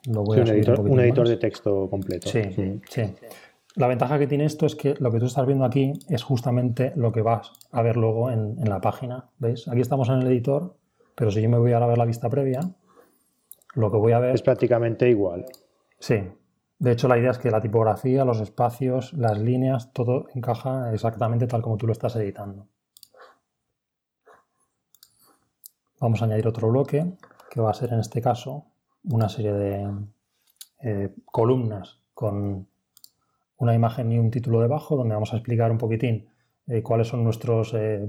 Lo 0.07 0.23
voy 0.23 0.39
a 0.39 0.43
un, 0.43 0.49
editor, 0.49 0.81
un, 0.81 1.01
editor, 1.01 1.29
de 1.29 1.37
texto 1.37 1.89
completo. 1.91 2.29
Sí, 2.29 2.43
sí, 2.89 3.03
La 3.77 3.87
ventaja 3.87 4.19
que 4.19 4.27
tiene 4.27 4.45
esto 4.45 4.67
es 4.67 4.75
que 4.75 4.95
lo 4.99 5.11
que 5.11 5.19
tú 5.19 5.27
estás 5.27 5.47
viendo 5.47 5.65
aquí 5.65 5.93
es 6.09 6.23
justamente 6.23 6.93
lo 6.97 7.13
que 7.13 7.23
vas 7.23 7.53
a 7.71 7.83
ver 7.83 7.97
luego 7.97 8.31
en, 8.31 8.57
en 8.59 8.69
la 8.69 8.81
página. 8.81 9.29
¿Veis? 9.39 9.69
Aquí 9.69 9.81
estamos 9.81 10.09
en 10.09 10.17
el 10.17 10.27
editor, 10.27 10.75
pero 11.15 11.31
si 11.31 11.43
yo 11.43 11.51
me 11.51 11.59
voy 11.59 11.73
a 11.73 11.87
ver 11.87 11.99
la 11.99 12.07
vista 12.07 12.31
previa, 12.31 12.61
lo 13.75 13.91
que 13.91 13.97
voy 13.99 14.13
a 14.13 14.19
ver... 14.19 14.35
Es 14.35 14.43
prácticamente 14.43 15.09
igual. 15.09 15.45
Sí, 15.99 16.23
de 16.81 16.93
hecho, 16.93 17.09
la 17.09 17.19
idea 17.19 17.31
es 17.31 17.39
que 17.39 17.51
la 17.51 17.61
tipografía, 17.61 18.25
los 18.25 18.41
espacios, 18.41 19.13
las 19.13 19.39
líneas, 19.39 19.93
todo 19.93 20.29
encaja 20.35 20.95
exactamente 20.95 21.47
tal 21.47 21.61
como 21.61 21.77
tú 21.77 21.87
lo 21.87 21.93
estás 21.93 22.17
editando. 22.17 22.69
Vamos 26.01 26.23
a 26.23 26.25
añadir 26.25 26.49
otro 26.49 26.71
bloque, 26.71 27.19
que 27.51 27.61
va 27.61 27.71
a 27.71 27.75
ser 27.75 27.93
en 27.93 28.01
este 28.01 28.23
caso 28.23 28.70
una 29.05 29.29
serie 29.29 29.53
de 29.53 29.91
eh, 30.83 31.15
columnas 31.27 31.99
con 32.15 32.67
una 33.57 33.75
imagen 33.75 34.13
y 34.13 34.19
un 34.19 34.31
título 34.31 34.61
debajo, 34.61 34.97
donde 34.97 35.15
vamos 35.15 35.33
a 35.33 35.37
explicar 35.37 35.71
un 35.71 35.79
poquitín 35.79 36.29
eh, 36.67 36.83
cuáles 36.83 37.09
son 37.09 37.25
nuestros 37.25 37.75
eh, 37.75 38.09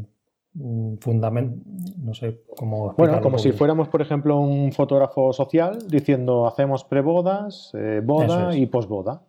fundamento, 1.00 1.64
no 1.98 2.14
sé 2.14 2.42
cómo. 2.58 2.94
Bueno, 2.98 3.22
como 3.22 3.38
si 3.38 3.52
fuéramos, 3.52 3.88
por 3.88 4.02
ejemplo, 4.02 4.40
un 4.40 4.72
fotógrafo 4.74 5.32
social 5.34 5.88
diciendo 5.88 6.46
hacemos 6.46 6.84
prebodas, 6.84 7.72
boda 8.04 8.56
y 8.56 8.66
posboda. 8.66 9.24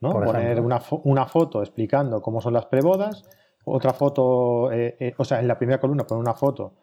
¿no? 0.00 0.12
Poner 0.12 0.60
una, 0.60 0.80
una, 1.04 1.26
foto 1.26 1.62
explicando 1.62 2.20
cómo 2.20 2.40
son 2.40 2.52
las 2.52 2.66
prebodas, 2.66 3.24
otra 3.64 3.92
foto, 3.92 4.70
eh, 4.70 4.96
eh, 5.00 5.14
o 5.16 5.24
sea, 5.24 5.40
en 5.40 5.48
la 5.48 5.58
primera 5.58 5.80
columna 5.80 6.06
poner 6.06 6.20
una 6.20 6.34
foto 6.34 6.74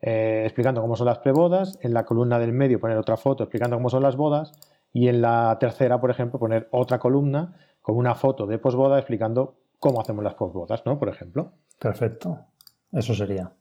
explicando 0.00 0.80
cómo 0.80 0.96
son 0.96 1.06
las 1.06 1.18
prebodas, 1.18 1.78
en 1.82 1.92
la 1.92 2.04
columna 2.04 2.38
del 2.38 2.52
medio 2.52 2.80
poner 2.80 2.98
otra 2.98 3.16
foto 3.16 3.44
explicando 3.44 3.76
cómo 3.76 3.90
son 3.90 4.02
las 4.02 4.16
bodas 4.16 4.52
y 4.92 5.08
en 5.08 5.20
la 5.20 5.56
tercera, 5.58 6.00
por 6.00 6.10
ejemplo, 6.10 6.38
poner 6.38 6.68
otra 6.70 6.98
columna 6.98 7.54
con 7.82 7.96
una 7.96 8.14
foto 8.14 8.46
de 8.46 8.58
posboda 8.58 8.98
explicando 8.98 9.56
cómo 9.78 10.00
hacemos 10.00 10.24
las 10.24 10.34
posbodas, 10.34 10.82
¿no? 10.84 10.98
Por 10.98 11.08
ejemplo. 11.08 11.52
Perfecto. 11.78 12.46
Eso 12.92 13.14
sería. 13.14 13.52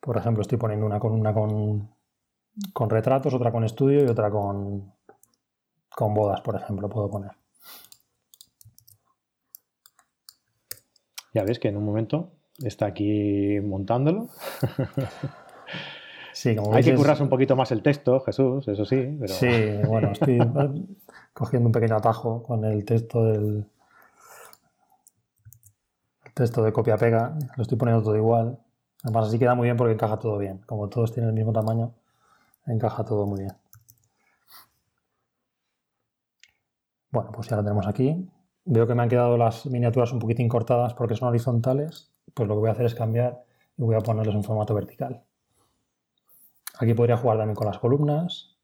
Por 0.00 0.16
ejemplo, 0.16 0.42
estoy 0.42 0.58
poniendo 0.58 0.86
una 0.86 1.00
columna 1.00 1.34
con, 1.34 1.90
con 2.72 2.90
retratos, 2.90 3.34
otra 3.34 3.50
con 3.50 3.64
estudio 3.64 4.04
y 4.04 4.08
otra 4.08 4.30
con, 4.30 4.92
con 5.94 6.14
bodas, 6.14 6.40
por 6.40 6.56
ejemplo, 6.56 6.88
puedo 6.88 7.10
poner. 7.10 7.32
Ya 11.34 11.44
ves 11.44 11.58
que 11.58 11.68
en 11.68 11.76
un 11.76 11.84
momento 11.84 12.35
está 12.62 12.86
aquí 12.86 13.60
montándolo. 13.60 14.28
Sí, 16.32 16.54
como 16.54 16.74
Hay 16.74 16.84
que 16.84 16.94
currarse 16.94 17.22
un 17.22 17.30
poquito 17.30 17.56
más 17.56 17.72
el 17.72 17.80
texto, 17.80 18.20
Jesús, 18.20 18.68
eso 18.68 18.84
sí. 18.84 19.18
Sí, 19.24 19.48
bueno, 19.88 20.12
estoy 20.12 20.38
cogiendo 21.32 21.68
un 21.68 21.72
pequeño 21.72 21.96
atajo 21.96 22.42
con 22.42 22.62
el 22.66 22.84
texto 22.84 23.24
del, 23.24 23.66
texto 26.36 26.62
de 26.62 26.70
copia-pega, 26.70 27.38
lo 27.56 27.62
estoy 27.62 27.78
poniendo 27.78 28.02
todo 28.02 28.14
igual. 28.14 28.58
Además, 29.02 29.28
así 29.28 29.38
queda 29.38 29.54
muy 29.54 29.64
bien 29.64 29.78
porque 29.78 29.94
encaja 29.94 30.18
todo 30.18 30.36
bien. 30.36 30.60
Como 30.66 30.90
todos 30.90 31.10
tienen 31.10 31.30
el 31.30 31.34
mismo 31.34 31.54
tamaño, 31.54 31.94
encaja 32.66 33.02
todo 33.06 33.24
muy 33.24 33.40
bien. 33.40 33.54
Bueno, 37.10 37.30
pues 37.32 37.48
ya 37.48 37.56
lo 37.56 37.62
tenemos 37.62 37.86
aquí. 37.86 38.28
Veo 38.66 38.86
que 38.86 38.94
me 38.94 39.02
han 39.02 39.08
quedado 39.08 39.38
las 39.38 39.64
miniaturas 39.64 40.12
un 40.12 40.18
poquitín 40.18 40.48
cortadas 40.48 40.92
porque 40.92 41.16
son 41.16 41.28
horizontales. 41.28 42.12
Pues 42.34 42.48
lo 42.48 42.54
que 42.54 42.60
voy 42.60 42.68
a 42.68 42.72
hacer 42.72 42.86
es 42.86 42.94
cambiar 42.94 43.44
y 43.76 43.82
voy 43.82 43.94
a 43.94 44.00
ponerles 44.00 44.34
en 44.34 44.44
formato 44.44 44.74
vertical. 44.74 45.24
Aquí 46.78 46.94
podría 46.94 47.16
jugar 47.16 47.38
también 47.38 47.56
con 47.56 47.66
las 47.66 47.78
columnas. 47.78 48.56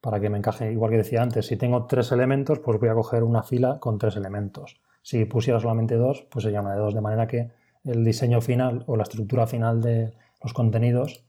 Para 0.00 0.20
que 0.20 0.30
me 0.30 0.38
encaje, 0.38 0.72
igual 0.72 0.90
que 0.90 0.98
decía 0.98 1.22
antes, 1.22 1.46
si 1.46 1.56
tengo 1.56 1.86
tres 1.86 2.10
elementos, 2.12 2.58
pues 2.60 2.78
voy 2.80 2.88
a 2.88 2.94
coger 2.94 3.22
una 3.22 3.42
fila 3.42 3.78
con 3.80 3.98
tres 3.98 4.16
elementos. 4.16 4.80
Si 5.02 5.24
pusiera 5.24 5.60
solamente 5.60 5.96
dos, 5.96 6.26
pues 6.30 6.44
se 6.44 6.52
llama 6.52 6.72
de 6.72 6.80
dos, 6.80 6.94
de 6.94 7.00
manera 7.00 7.26
que 7.26 7.50
el 7.84 8.04
diseño 8.04 8.40
final 8.40 8.84
o 8.86 8.96
la 8.96 9.02
estructura 9.02 9.46
final 9.46 9.80
de 9.80 10.14
los 10.42 10.52
contenidos 10.52 11.24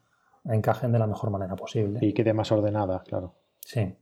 encajen 0.45 0.91
de 0.91 0.99
la 0.99 1.07
mejor 1.07 1.29
manera 1.29 1.55
posible. 1.55 1.99
Y 2.01 2.13
quede 2.13 2.33
más 2.33 2.51
ordenada, 2.51 3.03
claro. 3.03 3.35
Sí. 3.59 3.95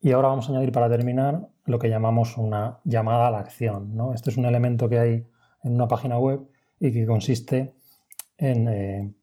Y 0.00 0.12
ahora 0.12 0.28
vamos 0.28 0.48
a 0.48 0.52
añadir 0.52 0.72
para 0.72 0.88
terminar 0.88 1.48
lo 1.64 1.78
que 1.78 1.88
llamamos 1.88 2.36
una 2.36 2.80
llamada 2.84 3.28
a 3.28 3.30
la 3.30 3.38
acción. 3.38 3.96
¿no? 3.96 4.14
Este 4.14 4.30
es 4.30 4.36
un 4.36 4.46
elemento 4.46 4.88
que 4.88 4.98
hay 4.98 5.26
en 5.62 5.74
una 5.74 5.88
página 5.88 6.18
web 6.18 6.40
y 6.78 6.92
que 6.92 7.06
consiste 7.06 7.74
en 8.38 8.68
eh, 8.68 9.14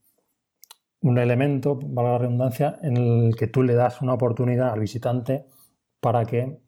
un 1.01 1.18
elemento, 1.18 1.80
valga 1.82 2.14
la 2.14 2.18
redundancia, 2.20 2.78
en 2.82 2.97
el 2.97 3.36
que 3.36 3.47
tú 3.47 3.64
le 3.64 3.74
das 3.74 4.01
una 4.01 4.14
oportunidad 4.14 4.72
al 4.72 4.80
visitante 4.80 5.45
para 5.99 6.26
que 6.26 6.59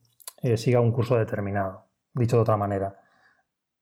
eh, 0.41 0.57
siga 0.57 0.79
un 0.79 0.91
curso 0.91 1.15
determinado. 1.17 1.85
Dicho 2.13 2.37
de 2.37 2.41
otra 2.41 2.57
manera, 2.57 2.95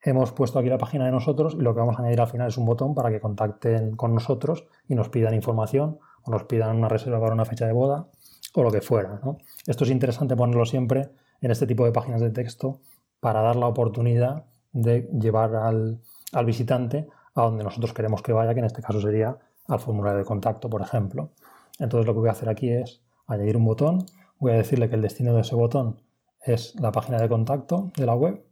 hemos 0.02 0.32
puesto 0.32 0.60
aquí 0.60 0.70
la 0.70 0.78
página 0.78 1.06
de 1.06 1.12
nosotros 1.12 1.56
y 1.56 1.62
lo 1.62 1.74
que 1.74 1.80
vamos 1.80 1.98
a 1.98 2.02
añadir 2.02 2.22
al 2.22 2.28
final 2.28 2.48
es 2.48 2.58
un 2.58 2.66
botón 2.66 2.94
para 2.94 3.10
que 3.10 3.20
contacten 3.20 3.96
con 3.96 4.14
nosotros 4.14 4.66
y 4.88 4.96
nos 4.96 5.10
pidan 5.10 5.34
información 5.34 6.00
o 6.24 6.32
nos 6.32 6.44
pidan 6.44 6.76
una 6.76 6.90
reserva 6.90 7.20
para 7.20 7.34
una 7.34 7.46
fecha 7.46 7.66
de 7.66 7.74
boda 7.74 8.08
o 8.54 8.64
lo 8.64 8.72
que 8.72 8.82
fuera. 8.82 9.22
Esto 9.66 9.84
es 9.84 9.90
interesante 9.90 10.36
ponerlo 10.36 10.66
siempre 10.66 11.10
en 11.42 11.52
este 11.52 11.68
tipo 11.68 11.86
de 11.86 11.92
páginas 11.92 12.22
de 12.22 12.30
texto 12.30 12.82
para 13.20 13.42
dar 13.42 13.56
la 13.56 13.68
oportunidad 13.68 14.46
de 14.72 15.10
llevar 15.20 15.56
al, 15.56 16.02
al 16.34 16.46
visitante 16.46 17.08
a 17.36 17.44
donde 17.44 17.64
nosotros 17.64 17.94
queremos 17.94 18.22
que 18.22 18.34
vaya, 18.34 18.54
que 18.54 18.60
en 18.60 18.66
este 18.66 18.82
caso 18.82 19.00
sería 19.00 19.38
al 19.68 19.80
formulario 19.80 20.20
de 20.20 20.26
contacto, 20.26 20.70
por 20.70 20.82
ejemplo. 20.82 21.32
Entonces 21.80 22.08
lo 22.08 22.14
que 22.14 22.20
voy 22.20 22.30
a 22.30 22.34
hacer 22.34 22.50
aquí 22.50 22.70
es 22.70 23.02
añadir 23.28 23.58
un 23.58 23.66
botón, 23.66 24.06
voy 24.40 24.54
a 24.54 24.56
decirle 24.56 24.90
que 24.90 24.96
el 24.96 25.02
destino 25.02 25.34
de 25.34 25.42
ese 25.42 25.56
botón 25.56 26.02
es 26.42 26.76
la 26.80 26.92
página 26.92 27.20
de 27.20 27.28
contacto 27.28 27.92
de 27.96 28.06
la 28.06 28.16
web 28.16 28.46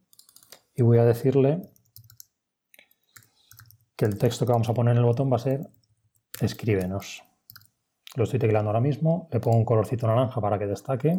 y 0.75 0.83
voy 0.83 0.97
a 0.97 1.05
decirle 1.05 1.69
que 3.95 4.05
el 4.05 4.17
texto 4.17 4.45
que 4.45 4.51
vamos 4.51 4.69
a 4.69 4.73
poner 4.73 4.91
en 4.91 4.99
el 4.99 5.05
botón 5.05 5.31
va 5.31 5.37
a 5.37 5.39
ser 5.39 5.69
escríbenos. 6.41 7.23
Lo 8.15 8.25
estoy 8.25 8.39
tecleando 8.39 8.69
ahora 8.69 8.81
mismo, 8.81 9.27
le 9.31 9.39
pongo 9.39 9.57
un 9.57 9.65
colorcito 9.65 10.07
naranja 10.07 10.41
para 10.41 10.59
que 10.59 10.67
destaque, 10.67 11.17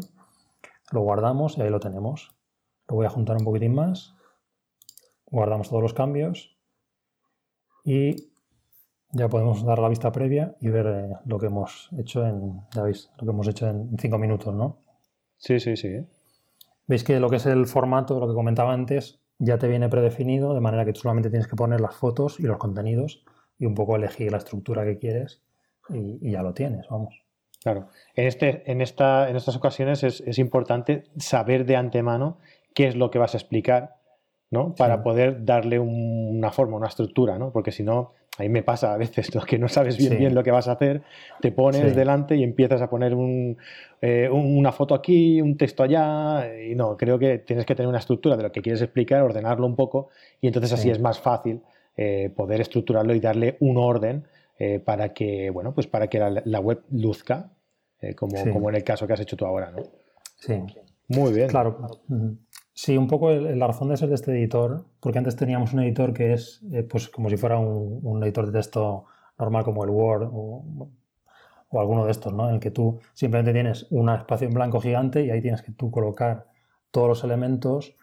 lo 0.93 1.01
guardamos 1.01 1.59
y 1.59 1.63
ahí 1.63 1.71
lo 1.71 1.81
tenemos. 1.81 2.35
Lo 2.89 2.97
voy 2.97 3.07
a 3.07 3.11
juntar 3.11 3.37
un 3.37 3.45
poquitín 3.45 3.75
más, 3.75 4.15
guardamos 5.27 5.69
todos 5.69 5.83
los 5.83 5.95
cambios 5.95 6.57
y 7.85 8.31
ya 9.13 9.29
podemos 9.29 9.65
dar 9.65 9.79
la 9.79 9.89
vista 9.89 10.13
previa 10.13 10.57
y 10.61 10.69
ver 10.69 10.87
eh, 10.87 11.17
lo 11.25 11.39
que 11.39 11.47
hemos 11.47 11.89
hecho 11.99 12.25
en, 12.25 12.61
ya 12.75 12.83
veis, 12.83 13.11
lo 13.19 13.25
que 13.25 13.31
hemos 13.31 13.49
hecho 13.49 13.69
en 13.69 13.97
cinco 13.99 14.19
minutos, 14.19 14.55
¿no? 14.55 14.79
Sí, 15.37 15.59
sí, 15.61 15.77
sí. 15.77 16.07
Veis 16.87 17.03
que 17.03 17.19
lo 17.19 17.29
que 17.29 17.37
es 17.37 17.47
el 17.47 17.67
formato, 17.67 18.21
lo 18.21 18.29
que 18.29 18.35
comentaba 18.35 18.73
antes, 18.73 19.21
ya 19.39 19.59
te 19.59 19.69
viene 19.69 19.89
predefinido, 19.89 20.55
de 20.55 20.61
manera 20.61 20.85
que 20.85 20.93
tú 20.93 21.01
solamente 21.01 21.31
tienes 21.31 21.49
que 21.49 21.57
poner 21.57 21.81
las 21.81 21.95
fotos 21.97 22.41
y 22.41 22.45
los 22.45 22.59
contenidos 22.59 23.25
y 23.59 23.67
un 23.67 23.75
poco 23.75 23.97
elegir 23.97 24.31
la 24.31 24.39
estructura 24.39 24.85
que 24.85 24.99
quieres 24.99 25.43
y, 25.89 26.31
ya 26.31 26.43
lo 26.43 26.55
tienes, 26.55 26.87
vamos. 26.89 27.26
Claro. 27.67 27.89
En, 28.15 28.29
este, 28.29 28.63
en, 28.71 28.81
esta, 28.81 29.29
en 29.29 29.35
estas 29.35 29.57
ocasiones 29.57 30.05
es, 30.05 30.39
importante 30.39 31.03
saber 31.17 31.67
de 31.67 31.75
antemano 31.75 32.39
qué 32.75 32.87
es 32.87 32.95
lo 32.95 33.11
que 33.11 33.19
vas 33.19 33.35
a 33.35 33.39
explicar, 33.39 33.97
¿no? 34.53 34.77
Para 34.77 35.03
poder 35.03 35.45
darle 35.45 35.81
una 35.81 36.53
forma, 36.53 36.77
una 36.77 36.87
estructura, 36.87 37.41
¿no? 37.41 37.51
Porque 37.51 37.73
si 37.73 37.83
no, 37.83 38.13
a 38.39 38.45
mí 38.45 38.51
me 38.51 38.63
pasa 38.63 38.95
a 38.95 38.97
veces 38.97 39.33
que 39.49 39.59
no 39.59 39.67
sabes 39.67 39.99
bien 39.99 40.17
bien 40.17 40.33
lo 40.33 40.45
que 40.45 40.53
vas 40.53 40.69
a 40.69 40.75
hacer, 40.75 41.03
te 41.41 41.51
pones 41.51 41.97
delante 41.97 42.37
y 42.37 42.45
empiezas 42.45 42.81
a 42.83 42.89
poner 42.89 43.17
eh, 44.01 44.29
una 44.31 44.71
foto 44.71 44.95
aquí, 44.95 45.41
un 45.41 45.57
texto 45.57 45.83
allá, 45.83 46.47
y 46.63 46.77
no, 46.77 46.97
creo 46.97 47.19
que 47.19 47.39
tienes 47.39 47.67
que 47.67 47.75
tener 47.75 47.89
una 47.89 47.99
estructura 47.99 48.37
de 48.37 48.45
lo 48.45 48.53
que 48.53 48.63
quieres 48.63 48.81
explicar, 48.81 49.23
ordenarlo 49.23 49.67
un 49.67 49.75
poco, 49.75 50.11
y 50.41 50.47
entonces 50.47 50.73
así 50.73 50.89
es 50.89 51.01
más 51.01 51.19
fácil 51.19 51.63
eh, 51.97 52.31
poder 52.37 52.61
estructurarlo 52.61 53.13
y 53.13 53.19
darle 53.19 53.57
un 53.59 53.77
orden 53.77 54.25
eh, 54.59 54.81
para 54.81 55.13
que, 55.13 55.51
bueno, 55.51 55.75
pues 55.75 55.87
para 55.87 56.09
que 56.09 56.19
la, 56.19 56.61
web 56.61 56.83
luzca, 56.91 57.51
como, 58.17 58.35
como 58.53 58.69
en 58.69 58.77
el 58.77 58.85
caso 58.85 59.07
que 59.07 59.13
has 59.13 59.21
hecho 59.21 59.37
tú 59.37 59.47
ahora, 59.47 59.71
¿no? 59.71 59.83
Sí. 60.39 60.63
Muy 61.09 61.33
bien. 61.33 61.49
Claro. 61.49 61.79
Sí, 62.73 62.95
un 62.99 63.09
poco 63.09 63.31
la 63.31 63.67
razón 63.67 63.89
de 63.89 63.97
ser 63.97 64.11
de 64.11 64.17
este 64.17 64.33
editor, 64.33 64.85
porque 65.01 65.19
antes 65.19 65.35
teníamos 65.35 65.73
un 65.73 65.81
editor 65.81 66.13
que 66.13 66.35
es 66.35 66.61
eh, 66.73 66.83
pues 66.83 67.09
como 67.09 67.31
si 67.31 67.39
fuera 67.39 67.59
un, 67.59 68.23
editor 68.23 68.45
de 68.45 68.53
texto 68.53 69.07
normal 69.39 69.65
como 69.65 69.83
el 69.83 69.89
Word 69.89 70.29
o, 70.31 70.91
alguno 71.73 72.05
de 72.05 72.11
estos, 72.11 72.35
¿no? 72.35 72.49
En 72.49 72.57
el 72.57 72.61
que 72.61 72.71
tú 72.71 73.01
simplemente 73.15 73.53
tienes 73.53 73.87
un 73.91 74.11
espacio 74.11 74.47
en 74.47 74.55
blanco 74.55 74.81
gigante 74.81 75.25
y 75.25 75.31
ahí 75.31 75.41
tienes 75.41 75.63
que 75.63 75.73
tú 75.73 75.91
colocar 75.91 76.49
todos 76.91 77.09
los 77.09 77.25
elementos 77.25 77.97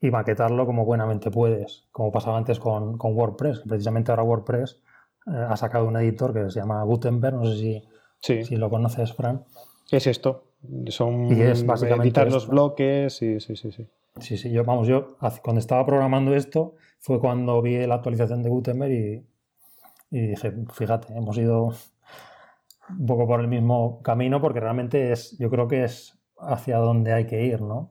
y 0.00 0.10
maquetarlo 0.10 0.64
como 0.64 0.84
buenamente 0.84 1.30
puedes, 1.30 1.88
como 1.90 2.12
pasaba 2.12 2.38
antes 2.38 2.60
con, 2.60 2.96
WordPress, 3.00 3.60
que 3.60 3.68
precisamente 3.68 4.12
ahora 4.12 4.22
WordPress 4.22 4.80
eh, 5.26 5.46
ha 5.48 5.56
sacado 5.56 5.86
un 5.86 5.96
editor 5.96 6.32
que 6.32 6.50
se 6.50 6.60
llama 6.60 6.82
Gutenberg, 6.84 7.36
no 7.36 7.46
sé 7.46 7.56
si, 7.56 7.82
si 8.24 8.56
lo 8.56 8.70
conoces, 8.70 9.12
Fran. 9.12 9.44
¿Qué 9.88 9.98
es 9.98 10.06
esto? 10.06 10.44
Son 10.88 11.26
y 11.26 11.42
es 11.42 11.66
básicamente 11.66 12.08
editar 12.08 12.30
los 12.30 12.48
bloques, 12.48 13.14
sí, 13.14 13.38
sí, 13.40 13.54
sí, 13.56 13.70
sí. 13.70 13.86
Sí, 14.20 14.38
sí, 14.38 14.50
yo, 14.50 14.64
vamos, 14.64 14.86
yo 14.86 15.16
cuando 15.42 15.58
estaba 15.58 15.84
programando 15.84 16.34
esto 16.34 16.76
fue 17.00 17.18
cuando 17.20 17.60
vi 17.60 17.84
la 17.86 17.96
actualización 17.96 18.42
de 18.42 18.48
Gutenberg 18.48 18.92
y, 18.92 19.26
dije, 20.10 20.54
fíjate, 20.72 21.12
hemos 21.14 21.36
ido 21.36 21.74
un 22.90 23.06
poco 23.06 23.26
por 23.26 23.40
el 23.40 23.48
mismo 23.48 24.00
camino 24.02 24.40
porque 24.40 24.60
realmente 24.60 25.12
es, 25.12 25.36
yo 25.38 25.50
creo 25.50 25.66
que 25.66 25.84
es 25.84 26.16
hacia 26.38 26.78
donde 26.78 27.12
hay 27.12 27.26
que 27.26 27.44
ir, 27.44 27.60
¿no? 27.60 27.90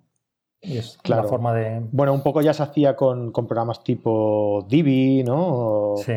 Y 0.62 0.78
es 0.78 0.98
la 1.04 1.24
forma 1.24 1.54
de... 1.54 1.86
Bueno, 1.92 2.14
un 2.14 2.24
poco 2.24 2.42
ya 2.42 2.54
se 2.54 2.64
hacía 2.64 2.96
con, 2.96 3.34
programas 3.34 3.84
tipo 3.84 4.66
Divi, 4.70 5.24
¿no? 5.24 5.96
sí. 5.98 6.14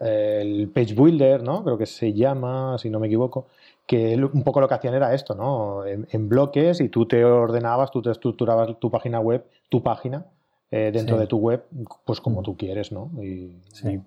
El 0.00 0.68
Page 0.68 0.94
Builder, 0.94 1.42
¿no? 1.42 1.64
Creo 1.64 1.78
que 1.78 1.86
se 1.86 2.12
llama, 2.12 2.76
si 2.78 2.90
no 2.90 3.00
me 3.00 3.06
equivoco 3.06 3.46
que 3.86 4.16
un 4.16 4.42
poco 4.42 4.60
lo 4.60 4.68
que 4.68 4.74
hacían 4.74 4.94
era 4.94 5.14
esto, 5.14 5.34
¿no? 5.34 5.84
En, 5.86 6.28
bloques 6.28 6.80
y 6.80 6.88
tú 6.88 7.06
te 7.06 7.24
ordenabas, 7.24 7.90
tú 7.90 8.02
te 8.02 8.10
estructurabas 8.10 8.78
tu 8.80 8.90
página 8.90 9.20
web, 9.20 9.44
tu 9.68 9.82
página, 9.82 10.26
eh, 10.72 10.90
dentro 10.92 11.16
de 11.16 11.26
tu 11.26 11.38
web, 11.38 11.64
pues 12.04 12.20
como 12.20 12.40
mm. 12.40 12.44
tú 12.44 12.56
quieres, 12.56 12.90
¿no? 12.90 13.10
Y, 13.22 13.52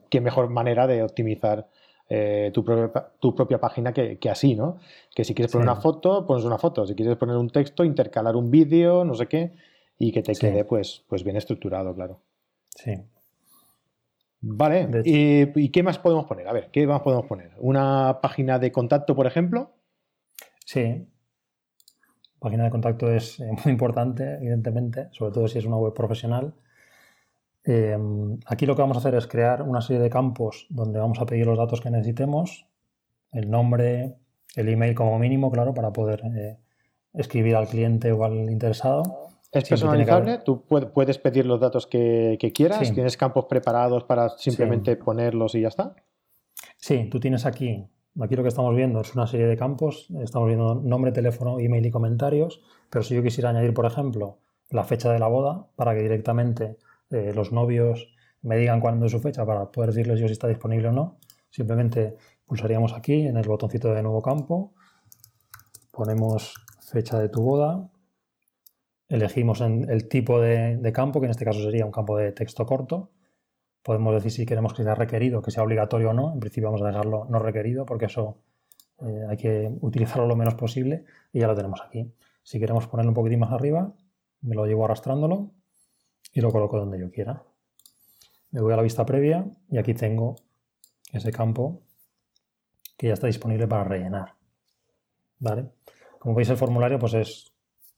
qué 0.09 0.19
mejor 0.19 0.49
manera 0.49 0.85
de 0.85 1.01
optimizar 1.01 1.67
eh, 2.09 2.51
tu, 2.53 2.65
propia, 2.65 3.07
tu, 3.19 3.33
propia, 3.33 3.59
página 3.61 3.93
que, 3.93 4.19
así, 4.29 4.55
¿no? 4.55 4.79
Que 5.15 5.23
si 5.23 5.33
quieres 5.33 5.51
poner 5.51 5.67
una 5.67 5.77
foto, 5.77 6.27
pones 6.27 6.43
una 6.43 6.57
foto. 6.57 6.85
Si 6.85 6.93
quieres 6.93 7.15
poner 7.15 7.37
un 7.37 7.49
texto, 7.49 7.85
intercalar 7.85 8.35
un 8.35 8.51
vídeo, 8.51 9.05
no 9.05 9.15
sé 9.15 9.27
qué, 9.27 9.53
y 9.97 10.11
que 10.11 10.21
te 10.21 10.33
quede 10.33 10.65
pues, 10.65 11.03
pues 11.07 11.23
bien 11.23 11.37
estructurado, 11.37 11.95
claro. 11.95 12.19
Sí. 12.75 12.95
Vale, 14.41 14.87
¿Y, 15.03 15.69
qué 15.69 15.83
más 15.83 15.99
podemos 15.99 16.25
poner? 16.25 16.47
A 16.47 16.53
ver, 16.53 16.69
¿qué 16.71 16.87
más 16.87 17.01
podemos 17.01 17.25
poner? 17.25 17.51
¿Una 17.57 18.19
página 18.21 18.57
de 18.57 18.71
contacto, 18.71 19.15
por 19.15 19.27
ejemplo? 19.27 19.73
Sí. 20.65 21.07
Página 22.39 22.63
de 22.63 22.69
contacto 22.69 23.11
es 23.11 23.39
eh, 23.41 23.51
muy 23.65 23.71
importante, 23.71 24.35
evidentemente, 24.35 25.09
sobre 25.11 25.33
todo 25.33 25.47
si 25.47 25.59
es 25.59 25.65
una 25.65 25.75
web 25.75 25.93
profesional. 25.93 26.53
Em, 27.65 28.39
aquí 28.45 28.65
lo 28.65 28.75
que 28.75 28.81
vamos 28.81 28.95
a 28.97 29.01
hacer 29.01 29.15
es 29.15 29.27
crear 29.27 29.61
una 29.61 29.81
serie 29.81 30.01
de 30.01 30.09
campos 30.09 30.67
donde 30.69 30.99
vamos 30.99 31.19
a 31.19 31.25
pedir 31.25 31.45
los 31.45 31.57
datos 31.57 31.81
que 31.81 31.91
necesitemos, 31.91 32.65
el 33.33 33.49
nombre, 33.49 34.15
el 34.55 34.69
email 34.69 34.95
como 34.95 35.19
mínimo, 35.19 35.51
claro, 35.51 35.73
para 35.73 35.91
poder 35.91 36.21
eh, 36.35 36.57
escribir 37.13 37.57
al 37.57 37.67
cliente 37.67 38.11
o 38.13 38.23
al 38.23 38.49
interesado. 38.49 39.29
Es 39.51 39.67
personalizable, 39.67 40.39
tú 40.45 40.63
puedes 40.67 41.17
pedir 41.17 41.45
los 41.45 41.59
datos 41.59 41.87
que, 41.87 42.37
quieras, 42.53 42.93
tienes 42.93 43.17
campos 43.17 43.45
preparados 43.45 44.03
para 44.03 44.29
simplemente 44.29 44.95
ponerlos 44.95 45.55
y 45.55 45.61
ya 45.61 45.69
está. 45.69 45.95
Sí, 46.77 47.09
tú 47.09 47.19
tienes 47.19 47.45
aquí, 47.47 47.87
aquí 48.19 48.35
lo 48.35 48.43
que 48.43 48.49
estamos 48.49 48.75
viendo 48.75 49.01
es 49.01 49.15
una 49.15 49.25
serie 49.25 49.47
de 49.47 49.57
campos, 49.57 50.07
estamos 50.21 50.47
viendo 50.47 50.75
nombre, 50.75 51.11
teléfono, 51.11 51.59
email 51.59 51.85
y 51.85 51.91
comentarios, 51.91 52.61
pero 52.91 53.03
si 53.03 53.15
yo 53.15 53.23
quisiera 53.23 53.49
añadir, 53.49 53.73
por 53.73 53.87
ejemplo, 53.87 54.37
la 54.69 54.83
fecha 54.83 55.11
de 55.11 55.17
la 55.17 55.27
boda, 55.27 55.67
para 55.75 55.95
que 55.95 56.01
directamente 56.01 56.77
eh, 57.09 57.33
los 57.33 57.51
novios 57.51 58.13
me 58.41 58.55
digan 58.57 58.79
cuándo 58.79 59.07
es 59.07 59.11
su 59.11 59.19
fecha, 59.19 59.45
para 59.45 59.71
poder 59.71 59.91
decirles 59.91 60.19
yo 60.19 60.27
si 60.27 60.33
está 60.33 60.47
disponible 60.47 60.89
o 60.89 60.91
no, 60.91 61.17
simplemente 61.49 62.15
pulsaríamos 62.45 62.93
aquí 62.93 63.25
en 63.25 63.37
el 63.37 63.47
botoncito 63.47 63.93
de 63.93 64.03
nuevo 64.03 64.21
campo, 64.21 64.73
ponemos 65.91 66.53
fecha 66.79 67.19
de 67.19 67.29
tu 67.29 67.41
boda, 67.41 67.89
elegimos 69.09 69.59
el 69.61 70.07
tipo 70.07 70.39
de, 70.39 70.91
campo, 70.93 71.19
que 71.19 71.25
en 71.25 71.31
este 71.31 71.43
caso 71.43 71.61
sería 71.61 71.85
un 71.85 71.91
campo 71.91 72.15
de 72.17 72.31
texto 72.31 72.65
corto. 72.65 73.11
Podemos 73.81 74.13
decir 74.13 74.31
si 74.31 74.45
queremos 74.45 74.73
que 74.73 74.83
sea 74.83 74.93
requerido, 74.93 75.41
que 75.41 75.51
sea 75.51 75.63
obligatorio 75.63 76.11
o 76.11 76.13
no. 76.13 76.31
En 76.33 76.39
principio 76.39 76.69
vamos 76.69 76.83
a 76.83 76.87
dejarlo 76.87 77.25
no 77.29 77.39
requerido 77.39 77.85
porque 77.85 78.05
eso 78.05 78.37
eh, 79.01 79.25
hay 79.27 79.37
que 79.37 79.71
utilizarlo 79.81 80.27
lo 80.27 80.35
menos 80.35 80.53
posible 80.55 81.05
y 81.33 81.39
ya 81.39 81.47
lo 81.47 81.55
tenemos 81.55 81.81
aquí. 81.81 82.13
Si 82.43 82.59
queremos 82.59 82.87
ponerlo 82.87 83.11
un 83.11 83.15
poquitín 83.15 83.39
más 83.39 83.51
arriba, 83.51 83.93
me 84.41 84.55
lo 84.55 84.65
llevo 84.65 84.85
arrastrándolo 84.85 85.51
y 86.31 86.41
lo 86.41 86.51
coloco 86.51 86.77
donde 86.77 86.99
yo 86.99 87.09
quiera. 87.09 87.43
Me 88.51 88.61
voy 88.61 88.73
a 88.73 88.75
la 88.75 88.83
vista 88.83 89.05
previa 89.05 89.45
y 89.71 89.77
aquí 89.77 89.93
tengo 89.93 90.35
ese 91.11 91.31
campo 91.31 91.81
que 92.97 93.07
ya 93.07 93.13
está 93.13 93.27
disponible 93.27 93.67
para 93.67 93.85
rellenar. 93.85 94.35
¿Vale? 95.39 95.71
Como 96.19 96.35
veis 96.35 96.49
el 96.49 96.57
formulario 96.57 96.99
pues 96.99 97.13
es 97.13 97.53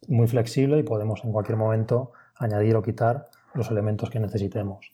muy 0.07 0.27
flexible 0.27 0.79
y 0.79 0.83
podemos 0.83 1.23
en 1.23 1.31
cualquier 1.31 1.57
momento 1.57 2.11
añadir 2.35 2.75
o 2.75 2.81
quitar 2.81 3.29
los 3.53 3.69
elementos 3.69 4.09
que 4.09 4.19
necesitemos. 4.19 4.91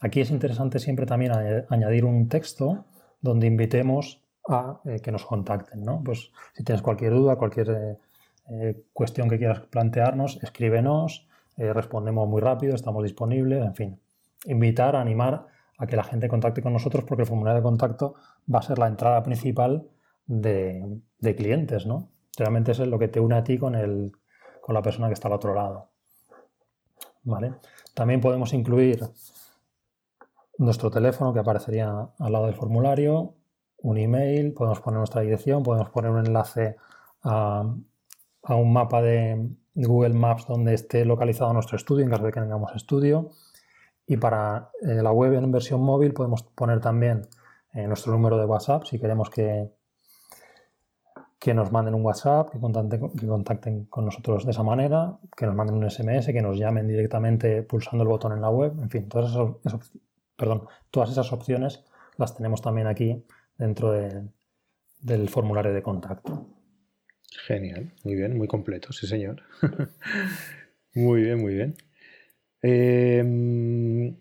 Aquí 0.00 0.20
es 0.20 0.30
interesante 0.30 0.78
siempre 0.78 1.06
también 1.06 1.32
añadir 1.68 2.04
un 2.04 2.28
texto 2.28 2.84
donde 3.20 3.46
invitemos 3.46 4.22
a 4.46 4.80
eh, 4.84 5.00
que 5.00 5.10
nos 5.10 5.24
contacten. 5.24 5.82
¿no? 5.82 6.02
Pues 6.04 6.30
si 6.52 6.62
tienes 6.62 6.82
cualquier 6.82 7.12
duda, 7.12 7.36
cualquier 7.36 7.70
eh, 7.70 7.98
eh, 8.50 8.84
cuestión 8.92 9.28
que 9.28 9.38
quieras 9.38 9.60
plantearnos, 9.60 10.42
escríbenos, 10.42 11.26
respondemos 11.56 12.28
muy 12.28 12.40
rápido, 12.40 12.74
estamos 12.74 13.04
disponibles, 13.04 13.64
en 13.64 13.74
fin. 13.76 14.00
Invitar, 14.46 14.96
animar 14.96 15.46
a 15.78 15.86
que 15.86 15.94
la 15.94 16.02
gente 16.02 16.26
contacte 16.26 16.62
con 16.62 16.72
nosotros 16.72 17.04
porque 17.04 17.22
el 17.22 17.28
formulario 17.28 17.58
de 17.58 17.62
contacto 17.62 18.14
va 18.52 18.58
a 18.58 18.62
ser 18.62 18.76
la 18.78 18.88
entrada 18.88 19.22
principal 19.22 19.86
de, 20.26 20.98
de 21.20 21.36
clientes, 21.36 21.86
¿no? 21.86 22.08
Realmente 22.36 22.72
es 22.72 22.80
lo 22.80 22.98
que 22.98 23.06
te 23.06 23.20
une 23.20 23.36
a 23.36 23.44
ti 23.44 23.56
con 23.56 23.76
el 23.76 24.10
con 24.64 24.74
la 24.74 24.80
persona 24.80 25.08
que 25.08 25.12
está 25.12 25.28
al 25.28 25.34
otro 25.34 25.54
lado. 25.54 25.90
¿Vale? 27.24 27.56
También 27.92 28.22
podemos 28.22 28.54
incluir 28.54 28.98
nuestro 30.56 30.90
teléfono 30.90 31.34
que 31.34 31.40
aparecería 31.40 32.08
al 32.18 32.32
lado 32.32 32.46
del 32.46 32.54
formulario, 32.54 33.34
un 33.82 33.98
email, 33.98 34.54
podemos 34.54 34.80
poner 34.80 35.00
nuestra 35.00 35.20
dirección, 35.20 35.62
podemos 35.62 35.90
poner 35.90 36.10
un 36.12 36.24
enlace 36.24 36.76
a, 37.24 37.66
un 38.48 38.72
mapa 38.72 39.02
de 39.02 39.50
Google 39.74 40.14
Maps 40.14 40.46
donde 40.46 40.72
esté 40.72 41.04
localizado 41.04 41.52
nuestro 41.52 41.76
estudio 41.76 42.02
en 42.02 42.10
caso 42.10 42.24
de 42.24 42.32
que 42.32 42.40
tengamos 42.40 42.74
estudio. 42.74 43.32
Y 44.06 44.16
para 44.16 44.70
eh, 44.80 45.02
la 45.02 45.12
web 45.12 45.34
en 45.34 45.52
versión 45.52 45.82
móvil 45.82 46.14
podemos 46.14 46.42
poner 46.42 46.80
también 46.80 47.28
eh, 47.74 47.86
nuestro 47.86 48.12
número 48.12 48.38
de 48.38 48.46
WhatsApp 48.46 48.84
si 48.84 48.98
queremos 48.98 49.28
que, 49.28 49.73
que 51.38 51.52
nos 51.52 51.70
manden 51.72 51.94
un 51.94 52.04
WhatsApp, 52.04 52.50
que 52.50 52.58
contacten, 52.58 53.10
que 53.10 53.26
contacten 53.26 53.84
con 53.86 54.04
nosotros 54.04 54.44
de 54.44 54.52
esa 54.52 54.62
manera, 54.62 55.18
que 55.36 55.46
nos 55.46 55.54
manden 55.54 55.76
un 55.76 55.90
SMS, 55.90 56.26
que 56.26 56.42
nos 56.42 56.58
llamen 56.58 56.88
directamente 56.88 57.62
pulsando 57.62 58.02
el 58.02 58.08
botón 58.08 58.32
en 58.32 58.40
la 58.40 58.50
web, 58.50 58.72
en 58.80 58.90
fin, 58.90 59.08
todas 59.08 59.30
esas, 59.30 59.92
perdón, 60.36 60.66
todas 60.90 61.10
esas 61.10 61.32
opciones 61.32 61.84
las 62.16 62.34
tenemos 62.34 62.62
también 62.62 62.86
aquí 62.86 63.24
dentro 63.58 63.92
del 63.92 65.28
formulario 65.28 65.72
de 65.72 65.82
contacto. 65.82 66.46
Genial, 67.46 67.92
muy 68.04 68.14
bien, 68.14 68.38
muy 68.38 68.48
completo, 68.48 68.92
sí 68.92 69.06
señor. 69.06 69.42
muy 70.94 71.22
bien, 71.22 71.40
muy 71.40 71.54
bien. 71.54 71.74
Em, 72.62 74.16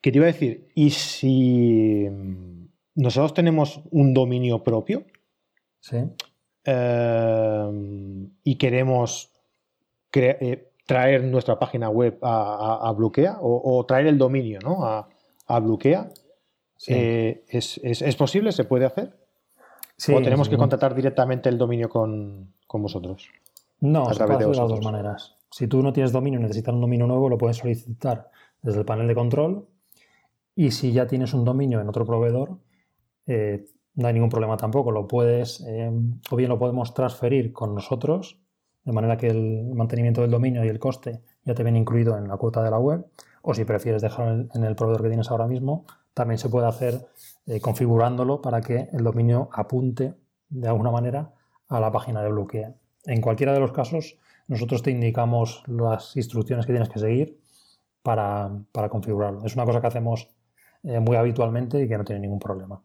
¿Qué 0.00 0.12
te 0.12 0.18
iba 0.18 0.26
a 0.26 0.32
decir? 0.32 0.68
¿Y 0.74 0.90
si 0.90 2.06
nosotros 2.94 3.34
tenemos 3.34 3.82
un 3.90 4.14
dominio 4.14 4.62
propio? 4.62 5.04
Sí. 5.80 5.96
Eh, 6.70 8.28
y 8.44 8.56
queremos 8.56 9.30
eh, 10.40 10.70
traer 10.86 11.24
nuestra 11.24 11.58
página 11.58 11.88
web 11.90 12.18
a, 12.22 12.28
a- 12.54 12.88
o, 13.40 13.78
o 13.78 13.84
traer 13.86 14.06
el 14.06 14.18
dominio 14.18 14.58
¿no? 14.62 14.84
a, 14.84 15.08
a 15.46 15.60
Sí. 16.76 16.92
eh, 16.94 17.44
¿es, 17.48 17.78
es- 17.82 18.02
es 18.02 18.16
posible? 18.16 18.52
¿Se 18.52 18.64
puede 18.64 18.84
hacer? 18.86 19.16
Sí, 19.96 20.14
¿O 20.14 20.22
tenemos 20.22 20.46
sí, 20.46 20.52
que 20.52 20.58
contratar 20.58 20.94
directamente 20.94 21.48
el 21.48 21.58
dominio 21.58 21.88
con, 21.88 22.52
con 22.66 22.82
vosotros? 22.82 23.28
No, 23.80 24.08
a 24.08 24.14
se 24.14 24.20
puede 24.26 24.38
de 24.38 24.44
hacer 24.44 24.54
de 24.54 24.60
las 24.60 24.68
dos 24.68 24.84
maneras. 24.84 25.36
Si 25.50 25.66
tú 25.66 25.82
no 25.82 25.92
tienes 25.92 26.12
dominio 26.12 26.38
y 26.38 26.42
necesitas 26.42 26.74
un 26.74 26.80
dominio 26.80 27.06
nuevo, 27.06 27.28
lo 27.28 27.38
puedes 27.38 27.56
solicitar 27.56 28.30
desde 28.62 28.80
el 28.80 28.84
panel 28.84 29.08
de 29.08 29.14
control. 29.14 29.66
Y 30.54 30.70
si 30.72 30.92
ya 30.92 31.06
tienes 31.06 31.32
un 31.34 31.44
dominio 31.44 31.80
en 31.80 31.88
otro 31.88 32.04
proveedor, 32.04 32.58
eh, 33.26 33.64
no 33.98 34.06
hay 34.06 34.14
ningún 34.14 34.30
problema 34.30 34.56
tampoco. 34.56 34.92
Lo 34.92 35.08
puedes, 35.08 35.60
eh, 35.66 35.90
o 36.30 36.36
bien 36.36 36.48
lo 36.48 36.58
podemos 36.58 36.94
transferir 36.94 37.52
con 37.52 37.74
nosotros, 37.74 38.40
de 38.84 38.92
manera 38.92 39.16
que 39.16 39.26
el 39.26 39.74
mantenimiento 39.74 40.20
del 40.20 40.30
dominio 40.30 40.64
y 40.64 40.68
el 40.68 40.78
coste 40.78 41.20
ya 41.44 41.52
te 41.54 41.64
viene 41.64 41.80
incluido 41.80 42.16
en 42.16 42.28
la 42.28 42.36
cuota 42.36 42.62
de 42.62 42.70
la 42.70 42.78
web. 42.78 43.04
O 43.42 43.54
si 43.54 43.64
prefieres 43.64 44.00
dejarlo 44.00 44.46
en 44.54 44.64
el 44.64 44.76
proveedor 44.76 45.02
que 45.02 45.08
tienes 45.08 45.30
ahora 45.32 45.48
mismo, 45.48 45.84
también 46.14 46.38
se 46.38 46.48
puede 46.48 46.68
hacer 46.68 47.08
eh, 47.46 47.60
configurándolo 47.60 48.40
para 48.40 48.60
que 48.60 48.88
el 48.92 49.02
dominio 49.02 49.48
apunte 49.52 50.14
de 50.48 50.68
alguna 50.68 50.92
manera 50.92 51.34
a 51.68 51.80
la 51.80 51.90
página 51.90 52.22
de 52.22 52.30
Bluekea. 52.30 52.74
En 53.04 53.20
cualquiera 53.20 53.52
de 53.52 53.58
los 53.58 53.72
casos, 53.72 54.16
nosotros 54.46 54.82
te 54.82 54.92
indicamos 54.92 55.64
las 55.66 56.16
instrucciones 56.16 56.66
que 56.66 56.72
tienes 56.72 56.88
que 56.88 57.00
seguir 57.00 57.40
para, 58.04 58.48
para 58.70 58.88
configurarlo. 58.88 59.44
Es 59.44 59.56
una 59.56 59.64
cosa 59.64 59.80
que 59.80 59.88
hacemos 59.88 60.28
eh, 60.84 61.00
muy 61.00 61.16
habitualmente 61.16 61.82
y 61.82 61.88
que 61.88 61.98
no 61.98 62.04
tiene 62.04 62.20
ningún 62.20 62.38
problema. 62.38 62.80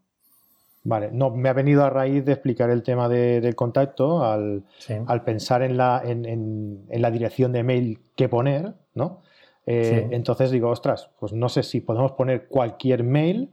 Vale, 0.86 1.10
no, 1.14 1.30
me 1.30 1.48
ha 1.50 1.54
venido 1.54 1.84
a 1.86 1.90
raíz 1.90 2.26
de 2.26 2.34
explicar 2.34 2.70
el 2.70 2.84
tema 2.84 3.08
de- 3.08 3.40
del 3.40 3.56
contacto 3.56 4.24
al, 4.24 4.64
Sí. 4.80 4.94
al 5.08 5.24
pensar 5.24 5.62
en 5.64 5.78
la, 5.78 6.02
en, 6.06 6.26
en- 6.26 6.86
en 6.90 7.02
la 7.02 7.10
dirección 7.10 7.54
de 7.54 7.64
mail 7.64 8.00
que 8.16 8.28
poner, 8.28 8.74
¿no? 8.94 9.22
Eh, 9.66 10.08
Sí. 10.10 10.16
Entonces 10.16 10.52
digo, 10.52 10.70
ostras, 10.70 11.10
pues 11.20 11.32
no 11.32 11.48
sé 11.48 11.64
si 11.64 11.80
podemos 11.80 12.12
poner 12.14 12.48
cualquier 12.50 13.04
mail 13.04 13.50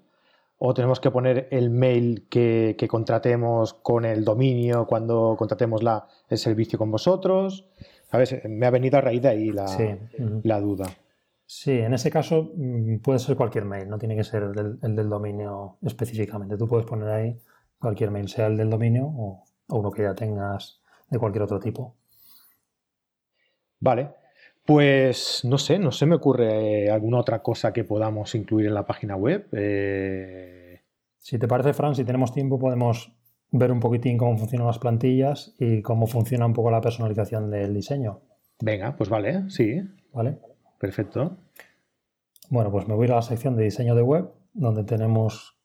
o 0.58 0.74
tenemos 0.74 0.98
que 0.98 1.10
poner 1.12 1.46
el 1.52 1.70
mail 1.70 2.26
que, 2.28 2.74
que 2.76 2.88
contratemos 2.88 3.74
con 3.74 4.04
el 4.04 4.24
dominio 4.24 4.86
cuando 4.86 5.36
contratemos 5.38 5.82
la, 5.84 6.06
el 6.28 6.36
servicio 6.36 6.78
con 6.80 6.90
vosotros. 6.90 7.64
¿Sabes? 8.10 8.36
Me 8.44 8.66
ha 8.66 8.70
venido 8.70 8.98
a 8.98 9.02
raíz 9.02 9.22
de 9.22 9.28
ahí 9.28 9.52
la, 9.52 9.68
Sí. 9.68 9.84
La 10.42 10.60
duda. 10.60 10.86
Sí, 11.52 11.72
en 11.72 11.92
ese 11.94 12.10
caso 12.12 12.52
mm, 12.54 12.98
puede 12.98 13.18
ser 13.18 13.36
cualquier 13.36 13.64
mail, 13.64 13.88
no 13.88 13.98
tiene 13.98 14.14
que 14.16 14.22
ser 14.24 14.44
el 14.44 14.52
del, 14.54 14.78
el 14.82 14.94
del 14.96 15.08
dominio 15.08 15.78
específicamente. 15.82 16.56
Tú 16.56 16.68
puedes 16.68 16.86
poner 16.86 17.08
ahí 17.10 17.40
cualquier 17.78 18.10
mail, 18.12 18.28
sea 18.28 18.46
el 18.46 18.56
del 18.56 18.70
dominio 18.70 19.06
o, 19.06 19.44
o 19.68 19.76
uno 19.78 19.90
que 19.90 20.02
ya 20.02 20.14
tengas 20.14 20.80
de 21.10 21.18
cualquier 21.18 21.42
otro 21.42 21.58
tipo. 21.58 21.96
Vale, 23.80 24.10
pues 24.64 25.40
no 25.44 25.58
sé, 25.58 25.78
no 25.78 25.90
se 25.92 26.06
me 26.06 26.16
ocurre 26.16 26.84
eh, 26.86 26.90
alguna 26.90 27.18
otra 27.18 27.42
cosa 27.42 27.72
que 27.72 27.84
podamos 27.84 28.34
incluir 28.34 28.66
en 28.66 28.74
la 28.74 28.86
página 28.86 29.16
web. 29.16 29.48
Eh, 29.52 30.82
Si 31.18 31.38
te 31.38 31.48
parece, 31.48 31.72
Fran, 31.74 31.94
si 31.94 32.04
tenemos 32.04 32.32
tiempo 32.32 32.58
podemos 32.58 33.12
ver 33.52 33.72
un 33.72 33.80
poquitín 33.80 34.18
cómo 34.18 34.36
funcionan 34.38 34.66
las 34.68 34.78
plantillas 34.78 35.54
y 35.58 35.82
cómo 35.82 36.06
funciona 36.06 36.46
un 36.46 36.54
poco 36.54 36.70
la 36.70 36.80
personalización 36.80 37.50
del 37.50 37.74
diseño, 37.74 38.20
venga, 38.60 38.96
pues 38.96 39.08
vale, 39.10 39.50
sí, 39.50 39.80
¿vale? 40.12 40.38
Perfecto. 40.80 41.36
Bueno, 42.48 42.72
pues 42.72 42.88
me 42.88 42.94
voy 42.94 43.06
a 43.06 43.14
la 43.14 43.22
sección 43.22 43.54
de 43.54 43.62
diseño 43.62 43.94
de 43.94 44.02
web, 44.02 44.32
donde 44.52 44.82
tenemos 44.82 45.56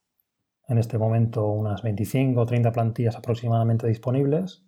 en 0.67 0.77
este 0.77 0.99
momento 0.99 1.47
unas 1.47 1.81
25 1.81 2.39
o 2.39 2.45
30 2.45 2.71
plantillas 2.71 3.15
aproximadamente 3.15 3.87
disponibles. 3.87 4.63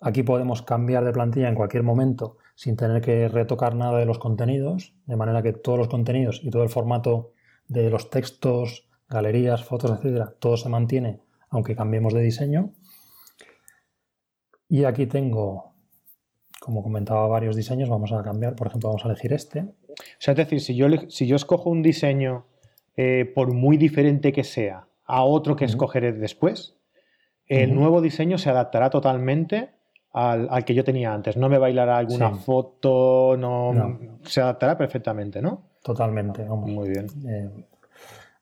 Aquí 0.00 0.22
podemos 0.22 0.62
cambiar 0.62 1.04
de 1.04 1.12
plantilla 1.12 1.48
en 1.48 1.54
cualquier 1.54 1.82
momento 1.82 2.38
sin 2.54 2.76
tener 2.76 3.02
que 3.02 3.28
retocar 3.28 3.74
nada 3.74 3.98
de 3.98 4.06
los 4.06 4.18
contenidos, 4.18 4.94
de 5.04 5.16
manera 5.16 5.42
que 5.42 5.52
todos 5.52 5.78
los 5.78 5.88
contenidos 5.88 6.40
y 6.42 6.50
todo 6.50 6.62
el 6.62 6.70
formato 6.70 7.32
de 7.68 7.90
los 7.90 8.08
textos, 8.08 8.88
galerías, 9.08 9.64
fotos, 9.64 9.90
etcétera, 9.90 10.34
todo 10.38 10.56
se 10.56 10.70
mantiene 10.70 11.26
aunque 11.50 11.76
cambiemos 11.76 12.12
de 12.12 12.22
diseño. 12.22 12.74
Y 14.68 14.84
aquí 14.84 15.06
tengo, 15.06 15.75
como 16.66 16.82
comentaba, 16.82 17.26
varios 17.28 17.56
diseños. 17.56 17.88
Vamos 17.88 18.12
a 18.12 18.22
cambiar, 18.22 18.54
por 18.56 18.66
ejemplo, 18.66 18.90
vamos 18.90 19.04
a 19.04 19.08
elegir 19.08 19.32
este. 19.32 19.60
O 19.60 19.94
sea, 20.18 20.32
es 20.32 20.36
decir, 20.38 20.60
si 20.60 20.76
yo, 20.76 20.88
si 21.08 21.26
yo 21.26 21.36
escojo 21.36 21.70
un 21.70 21.80
diseño, 21.82 22.44
eh, 22.96 23.24
por 23.34 23.52
muy 23.54 23.78
diferente 23.78 24.32
que 24.32 24.44
sea, 24.44 24.86
a 25.06 25.22
otro 25.24 25.56
que 25.56 25.64
escogeré 25.64 26.12
después, 26.12 26.76
el 27.46 27.74
nuevo 27.74 28.00
diseño 28.02 28.36
se 28.38 28.50
adaptará 28.50 28.90
totalmente 28.90 29.70
al, 30.12 30.48
al 30.50 30.64
que 30.64 30.74
yo 30.74 30.82
tenía 30.84 31.14
antes. 31.14 31.36
No 31.36 31.48
me 31.48 31.58
bailará 31.58 31.96
alguna 31.98 32.34
Sí. 32.34 32.40
foto, 32.44 33.36
no, 33.38 33.72
No. 33.72 33.98
se 34.24 34.40
adaptará 34.40 34.76
perfectamente, 34.76 35.40
¿no? 35.40 35.62
Totalmente, 35.82 36.42
vamos. 36.42 36.68
Muy 36.70 36.88
bien. 36.90 37.06
Eh, 37.28 37.48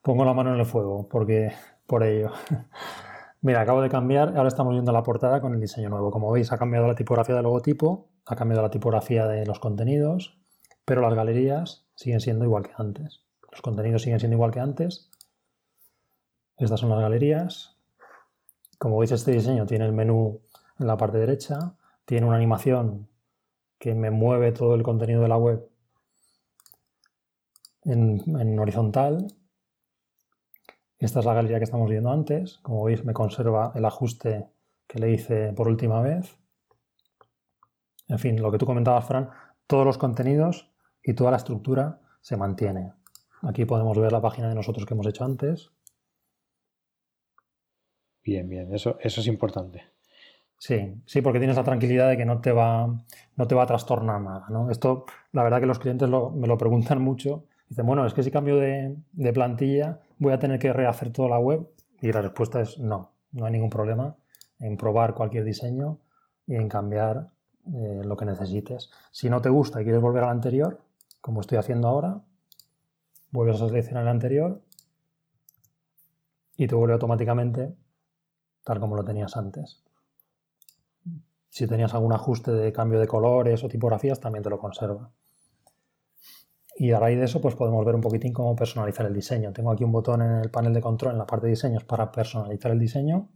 pongo 0.01 0.25
la 0.25 0.33
mano 0.33 0.55
en 0.55 0.61
el 0.61 0.67
fuego 0.67 1.07
porque 1.09 1.53
por 1.87 2.03
ello. 2.03 2.33
Mira, 3.45 3.61
acabo 3.61 3.83
de 3.83 3.91
cambiar, 3.91 4.39
ahora 4.39 4.49
estamos 4.49 4.73
viendo 4.73 4.91
la 4.91 5.03
portada 5.03 5.43
con 5.43 5.53
el 5.53 5.61
diseño 5.61 5.91
nuevo. 5.91 6.11
Como 6.11 6.33
veis, 6.33 6.51
ha 6.51 6.57
cambiado 6.57 6.89
la 6.89 6.95
tipografía 6.95 7.35
del 7.35 7.45
logotipo, 7.45 8.09
ha 8.25 8.37
cambiado 8.37 8.63
la 8.63 8.71
tipografía 8.71 9.27
de 9.27 9.45
los 9.45 9.59
contenidos, 9.59 10.39
pero 10.87 11.03
las 11.03 11.13
galerías 11.13 11.85
siguen 11.95 12.23
siendo 12.23 12.47
igual 12.47 12.63
que 12.63 12.73
antes. 12.79 13.21
Los 13.53 13.61
contenidos 13.61 14.01
siguen 14.01 14.19
siendo 14.19 14.37
igual 14.37 14.51
que 14.51 14.61
antes. 14.61 15.11
Estas 16.57 16.81
son 16.81 16.89
las 16.89 17.01
galerías. 17.01 17.77
Como 18.79 18.97
veis, 18.97 19.13
este 19.13 19.33
diseño 19.33 19.67
tiene 19.67 19.85
el 19.85 19.93
menú 19.93 20.41
en 20.79 20.87
la 20.87 20.97
parte 20.97 21.19
derecha, 21.19 21.77
tiene 22.07 22.27
una 22.27 22.37
animación 22.37 23.11
que 23.79 23.95
me 23.95 24.11
mueve 24.11 24.53
todo 24.53 24.75
el 24.75 24.83
contenido 24.83 25.21
de 25.21 25.29
la 25.29 25.37
web 25.37 25.69
en, 27.83 28.23
en 28.41 28.59
horizontal. 28.59 29.27
Esta 30.99 31.21
es 31.21 31.25
la 31.25 31.35
galería 31.35 31.59
que 31.59 31.65
estamos 31.65 31.89
viendo 31.89 32.11
antes. 32.11 32.59
Como 32.59 32.83
veis, 32.83 33.05
me 33.05 33.13
conserva 33.13 33.71
el 33.77 33.85
ajuste 33.85 34.49
que 34.89 34.99
le 34.99 35.13
hice 35.13 35.53
por 35.53 35.69
última 35.69 36.01
vez. 36.03 36.37
En 38.09 38.19
fin, 38.19 38.41
lo 38.41 38.51
que 38.51 38.57
tú 38.57 38.65
comentabas, 38.65 39.05
Fran, 39.07 39.29
todos 39.67 39.85
los 39.85 39.99
contenidos 39.99 40.73
y 41.03 41.13
toda 41.13 41.31
la 41.33 41.37
estructura 41.37 42.01
se 42.23 42.39
mantiene. 42.39 42.95
Aquí 43.43 43.67
podemos 43.67 43.99
ver 43.99 44.11
la 44.11 44.23
página 44.23 44.49
de 44.49 44.55
nosotros 44.55 44.87
que 44.87 44.95
hemos 44.95 45.07
hecho 45.07 45.25
antes. 45.27 45.71
Bien, 48.25 48.49
bien, 48.49 48.73
eso, 48.75 48.97
eso 49.01 49.21
es 49.21 49.27
importante. 49.27 49.83
Sí, 50.59 50.95
sí, 51.07 51.23
porque 51.23 51.41
tienes 51.41 51.57
la 51.57 51.65
tranquilidad 51.65 52.09
de 52.11 52.17
que 52.19 52.27
no 52.27 52.41
te 52.41 52.53
va, 52.53 52.87
no 53.37 53.47
te 53.49 53.55
va 53.55 53.65
a 53.65 53.67
trastornar 53.67 54.21
nada, 54.23 54.47
¿no? 54.51 54.71
Esto, 54.71 55.07
la 55.33 55.45
verdad 55.45 55.61
que 55.61 55.67
los 55.67 55.79
clientes 55.81 56.09
lo- 56.09 56.31
me 56.31 56.49
lo 56.49 56.59
preguntan 56.59 57.03
mucho. 57.03 57.47
Dicen, 57.75 57.87
bueno, 57.87 58.07
es 58.07 58.15
que 58.15 58.23
si 58.23 58.31
cambio 58.31 58.57
de, 58.59 59.33
plantilla 59.33 59.99
voy 60.21 60.33
a 60.33 60.39
tener 60.39 60.61
que 60.61 60.73
rehacer 60.73 61.11
toda 61.11 61.29
la 61.29 61.41
web. 61.41 61.69
Y 62.01 62.13
la 62.13 62.23
respuesta 62.23 62.61
es 62.61 62.79
no, 62.79 63.11
no 63.33 63.47
hay 63.47 63.51
ningún 63.51 63.69
problema 63.69 64.15
en 64.61 64.77
probar 64.77 65.13
cualquier 65.13 65.43
diseño 65.43 65.99
y 66.47 66.55
en 66.55 66.69
cambiar 66.69 67.33
eh, 67.67 68.03
lo 68.05 68.17
que 68.17 68.27
necesites. 68.27 68.93
Si 69.11 69.29
no 69.29 69.43
te 69.43 69.49
gusta 69.49 69.81
y 69.81 69.85
quieres 69.85 70.01
volver 70.01 70.23
al 70.23 70.31
anterior, 70.31 70.83
como 71.21 71.41
estoy 71.41 71.59
haciendo 71.59 71.89
ahora, 71.89 72.21
vuelves 73.33 73.61
a 73.61 73.67
seleccionar 73.67 74.05
el 74.05 74.11
anterior 74.11 74.63
y 76.57 76.69
te 76.69 76.77
vuelve 76.77 76.93
automáticamente 76.93 77.75
tal 78.63 78.79
como 78.79 78.95
lo 78.95 79.05
tenías 79.05 79.37
antes. 79.37 79.83
Si 81.49 81.67
tenías 81.67 81.93
algún 81.93 82.13
ajuste 82.13 82.53
de 82.53 82.73
cambio 82.73 83.01
de 83.01 83.09
colores 83.09 83.65
o 83.65 83.69
tipografías, 83.69 84.21
también 84.21 84.45
te 84.45 84.51
lo 84.51 84.61
conserva. 84.61 85.11
Y 86.77 86.91
a 86.91 86.99
raíz 86.99 87.19
de 87.19 87.27
eso, 87.27 87.41
pues 87.41 87.55
podemos 87.55 87.85
ver 87.85 87.95
un 87.95 88.01
poquitín 88.01 88.33
cómo 88.33 88.57
personalizar 88.57 89.07
el 89.07 89.15
diseño. 89.15 89.53
Tengo 89.53 89.71
aquí 89.71 89.85
un 89.85 89.93
botón 89.93 90.23
en 90.23 90.33
el 90.33 90.51
panel 90.51 90.75
de 90.75 90.81
control 90.81 91.13
en 91.13 91.19
la 91.19 91.27
parte 91.27 91.47
de 91.47 91.51
diseños 91.51 91.85
para 91.85 92.11
personalizar 92.11 92.73
el 92.73 92.81
diseño. 92.81 93.29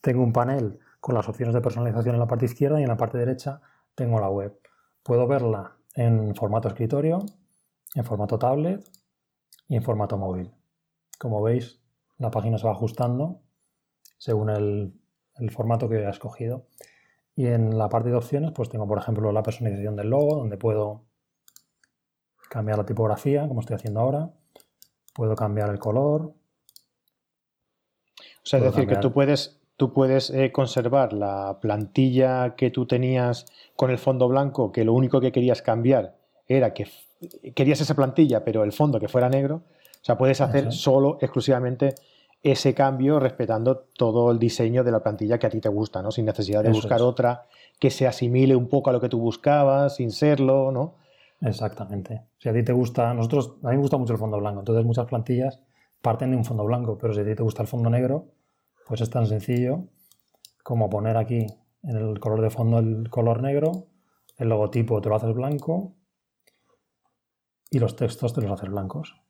Tengo 0.00 0.22
un 0.22 0.32
panel 0.32 0.78
con 1.00 1.16
las 1.16 1.28
opciones 1.28 1.54
de 1.54 1.60
personalización 1.60 2.14
en 2.14 2.20
la 2.20 2.28
parte 2.28 2.44
izquierda 2.44 2.78
y 2.78 2.84
en 2.84 2.88
la 2.88 2.96
parte 2.96 3.18
derecha 3.18 3.60
tengo 3.96 4.20
la 4.20 4.28
web. 4.28 4.56
Puedo 5.02 5.26
verla 5.26 5.76
en 5.94 6.36
formato 6.36 6.68
escritorio, 6.68 7.18
en 7.96 8.04
formato 8.04 8.38
tablet 8.38 8.88
y 9.66 9.76
en 9.76 9.82
formato 9.82 10.16
móvil. 10.16 10.52
Como 11.18 11.42
veis, 11.42 11.80
la 12.18 12.30
página 12.30 12.58
se 12.58 12.66
va 12.66 12.72
ajustando 12.72 13.42
según 14.18 14.50
el, 14.50 14.94
el 15.34 15.50
formato 15.50 15.88
que 15.88 15.96
he 15.96 16.08
escogido. 16.08 16.68
Y 17.34 17.46
en 17.46 17.76
la 17.76 17.88
parte 17.88 18.10
de 18.10 18.16
opciones, 18.16 18.52
pues 18.52 18.68
tengo, 18.68 18.86
por 18.86 18.98
ejemplo, 18.98 19.32
la 19.32 19.42
personalización 19.42 19.96
del 19.96 20.10
logo, 20.10 20.36
donde 20.36 20.56
puedo 20.58 21.06
cambiar 22.52 22.76
la 22.76 22.84
tipografía, 22.84 23.48
como 23.48 23.60
estoy 23.60 23.76
haciendo 23.76 24.00
ahora. 24.00 24.30
Puedo 25.14 25.34
cambiar 25.34 25.70
el 25.70 25.78
color. 25.78 26.34
O 28.20 28.44
sea, 28.44 28.58
es 28.58 28.66
decir, 28.66 28.86
que 28.86 28.96
tú 28.96 29.10
puedes, 29.12 29.58
tú 29.78 29.94
puedes 29.94 30.28
eh, 30.28 30.52
conservar 30.52 31.14
la 31.14 31.58
plantilla 31.62 32.54
que 32.54 32.70
tú 32.70 32.86
tenías 32.86 33.46
con 33.74 33.90
el 33.90 33.96
fondo 33.96 34.28
blanco, 34.28 34.70
que 34.70 34.84
lo 34.84 34.92
único 34.92 35.18
que 35.20 35.32
querías 35.32 35.62
cambiar 35.62 36.18
era 36.46 36.74
que 36.74 36.86
querías 37.54 37.80
esa 37.80 37.94
plantilla, 37.94 38.44
pero 38.44 38.64
el 38.64 38.72
fondo 38.72 39.00
que 39.00 39.08
fuera 39.08 39.30
negro, 39.30 39.62
O 40.02 40.04
sea, 40.04 40.18
puedes 40.18 40.40
hacer 40.40 40.72
solo, 40.72 41.16
exclusivamente, 41.22 41.94
ese 42.42 42.74
cambio 42.74 43.18
respetando 43.18 43.86
todo 43.96 44.30
el 44.30 44.38
diseño 44.38 44.84
de 44.84 44.90
la 44.90 45.00
plantilla 45.00 45.38
que 45.38 45.46
a 45.46 45.50
ti 45.50 45.60
te 45.60 45.68
gusta, 45.70 46.02
¿no? 46.02 46.10
Sin 46.10 46.26
necesidad 46.26 46.62
de 46.62 46.70
buscar 46.70 47.00
otra 47.00 47.46
que 47.78 47.88
se 47.90 48.06
asimile 48.06 48.56
un 48.56 48.68
poco 48.68 48.90
a 48.90 48.92
lo 48.92 49.00
que 49.00 49.08
tú 49.08 49.18
buscabas, 49.20 49.96
sin 49.96 50.10
serlo, 50.10 50.70
¿no? 50.72 51.01
Exactamente. 51.42 52.28
Si 52.38 52.48
a 52.48 52.52
ti 52.52 52.62
te 52.62 52.72
gusta, 52.72 53.12
nosotros, 53.14 53.56
a 53.64 53.70
mí 53.70 53.76
me 53.76 53.82
gusta 53.82 53.96
mucho 53.96 54.12
el 54.12 54.18
fondo 54.18 54.38
blanco, 54.38 54.60
entonces 54.60 54.84
muchas 54.84 55.06
plantillas 55.06 55.60
parten 56.00 56.30
de 56.30 56.36
un 56.36 56.44
fondo 56.44 56.64
blanco, 56.64 56.96
pero 56.98 57.12
si 57.12 57.20
a 57.20 57.24
ti 57.24 57.34
te 57.34 57.42
gusta 57.42 57.62
el 57.62 57.68
fondo 57.68 57.90
negro, 57.90 58.28
pues 58.86 59.00
es 59.00 59.10
tan 59.10 59.26
sencillo 59.26 59.88
como 60.62 60.88
poner 60.88 61.16
aquí 61.16 61.46
en 61.82 61.96
el 61.96 62.20
color 62.20 62.40
de 62.42 62.50
fondo 62.50 62.78
el 62.78 63.10
color 63.10 63.42
negro, 63.42 63.88
el 64.36 64.48
logotipo 64.48 65.00
te 65.00 65.08
lo 65.08 65.16
haces 65.16 65.34
blanco 65.34 65.96
y 67.70 67.80
los 67.80 67.96
textos 67.96 68.32
te 68.32 68.40
los 68.40 68.52
haces 68.52 68.70
blancos. 68.70 69.20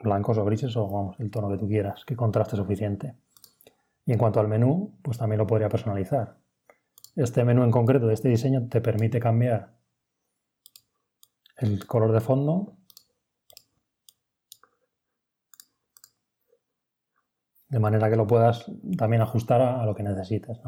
Blancos 0.00 0.38
o 0.38 0.44
grises 0.44 0.76
o 0.76 0.88
vamos, 0.88 1.20
el 1.20 1.30
tono 1.30 1.48
que 1.50 1.58
tú 1.58 1.68
quieras, 1.68 2.04
que 2.04 2.16
contraste 2.16 2.56
suficiente. 2.56 3.14
Y 4.06 4.12
en 4.12 4.18
cuanto 4.18 4.40
al 4.40 4.48
menú, 4.48 4.98
pues 5.02 5.18
también 5.18 5.38
lo 5.38 5.46
podría 5.46 5.68
personalizar. 5.68 6.38
Este 7.14 7.44
menú 7.44 7.62
en 7.62 7.70
concreto 7.70 8.06
de 8.06 8.14
este 8.14 8.28
diseño 8.28 8.66
te 8.68 8.80
permite 8.80 9.20
cambiar 9.20 9.79
el 11.60 11.86
color 11.86 12.12
de 12.12 12.20
fondo 12.20 12.76
de 17.70 17.78
manera 17.78 18.10
que 18.10 18.16
lo 18.16 18.26
puedas 18.26 18.66
también 18.98 19.22
ajustar 19.22 19.62
a, 19.62 19.86
lo 19.86 19.94
que 19.94 20.02
necesites. 20.02 20.58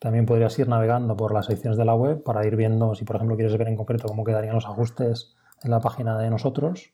También 0.00 0.26
podrías 0.26 0.58
ir 0.58 0.66
navegando 0.66 1.16
por 1.16 1.32
las 1.32 1.46
secciones 1.46 1.78
de 1.78 1.84
la 1.84 1.94
web 1.94 2.22
para 2.24 2.44
ir 2.46 2.56
viendo, 2.56 2.94
si 2.94 3.04
por 3.04 3.16
ejemplo 3.16 3.36
quieres 3.36 3.56
ver 3.56 3.68
en 3.68 3.76
concreto 3.76 4.08
cómo 4.08 4.24
quedarían 4.24 4.54
los 4.54 4.66
ajustes 4.66 5.36
en 5.62 5.70
la 5.70 5.80
página 5.80 6.18
de 6.18 6.30
nosotros, 6.30 6.92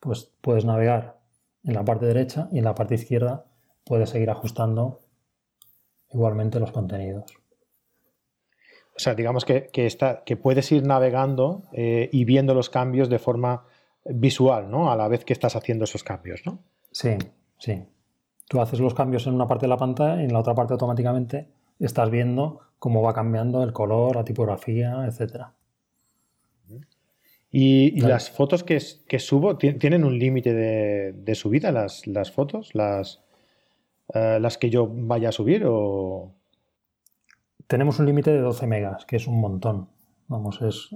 pues 0.00 0.32
puedes 0.40 0.64
navegar 0.64 1.20
en 1.64 1.74
la 1.74 1.84
parte 1.84 2.06
derecha 2.06 2.48
y 2.50 2.58
en 2.58 2.64
la 2.64 2.74
parte 2.74 2.94
izquierda 2.94 3.44
puedes 3.86 4.10
seguir 4.10 4.28
ajustando 4.28 5.00
igualmente 6.12 6.60
los 6.60 6.72
contenidos. 6.72 7.24
O 8.96 8.98
sea, 8.98 9.14
digamos 9.14 9.44
que, 9.44 9.70
está, 9.74 10.24
que 10.24 10.36
puedes 10.36 10.70
ir 10.72 10.86
navegando 10.86 11.64
eh, 11.72 12.08
y 12.12 12.24
viendo 12.24 12.54
los 12.54 12.70
cambios 12.70 13.08
de 13.08 13.18
forma 13.18 13.64
visual, 14.04 14.70
¿no? 14.70 14.90
A 14.90 14.96
la 14.96 15.08
vez 15.08 15.24
que 15.24 15.32
estás 15.32 15.54
haciendo 15.54 15.84
esos 15.84 16.02
cambios, 16.02 16.42
¿no? 16.46 16.60
Sí, 16.90 17.16
sí. 17.58 17.84
Tú 18.48 18.60
haces 18.60 18.80
los 18.80 18.94
cambios 18.94 19.26
en 19.26 19.34
una 19.34 19.46
parte 19.46 19.66
de 19.66 19.70
la 19.70 19.76
pantalla 19.76 20.22
y 20.22 20.24
en 20.24 20.32
la 20.32 20.40
otra 20.40 20.54
parte 20.54 20.72
automáticamente 20.72 21.48
estás 21.78 22.10
viendo 22.10 22.60
cómo 22.78 23.02
va 23.02 23.12
cambiando 23.12 23.62
el 23.62 23.72
color, 23.72 24.16
la 24.16 24.24
tipografía, 24.24 25.04
etcétera. 25.06 25.52
¿Y, 27.50 28.00
las 28.00 28.30
fotos 28.30 28.64
que, 28.64 28.80
subo 28.80 29.56
tienen 29.56 30.04
un 30.04 30.18
límite 30.18 30.52
de, 30.52 31.34
subida, 31.34 31.72
las, 31.72 32.30
fotos, 32.30 32.74
las, 32.74 33.22
eh, 34.14 34.38
las 34.40 34.58
que 34.58 34.70
yo 34.70 34.88
vaya 34.90 35.30
a 35.30 35.32
subir? 35.32 35.64
O... 35.66 36.32
Tenemos 37.66 37.98
un 37.98 38.06
límite 38.06 38.30
de 38.30 38.40
12 38.40 38.66
megas, 38.66 39.04
que 39.04 39.16
es 39.16 39.26
un 39.26 39.40
montón. 39.40 39.88
Vamos, 40.28 40.60
es 40.62 40.90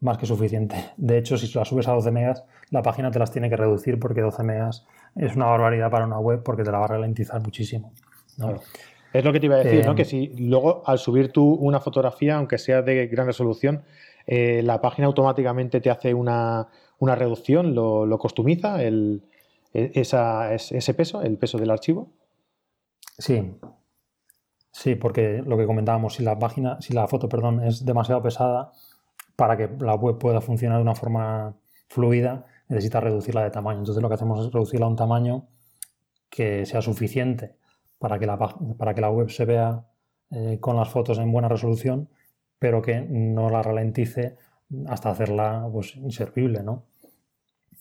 más 0.00 0.18
que 0.18 0.26
suficiente. 0.26 0.76
De 0.96 1.18
hecho, 1.18 1.38
si 1.38 1.52
las 1.56 1.68
subes 1.68 1.88
a 1.88 1.92
12 1.92 2.10
megas, 2.10 2.44
la 2.70 2.82
página 2.82 3.10
te 3.10 3.18
las 3.18 3.30
tiene 3.30 3.48
que 3.48 3.56
reducir 3.56 3.98
porque 3.98 4.20
12 4.20 4.42
megas 4.42 4.86
es 5.16 5.36
una 5.36 5.46
barbaridad 5.46 5.90
para 5.90 6.06
una 6.06 6.18
web 6.18 6.42
porque 6.42 6.64
te 6.64 6.72
la 6.72 6.78
va 6.78 6.86
a 6.86 6.88
ralentizar 6.88 7.40
muchísimo. 7.40 7.92
Es 9.12 9.24
lo 9.24 9.32
que 9.32 9.40
te 9.40 9.46
iba 9.46 9.56
a 9.56 9.58
decir, 9.58 9.84
¿no? 9.84 9.92
Eh, 9.92 9.94
que 9.94 10.04
si 10.04 10.28
luego 10.38 10.82
al 10.86 10.98
subir 10.98 11.32
tú 11.32 11.54
una 11.54 11.80
fotografía, 11.80 12.36
aunque 12.36 12.58
sea 12.58 12.82
de 12.82 13.06
gran 13.06 13.26
resolución, 13.26 13.82
eh, 14.26 14.62
la 14.62 14.80
página 14.80 15.06
automáticamente 15.06 15.80
te 15.80 15.90
hace 15.90 16.14
una, 16.14 16.68
reducción, 17.00 17.74
lo, 17.74 18.18
costumiza 18.18 18.82
el, 18.82 19.22
e, 19.74 19.92
ese 19.94 20.94
peso, 20.94 21.22
el 21.22 21.36
peso 21.36 21.58
del 21.58 21.70
archivo. 21.70 22.08
Sí. 23.22 23.54
Sí, 24.72 24.94
porque 24.96 25.42
lo 25.46 25.56
que 25.56 25.66
comentábamos, 25.66 26.14
si 26.14 26.22
la 26.22 26.38
página, 26.38 26.80
si 26.80 26.92
la 26.92 27.06
foto, 27.06 27.28
perdón, 27.28 27.62
es 27.62 27.84
demasiado 27.84 28.22
pesada, 28.22 28.72
para 29.36 29.56
que 29.56 29.68
la 29.80 29.94
web 29.94 30.18
pueda 30.18 30.40
funcionar 30.40 30.78
de 30.78 30.82
una 30.82 30.94
forma 30.94 31.54
fluida, 31.88 32.46
necesita 32.68 33.00
reducirla 33.00 33.44
de 33.44 33.50
tamaño. 33.50 33.80
Entonces 33.80 34.02
lo 34.02 34.08
que 34.08 34.14
hacemos 34.16 34.44
es 34.44 34.52
reducirla 34.52 34.86
a 34.86 34.88
un 34.88 34.96
tamaño 34.96 35.46
que 36.30 36.66
sea 36.66 36.82
suficiente 36.82 37.56
para 37.98 38.18
que 38.18 38.26
la, 38.26 38.38
para 38.78 38.94
que 38.94 39.00
la 39.00 39.10
web 39.10 39.30
se 39.30 39.44
vea 39.44 39.86
eh, 40.30 40.58
con 40.60 40.76
las 40.76 40.88
fotos 40.88 41.18
en 41.18 41.30
buena 41.30 41.48
resolución 41.48 42.08
pero 42.62 42.80
que 42.80 43.00
no 43.00 43.50
la 43.50 43.60
ralentice 43.60 44.36
hasta 44.86 45.10
hacerla 45.10 45.68
pues, 45.72 45.96
inservible. 45.96 46.62
¿no? 46.62 46.84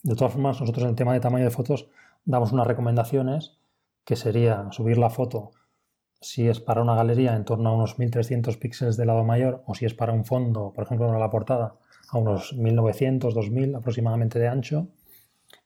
De 0.01 0.15
todas 0.15 0.33
formas, 0.33 0.59
nosotros 0.59 0.85
en 0.85 0.89
el 0.89 0.95
tema 0.95 1.13
de 1.13 1.19
tamaño 1.19 1.45
de 1.45 1.51
fotos 1.51 1.87
damos 2.25 2.51
unas 2.51 2.65
recomendaciones 2.65 3.59
que 4.05 4.15
sería 4.15 4.71
subir 4.71 4.97
la 4.97 5.09
foto 5.09 5.51
si 6.21 6.47
es 6.47 6.59
para 6.59 6.81
una 6.81 6.95
galería 6.95 7.35
en 7.35 7.45
torno 7.45 7.69
a 7.69 7.75
unos 7.75 7.97
1300 7.97 8.55
píxeles 8.57 8.95
de 8.95 9.05
lado 9.05 9.23
mayor 9.23 9.63
o 9.65 9.73
si 9.73 9.85
es 9.85 9.95
para 9.95 10.13
un 10.13 10.23
fondo, 10.23 10.71
por 10.71 10.83
ejemplo, 10.83 11.11
la 11.17 11.29
portada, 11.31 11.75
a 12.09 12.17
unos 12.17 12.53
1900, 12.53 13.33
2000 13.33 13.75
aproximadamente 13.75 14.37
de 14.37 14.47
ancho 14.47 14.87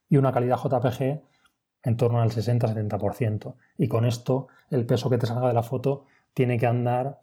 y 0.09 0.17
una 0.17 0.31
calidad 0.31 0.57
JPG 0.57 1.21
en 1.83 1.97
torno 1.97 2.21
al 2.21 2.31
60-70%. 2.31 3.55
Y 3.77 3.87
con 3.87 4.05
esto 4.05 4.47
el 4.69 4.85
peso 4.85 5.09
que 5.09 5.17
te 5.17 5.27
salga 5.27 5.49
de 5.49 5.53
la 5.53 5.63
foto 5.63 6.05
tiene 6.33 6.57
que 6.57 6.67
andar 6.67 7.19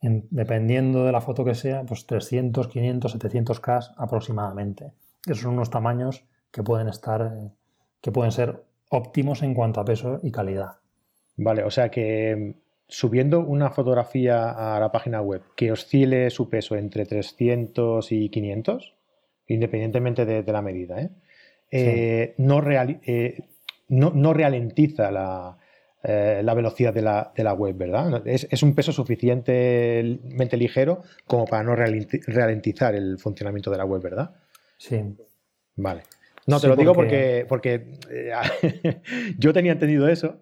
dependiendo 0.00 1.04
de 1.04 1.12
la 1.12 1.20
foto 1.20 1.44
que 1.44 1.54
sea, 1.54 1.84
pues 1.84 2.06
300, 2.06 2.68
500, 2.68 3.12
700 3.12 3.60
K 3.60 3.80
aproximadamente. 3.96 4.92
Esos 5.26 5.40
son 5.42 5.54
unos 5.54 5.70
tamaños 5.70 6.24
que 6.50 6.62
pueden 6.62 6.88
estar, 6.88 7.22
eh, 7.22 7.50
que 8.00 8.12
pueden 8.12 8.30
ser 8.32 8.64
óptimos 8.88 9.42
en 9.42 9.54
cuanto 9.54 9.80
a 9.80 9.84
peso 9.84 10.20
y 10.22 10.30
calidad. 10.30 10.78
Vale, 11.36 11.62
o 11.62 11.70
sea 11.70 11.90
que 11.90 12.36
mm, 12.36 12.54
subiendo 12.88 13.40
una 13.40 13.70
fotografía 13.70 14.50
a 14.50 14.80
la 14.80 14.90
página 14.90 15.20
web 15.20 15.42
que 15.56 15.72
oscile 15.72 16.30
su 16.30 16.48
peso 16.48 16.76
entre 16.76 17.06
300 17.06 18.10
y 18.12 18.28
500, 18.28 18.94
independientemente 19.46 20.24
de, 20.24 20.52
la 20.52 20.62
medida, 20.62 21.00
¿eh? 21.00 21.10
Eh, 21.70 22.34
no, 22.38 22.62
no, 23.88 24.10
no, 24.10 24.32
ralentiza 24.32 25.10
la, 25.10 25.58
eh, 26.02 26.40
la 26.42 26.54
velocidad 26.54 26.94
de 26.94 27.02
la, 27.02 27.52
web, 27.54 27.76
¿verdad? 27.76 28.26
Es, 28.26 28.62
un 28.62 28.74
peso 28.74 28.92
suficientemente 28.92 30.56
ligero 30.56 31.02
como 31.26 31.44
para 31.44 31.64
no 31.64 31.74
ralentizar 31.76 32.94
el 32.94 33.18
funcionamiento 33.18 33.70
de 33.70 33.78
la 33.78 33.84
web, 33.84 34.00
¿verdad? 34.00 34.30
Sí. 34.78 35.02
Vale. 35.76 36.02
No, 36.48 36.60
te 36.60 36.66
lo 36.66 36.76
digo 36.76 36.94
porque, 36.94 37.44
porque 37.46 37.98
eh, 38.10 38.32
yo 39.38 39.52
tenía 39.52 39.72
entendido 39.72 40.08
eso, 40.08 40.40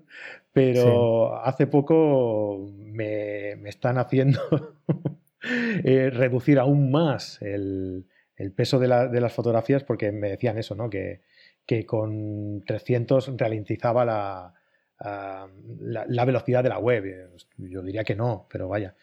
pero 0.52 1.36
hace 1.42 1.66
poco 1.66 2.70
me, 2.76 3.52
están 3.68 3.98
haciendo 3.98 4.40
eh, 5.84 6.10
reducir 6.10 6.60
aún 6.60 6.92
más 6.92 7.42
el, 7.42 8.06
peso 8.54 8.78
de, 8.78 8.86
las 8.88 9.32
fotografías 9.32 9.82
porque 9.82 10.12
me 10.12 10.30
decían 10.30 10.58
eso, 10.58 10.76
¿no? 10.76 10.88
Que, 10.88 11.22
que 11.66 11.84
con 11.84 12.62
300 12.64 13.36
ralentizaba 13.36 14.04
la, 14.04 14.54
la, 14.98 16.24
velocidad 16.24 16.62
de 16.62 16.68
la 16.68 16.78
web. 16.78 17.32
Yo 17.56 17.82
diría 17.82 18.04
que 18.04 18.14
no, 18.14 18.46
pero 18.48 18.68
vaya. 18.68 18.94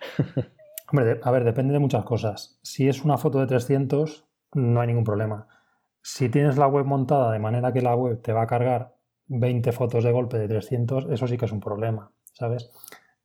Hombre, 0.90 1.20
a 1.22 1.30
ver, 1.30 1.44
depende 1.44 1.74
de 1.74 1.80
muchas 1.80 2.04
cosas. 2.04 2.58
Si 2.62 2.88
es 2.88 3.04
una 3.04 3.18
foto 3.18 3.40
de 3.40 3.46
300, 3.46 4.24
no 4.54 4.80
hay 4.80 4.86
ningún 4.86 5.04
problema. 5.04 5.48
Si 6.08 6.28
tienes 6.28 6.56
la 6.56 6.68
web 6.68 6.86
montada 6.86 7.32
de 7.32 7.40
manera 7.40 7.72
que 7.72 7.82
la 7.82 7.96
web 7.96 8.22
te 8.22 8.32
va 8.32 8.42
a 8.42 8.46
cargar 8.46 8.94
20 9.26 9.72
fotos 9.72 10.04
de 10.04 10.12
golpe 10.12 10.38
de 10.38 10.46
300, 10.46 11.08
eso 11.10 11.26
sí 11.26 11.36
que 11.36 11.46
es 11.46 11.50
un 11.50 11.58
problema, 11.58 12.12
¿sabes? 12.32 12.70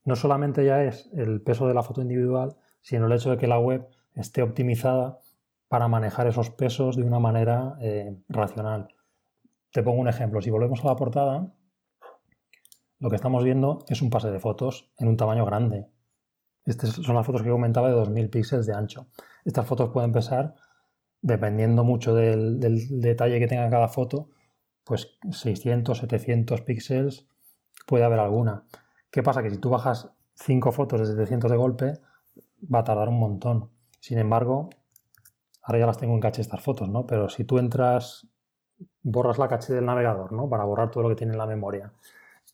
No 0.03 0.15
solamente 0.15 0.65
ya 0.65 0.83
es 0.83 1.07
el 1.13 1.43
peso 1.43 1.67
de 1.67 1.75
la 1.75 1.83
foto 1.83 2.01
individual, 2.01 2.57
sino 2.81 3.05
el 3.05 3.11
hecho 3.11 3.29
de 3.29 3.37
que 3.37 3.45
la 3.45 3.59
web 3.59 3.87
esté 4.15 4.41
optimizada 4.41 5.19
para 5.67 5.87
manejar 5.87 6.25
esos 6.25 6.49
pesos 6.49 6.95
de 6.95 7.03
una 7.03 7.19
manera 7.19 7.75
eh, 7.81 8.17
racional. 8.29 8.87
Te 9.71 9.83
pongo 9.83 10.01
un 10.01 10.07
ejemplo. 10.07 10.41
Si 10.41 10.49
volvemos 10.49 10.83
a 10.83 10.87
la 10.87 10.95
portada, 10.95 11.53
lo 12.97 13.09
que 13.11 13.15
estamos 13.15 13.43
viendo 13.43 13.85
es 13.89 14.01
un 14.01 14.09
pase 14.09 14.31
de 14.31 14.39
fotos 14.39 14.91
en 14.97 15.07
un 15.07 15.17
tamaño 15.17 15.45
grande. 15.45 15.85
Estas 16.65 16.89
son 16.89 17.13
las 17.13 17.27
fotos 17.27 17.43
que 17.43 17.51
comentaba 17.51 17.89
de 17.89 17.93
2000 17.93 18.31
píxeles 18.31 18.65
de 18.65 18.73
ancho. 18.73 19.05
Estas 19.45 19.67
fotos 19.67 19.91
pueden 19.91 20.11
pesar, 20.11 20.55
dependiendo 21.21 21.83
mucho 21.83 22.13
del, 22.15 22.59
detalle 23.01 23.39
que 23.39 23.47
tenga 23.47 23.69
cada 23.69 23.87
foto, 23.87 24.29
pues 24.83 25.17
600, 25.31 25.97
700 25.97 26.61
píxeles, 26.61 27.27
puede 27.85 28.03
haber 28.03 28.19
alguna. 28.19 28.65
¿Qué 29.11 29.23
pasa? 29.23 29.43
Que 29.43 29.51
si 29.51 29.57
tú 29.57 29.69
bajas 29.69 30.11
5 30.35 30.71
fotos 30.71 31.01
de 31.01 31.05
700 31.07 31.51
de 31.51 31.57
golpe, 31.57 31.93
va 32.73 32.79
a 32.79 32.83
tardar 32.83 33.09
un 33.09 33.19
montón. 33.19 33.69
Sin 33.99 34.17
embargo, 34.17 34.69
ahora 35.61 35.79
ya 35.79 35.85
las 35.85 35.97
tengo 35.97 36.13
en 36.13 36.19
caché 36.19 36.41
estas 36.41 36.61
fotos, 36.61 36.89
¿no? 36.89 37.05
Pero 37.05 37.29
si 37.29 37.43
tú 37.43 37.59
entras, 37.59 38.27
borras 39.03 39.37
la 39.37 39.47
caché 39.47 39.73
del 39.73 39.85
navegador, 39.85 40.31
¿no? 40.31 40.49
Para 40.49 40.63
borrar 40.63 40.89
todo 40.91 41.03
lo 41.03 41.09
que 41.09 41.15
tiene 41.15 41.33
en 41.33 41.39
la 41.39 41.45
memoria 41.45 41.93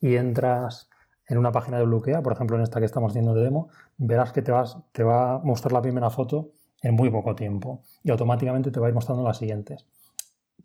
y 0.01 0.15
entras 0.15 0.89
en 1.27 1.37
una 1.37 1.51
página 1.51 1.77
de 1.77 1.85
bloquea, 1.85 2.21
por 2.21 2.33
ejemplo 2.33 2.57
en 2.57 2.63
esta 2.63 2.79
que 2.79 2.85
estamos 2.85 3.11
haciendo 3.11 3.33
de 3.33 3.43
demo, 3.43 3.69
verás 3.97 4.31
que 4.31 4.41
te, 4.41 4.51
vas, 4.51 4.77
te 4.91 5.03
va 5.03 5.35
a 5.35 5.39
mostrar 5.39 5.73
la 5.73 5.81
primera 5.81 6.09
foto 6.09 6.51
en 6.81 6.95
muy 6.95 7.09
poco 7.09 7.35
tiempo 7.35 7.81
y 8.03 8.11
automáticamente 8.11 8.71
te 8.71 8.79
va 8.79 8.87
a 8.87 8.89
ir 8.89 8.95
mostrando 8.95 9.23
las 9.23 9.37
siguientes. 9.37 9.85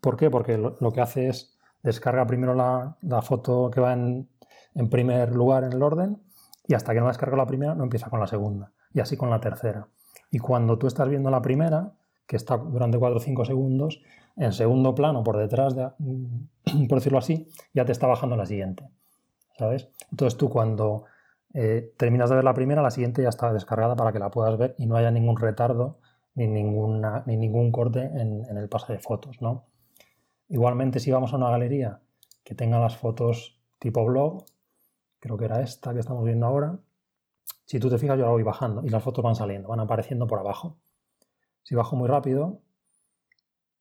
¿Por 0.01 0.17
qué? 0.17 0.29
Porque 0.29 0.57
lo, 0.57 0.91
que 0.91 1.01
hace 1.01 1.29
es 1.29 1.57
descarga 1.81 2.25
primero 2.27 2.53
la, 2.53 3.21
foto 3.21 3.69
que 3.71 3.81
va 3.81 3.93
en, 3.93 4.27
primer 4.89 5.33
lugar 5.33 5.63
en 5.63 5.73
el 5.73 5.81
orden 5.81 6.21
y 6.67 6.73
hasta 6.73 6.93
que 6.93 6.99
no 6.99 7.07
descarga 7.07 7.37
la 7.37 7.45
primera 7.45 7.75
no 7.75 7.83
empieza 7.83 8.09
con 8.09 8.19
la 8.19 8.27
segunda 8.27 8.71
y 8.93 8.99
así 8.99 9.17
con 9.17 9.29
la 9.29 9.39
tercera. 9.39 9.87
Y 10.29 10.39
cuando 10.39 10.77
tú 10.77 10.87
estás 10.87 11.09
viendo 11.09 11.29
la 11.29 11.41
primera, 11.41 11.93
que 12.25 12.35
está 12.35 12.57
durante 12.57 12.97
4 12.97 13.17
o 13.17 13.19
5 13.19 13.45
segundos, 13.45 14.01
en 14.35 14.51
segundo 14.51 14.95
plano, 14.95 15.23
por 15.23 15.37
detrás, 15.37 15.75
de, 15.75 15.89
por 16.89 16.97
decirlo 16.97 17.19
así, 17.19 17.49
ya 17.73 17.85
te 17.85 17.91
está 17.91 18.07
bajando 18.07 18.35
la 18.35 18.45
siguiente. 18.45 18.89
¿Sabes? 19.57 19.89
Entonces 20.09 20.37
tú 20.37 20.49
cuando 20.49 21.05
eh, 21.53 21.93
terminas 21.97 22.29
de 22.29 22.35
ver 22.35 22.43
la 22.43 22.53
primera, 22.53 22.81
la 22.81 22.89
siguiente 22.91 23.21
ya 23.21 23.29
está 23.29 23.53
descargada 23.53 23.95
para 23.95 24.11
que 24.11 24.19
la 24.19 24.31
puedas 24.31 24.57
ver 24.57 24.73
y 24.77 24.87
no 24.87 24.95
haya 24.95 25.11
ningún 25.11 25.37
retardo 25.37 25.99
ni, 26.35 26.47
ninguna, 26.47 27.23
ni 27.25 27.37
ningún 27.37 27.71
corte 27.71 28.01
en, 28.03 28.45
el 28.57 28.69
pase 28.69 28.93
de 28.93 28.99
fotos, 28.99 29.41
¿no? 29.41 29.65
Igualmente, 30.49 30.99
si 30.99 31.11
vamos 31.11 31.33
a 31.33 31.37
una 31.37 31.49
galería 31.49 32.01
que 32.43 32.55
tenga 32.55 32.79
las 32.79 32.97
fotos 32.97 33.59
tipo 33.79 34.05
blog, 34.05 34.45
creo 35.19 35.37
que 35.37 35.45
era 35.45 35.61
esta 35.61 35.93
que 35.93 35.99
estamos 35.99 36.23
viendo 36.23 36.45
ahora, 36.45 36.79
si 37.65 37.79
tú 37.79 37.89
te 37.89 37.97
fijas 37.97 38.17
yo 38.17 38.25
la 38.25 38.31
voy 38.31 38.43
bajando 38.43 38.83
y 38.85 38.89
las 38.89 39.03
fotos 39.03 39.23
van 39.23 39.35
saliendo, 39.35 39.69
van 39.69 39.79
apareciendo 39.79 40.27
por 40.27 40.39
abajo. 40.39 40.77
Si 41.63 41.75
bajo 41.75 41.95
muy 41.95 42.07
rápido, 42.07 42.59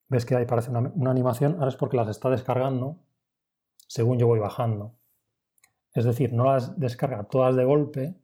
ves 0.08 0.24
que 0.24 0.36
ahí 0.36 0.46
parece 0.46 0.70
una, 0.70 0.92
una 0.94 1.10
animación, 1.10 1.54
ahora 1.54 1.68
es 1.68 1.76
porque 1.76 1.96
las 1.96 2.08
está 2.08 2.30
descargando 2.30 2.98
según 3.92 4.18
yo 4.18 4.26
voy 4.26 4.38
bajando. 4.38 4.94
Es 5.92 6.04
decir, 6.04 6.32
no 6.32 6.44
las 6.44 6.78
descarga 6.78 7.24
todas 7.24 7.56
de 7.56 7.64
golpe, 7.64 8.21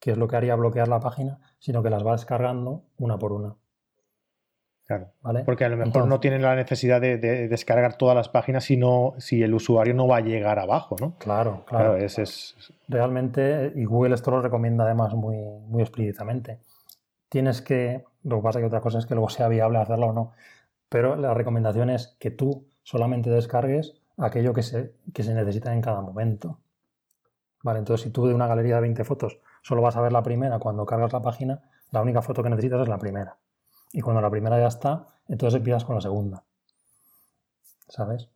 que 0.00 0.12
es 0.12 0.16
lo 0.16 0.28
que 0.28 0.36
haría 0.36 0.54
bloquear 0.54 0.88
la 0.88 1.00
página, 1.00 1.38
sino 1.58 1.82
que 1.82 1.90
las 1.90 2.06
va 2.06 2.12
descargando 2.12 2.84
una 2.98 3.18
por 3.18 3.32
una. 3.32 3.56
Claro. 4.86 5.10
Porque 5.44 5.64
a 5.64 5.68
lo 5.68 5.76
mejor 5.76 6.06
no 6.06 6.20
tienen 6.20 6.42
la 6.42 6.54
necesidad 6.54 7.00
de, 7.00 7.18
descargar 7.18 7.96
todas 7.96 8.14
las 8.14 8.28
páginas 8.28 8.64
sino 8.64 9.14
si 9.18 9.42
el 9.42 9.52
usuario 9.52 9.94
no 9.94 10.06
va 10.06 10.18
a 10.18 10.20
llegar 10.20 10.60
abajo, 10.60 10.94
¿no? 11.00 11.16
Claro, 11.18 11.64
claro. 11.66 11.96
es, 11.96 12.54
Realmente, 12.86 13.72
y 13.74 13.84
Google 13.84 14.14
esto 14.14 14.30
lo 14.30 14.40
recomienda 14.42 14.84
además 14.84 15.12
muy, 15.14 15.38
muy 15.38 15.82
explícitamente. 15.82 16.60
Tienes 17.28 17.62
que, 17.62 18.04
lo 18.22 18.36
que 18.36 18.42
pasa 18.42 18.60
que 18.60 18.66
otra 18.66 18.80
cosa 18.80 19.00
es 19.00 19.06
que 19.06 19.14
luego 19.14 19.28
sea 19.28 19.48
viable 19.48 19.78
hacerlo 19.78 20.06
o 20.06 20.12
no, 20.12 20.32
pero 20.88 21.16
la 21.16 21.34
recomendación 21.34 21.90
es 21.90 22.16
que 22.20 22.30
tú 22.30 22.68
solamente 22.84 23.28
descargues 23.28 24.00
aquello 24.16 24.52
que 24.52 24.62
se, 24.62 24.94
que 25.12 25.24
se 25.24 25.34
necesita 25.34 25.72
en 25.72 25.80
cada 25.80 26.00
momento. 26.00 26.60
Vale, 27.64 27.80
entonces 27.80 28.04
si 28.04 28.10
tú 28.10 28.28
de 28.28 28.34
una 28.34 28.46
galería 28.46 28.76
de 28.76 28.82
20 28.82 29.02
fotos 29.02 29.40
solo 29.66 29.82
vas 29.82 29.96
a 29.96 30.00
ver 30.00 30.12
la 30.12 30.22
primera 30.22 30.60
cuando 30.60 30.86
cargas 30.86 31.12
la 31.12 31.20
página, 31.20 31.60
la 31.90 32.00
única 32.00 32.22
foto 32.22 32.40
que 32.40 32.48
necesitas 32.48 32.82
es 32.82 32.88
la 32.88 32.98
primera. 32.98 33.36
Y 33.92 34.00
cuando 34.00 34.22
la 34.22 34.30
primera 34.30 34.60
ya 34.60 34.68
está, 34.68 35.08
entonces 35.26 35.58
empiezas 35.58 35.84
con 35.84 35.96
la 35.96 36.00
segunda. 36.00 36.44
¿Sabes? 37.88 38.28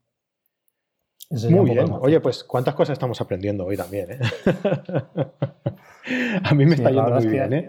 muy 1.30 1.70
bien. 1.70 1.86
Oye, 2.00 2.18
pues 2.18 2.42
cuántas 2.42 2.74
cosas 2.74 2.94
estamos 2.94 3.20
aprendiendo 3.20 3.64
hoy 3.64 3.76
también. 3.76 4.10
¿eh? 4.10 4.18
a 6.42 6.52
mí 6.52 6.66
me 6.66 6.74
está 6.74 6.90
yendo 6.90 7.12
muy 7.12 7.28
bien. 7.28 7.52
¿eh? 7.52 7.68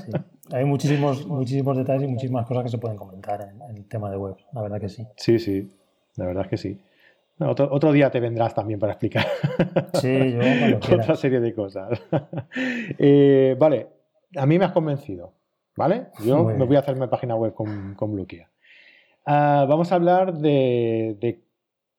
Hay 0.50 0.64
muchísimos, 0.64 1.26
muchísimos 1.26 1.76
detalles 1.76 2.04
y 2.04 2.06
muchísimas 2.06 2.46
cosas 2.46 2.64
que 2.64 2.70
se 2.70 2.78
pueden 2.78 2.96
comentar 2.96 3.42
en, 3.42 3.60
en, 3.60 3.76
el 3.76 3.88
tema 3.88 4.10
de 4.10 4.16
web. 4.16 4.36
La 4.52 4.62
verdad 4.62 4.80
que 4.80 4.88
sí. 4.88 5.06
Sí, 5.18 5.38
sí. 5.38 5.70
La 6.16 6.24
verdad 6.24 6.44
es 6.44 6.48
que 6.48 6.56
sí. 6.56 6.82
Otro, 7.38 7.92
día 7.92 8.10
te 8.10 8.20
vendrás 8.20 8.54
también 8.54 8.78
para 8.78 8.92
explicar 8.92 9.26
sí, 9.94 10.32
yo, 10.32 10.76
otra 10.76 11.16
serie 11.16 11.40
de 11.40 11.54
cosas. 11.54 12.00
Eh, 12.98 13.56
vale, 13.58 13.88
a 14.36 14.46
mí 14.46 14.58
me 14.58 14.64
has 14.66 14.72
convencido, 14.72 15.32
¿vale? 15.76 16.08
Yo 16.24 16.44
me 16.44 16.64
voy 16.64 16.76
a 16.76 16.80
hacer 16.80 16.96
mi 16.96 17.06
página 17.06 17.34
web 17.34 17.54
con, 17.54 17.94
con 17.94 18.26
ah, 19.26 19.66
vamos 19.68 19.90
a 19.90 19.94
hablar 19.94 20.34
de, 20.34 21.42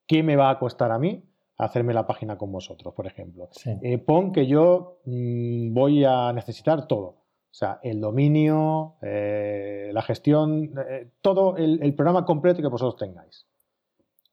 qué 0.08 0.24
me 0.24 0.36
va 0.36 0.52
a 0.52 0.60
costar 0.60 0.92
a 0.92 1.00
mí 1.00 1.24
hacerme 1.58 1.94
la 1.94 2.06
página 2.06 2.38
con 2.38 2.52
vosotros, 2.52 2.94
por 2.94 3.08
ejemplo. 3.08 3.50
Eh, 3.82 3.98
pon 3.98 4.32
que 4.32 4.48
yo 4.48 5.00
mm, 5.06 5.74
voy 5.74 6.04
a 6.06 6.32
necesitar 6.34 6.88
todo. 6.88 7.06
O 7.06 7.56
sea, 7.56 7.80
el 7.84 8.00
dominio, 8.00 8.96
eh, 9.02 9.90
la 9.94 10.02
gestión, 10.02 10.74
todo 11.22 11.58
el, 11.58 11.94
programa 11.96 12.26
completo 12.26 12.62
que 12.62 12.68
vosotros 12.68 12.98
tengáis. 12.98 13.48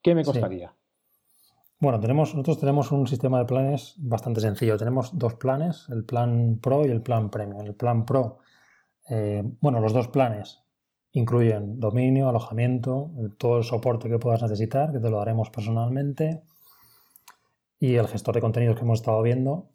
¿Qué 0.01 0.15
me 0.15 0.23
costaría? 0.23 0.73
Bueno, 1.81 1.97
nosotros 1.97 2.59
tenemos 2.59 2.91
un 2.91 3.07
sistema 3.07 3.39
de 3.39 3.45
planes 3.45 3.95
bastante 3.97 4.39
sencillo. 4.39 4.77
Tenemos 4.77 5.17
dos 5.17 5.33
planes, 5.33 5.87
el 5.89 6.05
plan 6.05 6.59
Pro 6.61 6.85
y 6.85 6.91
el 6.91 7.01
plan 7.01 7.31
Premium. 7.31 7.65
El 7.65 7.73
plan 7.73 8.05
Pro, 8.05 8.37
eh, 9.09 9.41
bueno, 9.61 9.79
los 9.79 9.91
dos 9.91 10.07
planes 10.07 10.61
incluyen 11.13 11.79
dominio, 11.79 12.29
alojamiento, 12.29 13.09
todo 13.39 13.57
el 13.57 13.63
soporte 13.63 14.09
que 14.09 14.19
puedas 14.19 14.43
necesitar, 14.43 14.91
que 14.91 14.99
te 14.99 15.09
lo 15.09 15.17
daremos 15.17 15.49
personalmente, 15.49 16.43
y 17.79 17.95
el 17.95 18.07
gestor 18.07 18.35
de 18.35 18.41
contenidos 18.41 18.75
que 18.75 18.83
hemos 18.83 18.99
estado 18.99 19.19
viendo 19.23 19.71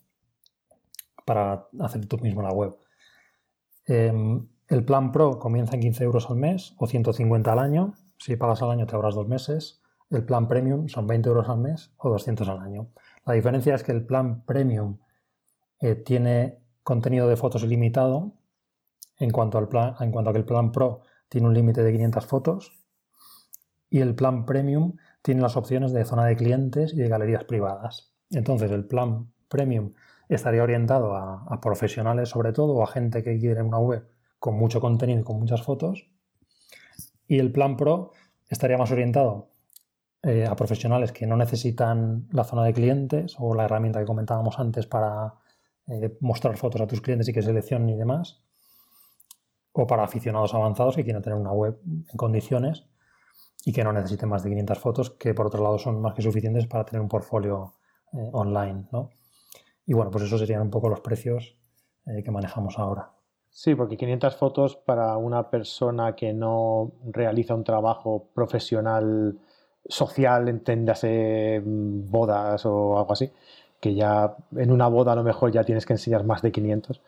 para 1.24 1.66
hacer 1.80 2.06
tú 2.06 2.18
mismo 2.18 2.40
la 2.40 2.52
web. 2.52 2.76
Em, 3.84 4.46
el 4.68 4.84
plan 4.84 5.10
Pro 5.10 5.40
comienza 5.40 5.74
en 5.74 5.80
15 5.80 6.04
euros 6.04 6.30
al 6.30 6.36
mes 6.36 6.72
o 6.78 6.86
150 6.86 7.50
al 7.52 7.58
año. 7.58 7.94
Si 8.16 8.36
pagas 8.36 8.62
al 8.62 8.70
año 8.70 8.86
te 8.86 8.94
ahorras 8.94 9.16
dos 9.16 9.26
meses. 9.26 9.82
El 10.10 10.24
plan 10.24 10.46
premium 10.46 10.88
son 10.88 11.06
20 11.06 11.28
euros 11.28 11.48
al 11.48 11.58
mes 11.58 11.92
o 11.96 12.10
200 12.10 12.48
al 12.48 12.60
año. 12.60 12.88
La 13.24 13.34
diferencia 13.34 13.74
es 13.74 13.82
que 13.82 13.92
el 13.92 14.06
plan 14.06 14.44
premium 14.44 14.98
eh, 15.80 15.96
tiene 15.96 16.60
contenido 16.82 17.28
de 17.28 17.36
fotos 17.36 17.64
ilimitado 17.64 18.34
en 19.18 19.30
cuanto, 19.30 19.58
al 19.58 19.68
plan, 19.68 19.94
en 20.00 20.12
cuanto 20.12 20.30
a 20.30 20.32
que 20.32 20.38
el 20.38 20.44
plan 20.44 20.70
pro 20.70 21.00
tiene 21.28 21.48
un 21.48 21.54
límite 21.54 21.82
de 21.82 21.92
500 21.92 22.26
fotos 22.26 22.72
y 23.90 24.00
el 24.00 24.14
plan 24.14 24.46
premium 24.46 24.96
tiene 25.22 25.40
las 25.40 25.56
opciones 25.56 25.92
de 25.92 26.04
zona 26.04 26.24
de 26.26 26.36
clientes 26.36 26.92
y 26.92 26.96
de 26.96 27.08
galerías 27.08 27.44
privadas. 27.44 28.12
Entonces 28.30 28.70
el 28.70 28.86
plan 28.86 29.32
premium 29.48 29.94
estaría 30.28 30.62
orientado 30.62 31.16
a, 31.16 31.44
a 31.48 31.60
profesionales 31.60 32.28
sobre 32.28 32.52
todo 32.52 32.74
o 32.74 32.82
a 32.84 32.86
gente 32.86 33.24
que 33.24 33.38
quiere 33.38 33.62
una 33.62 33.78
web 33.78 34.06
con 34.38 34.54
mucho 34.54 34.80
contenido 34.80 35.20
y 35.20 35.24
con 35.24 35.38
muchas 35.40 35.62
fotos 35.62 36.08
y 37.26 37.38
el 37.38 37.50
plan 37.50 37.76
pro 37.76 38.12
estaría 38.48 38.78
más 38.78 38.90
orientado 38.92 39.55
eh, 40.26 40.44
a 40.44 40.56
profesionales 40.56 41.12
que 41.12 41.24
no 41.24 41.36
necesitan 41.36 42.26
la 42.32 42.42
zona 42.42 42.64
de 42.64 42.72
clientes 42.72 43.36
o 43.38 43.54
la 43.54 43.66
herramienta 43.66 44.00
que 44.00 44.06
comentábamos 44.06 44.58
antes 44.58 44.84
para 44.84 45.34
eh, 45.86 46.16
mostrar 46.18 46.56
fotos 46.56 46.80
a 46.80 46.86
tus 46.88 47.00
clientes 47.00 47.28
y 47.28 47.32
que 47.32 47.42
seleccionen 47.42 47.90
y 47.90 47.96
demás, 47.96 48.42
o 49.70 49.86
para 49.86 50.02
aficionados 50.02 50.52
avanzados 50.52 50.96
que 50.96 51.04
quieren 51.04 51.22
tener 51.22 51.38
una 51.38 51.52
web 51.52 51.80
en 51.84 52.16
condiciones 52.16 52.88
y 53.64 53.72
que 53.72 53.84
no 53.84 53.92
necesiten 53.92 54.28
más 54.28 54.42
de 54.42 54.48
500 54.48 54.78
fotos, 54.80 55.10
que 55.10 55.32
por 55.32 55.46
otro 55.46 55.62
lado 55.62 55.78
son 55.78 56.00
más 56.00 56.12
que 56.12 56.22
suficientes 56.22 56.66
para 56.66 56.84
tener 56.84 57.00
un 57.00 57.08
portfolio 57.08 57.74
eh, 58.12 58.28
online. 58.32 58.88
Y 59.86 59.94
bueno, 59.94 60.10
pues 60.10 60.24
esos 60.24 60.40
serían 60.40 60.62
un 60.62 60.70
poco 60.70 60.88
los 60.88 61.02
precios 61.02 61.56
que 62.04 62.30
manejamos 62.32 62.80
ahora. 62.80 63.12
Sí, 63.48 63.76
porque 63.76 63.96
500 63.96 64.36
fotos 64.36 64.76
para 64.76 65.16
una 65.18 65.50
persona 65.50 66.16
que 66.16 66.32
no 66.32 66.92
realiza 67.04 67.54
un 67.54 67.62
trabajo 67.62 68.28
profesional 68.34 69.38
social, 69.88 70.48
enténdase 70.48 71.62
mm, 71.64 72.10
bodas 72.10 72.64
o 72.66 72.98
algo 72.98 73.12
así, 73.12 73.30
que 73.80 73.94
ya 73.94 74.36
en 74.56 74.72
una 74.72 74.88
boda 74.88 75.12
a 75.12 75.16
lo 75.16 75.22
mejor 75.22 75.52
ya 75.52 75.64
tienes 75.64 75.86
que 75.86 75.92
enseñar 75.92 76.24
más 76.24 76.42
de 76.42 76.52
500, 76.52 77.00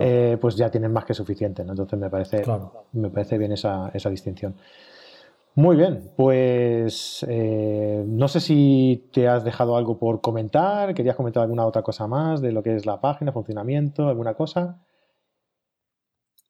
eh, 0.00 0.38
pues 0.40 0.56
ya 0.56 0.70
tienes 0.70 0.90
más 0.90 1.04
que 1.04 1.14
suficiente. 1.14 1.62
Entonces 1.62 1.98
me 1.98 2.10
parece, 2.10 2.42
me 2.92 3.10
parece 3.10 3.38
bien 3.38 3.52
esa, 3.52 3.90
distinción. 4.10 4.56
Muy 5.56 5.76
bien, 5.76 6.12
pues 6.16 7.26
eh, 7.28 8.04
no 8.06 8.28
sé 8.28 8.40
si 8.40 9.08
te 9.12 9.26
has 9.26 9.42
dejado 9.42 9.76
algo 9.76 9.98
por 9.98 10.20
comentar, 10.20 10.94
querías 10.94 11.16
comentar 11.16 11.42
alguna 11.42 11.66
otra 11.66 11.82
cosa 11.82 12.06
más 12.06 12.40
de 12.40 12.52
lo 12.52 12.62
que 12.62 12.76
es 12.76 12.86
la 12.86 13.00
página, 13.00 13.32
funcionamiento, 13.32 14.08
alguna 14.08 14.34
cosa. 14.34 14.78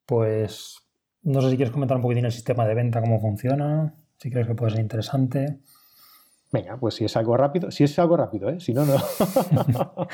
Pues 0.05 0.77
no 1.23 1.41
sé 1.41 1.51
si 1.51 1.57
quieres 1.57 1.73
comentar 1.73 1.97
un 1.97 2.03
poquitín 2.03 2.25
el 2.25 2.33
sistema 2.33 2.67
de 2.67 2.75
venta, 2.75 3.01
cómo 3.01 3.21
funciona, 3.21 3.95
si 4.19 4.31
crees 4.31 4.47
que 4.47 4.55
puede 4.55 4.73
ser 4.73 4.81
interesante. 4.81 5.61
Venga, 6.53 6.77
pues 6.79 6.95
si 6.95 7.05
es 7.05 7.17
algo 7.17 7.37
rápido, 7.37 7.71
si 7.71 7.85
es 7.85 7.97
algo 7.99 8.17
rápido, 8.17 8.49
¿eh? 8.51 8.59
Si 8.59 8.75
no, 8.75 8.85
no. 8.85 8.97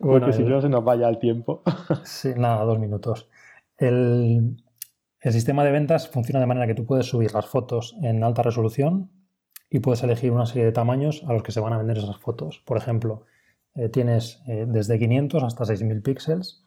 Porque 0.00 0.32
si 0.32 0.42
no 0.42 0.62
se 0.62 0.70
nos 0.70 0.82
vaya 0.82 1.08
el 1.08 1.18
tiempo. 1.18 1.62
sí, 2.04 2.32
nada, 2.34 2.64
dos 2.64 2.78
minutos. 2.78 3.28
El, 3.76 4.56
sistema 5.20 5.64
de 5.64 5.72
ventas 5.72 6.08
funciona 6.08 6.40
de 6.40 6.46
manera 6.46 6.66
que 6.66 6.74
tú 6.74 6.86
puedes 6.86 7.06
subir 7.06 7.34
las 7.34 7.46
fotos 7.46 7.94
en 8.00 8.24
alta 8.24 8.42
resolución 8.42 9.10
y 9.68 9.80
puedes 9.80 10.02
elegir 10.02 10.30
una 10.30 10.46
serie 10.46 10.64
de 10.64 10.72
tamaños 10.72 11.24
a 11.26 11.32
los 11.32 11.42
que 11.42 11.52
se 11.52 11.60
van 11.60 11.74
a 11.74 11.78
vender 11.78 11.98
esas 11.98 12.16
fotos. 12.16 12.62
Por 12.64 12.78
ejemplo, 12.78 13.24
eh, 13.74 13.90
tienes 13.90 14.40
eh, 14.46 14.64
desde 14.66 14.98
500 14.98 15.42
hasta 15.42 15.66
6000 15.66 16.00
píxeles 16.00 16.64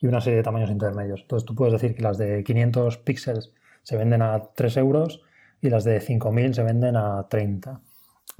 y 0.00 0.06
una 0.06 0.20
serie 0.20 0.38
de 0.38 0.42
tamaños 0.42 0.70
intermedios. 0.70 1.20
Entonces 1.22 1.46
tú 1.46 1.54
puedes 1.54 1.72
decir 1.72 1.94
que 1.94 2.02
las 2.02 2.18
de 2.18 2.44
500 2.44 2.98
píxeles 2.98 3.54
se 3.82 3.96
venden 3.96 4.20
a 4.20 4.50
3 4.54 4.76
euros 4.76 5.22
y 5.60 5.70
las 5.70 5.84
de 5.84 6.00
5.000 6.00 6.54
se 6.54 6.62
venden 6.62 6.96
a 6.96 7.26
30. 7.28 7.80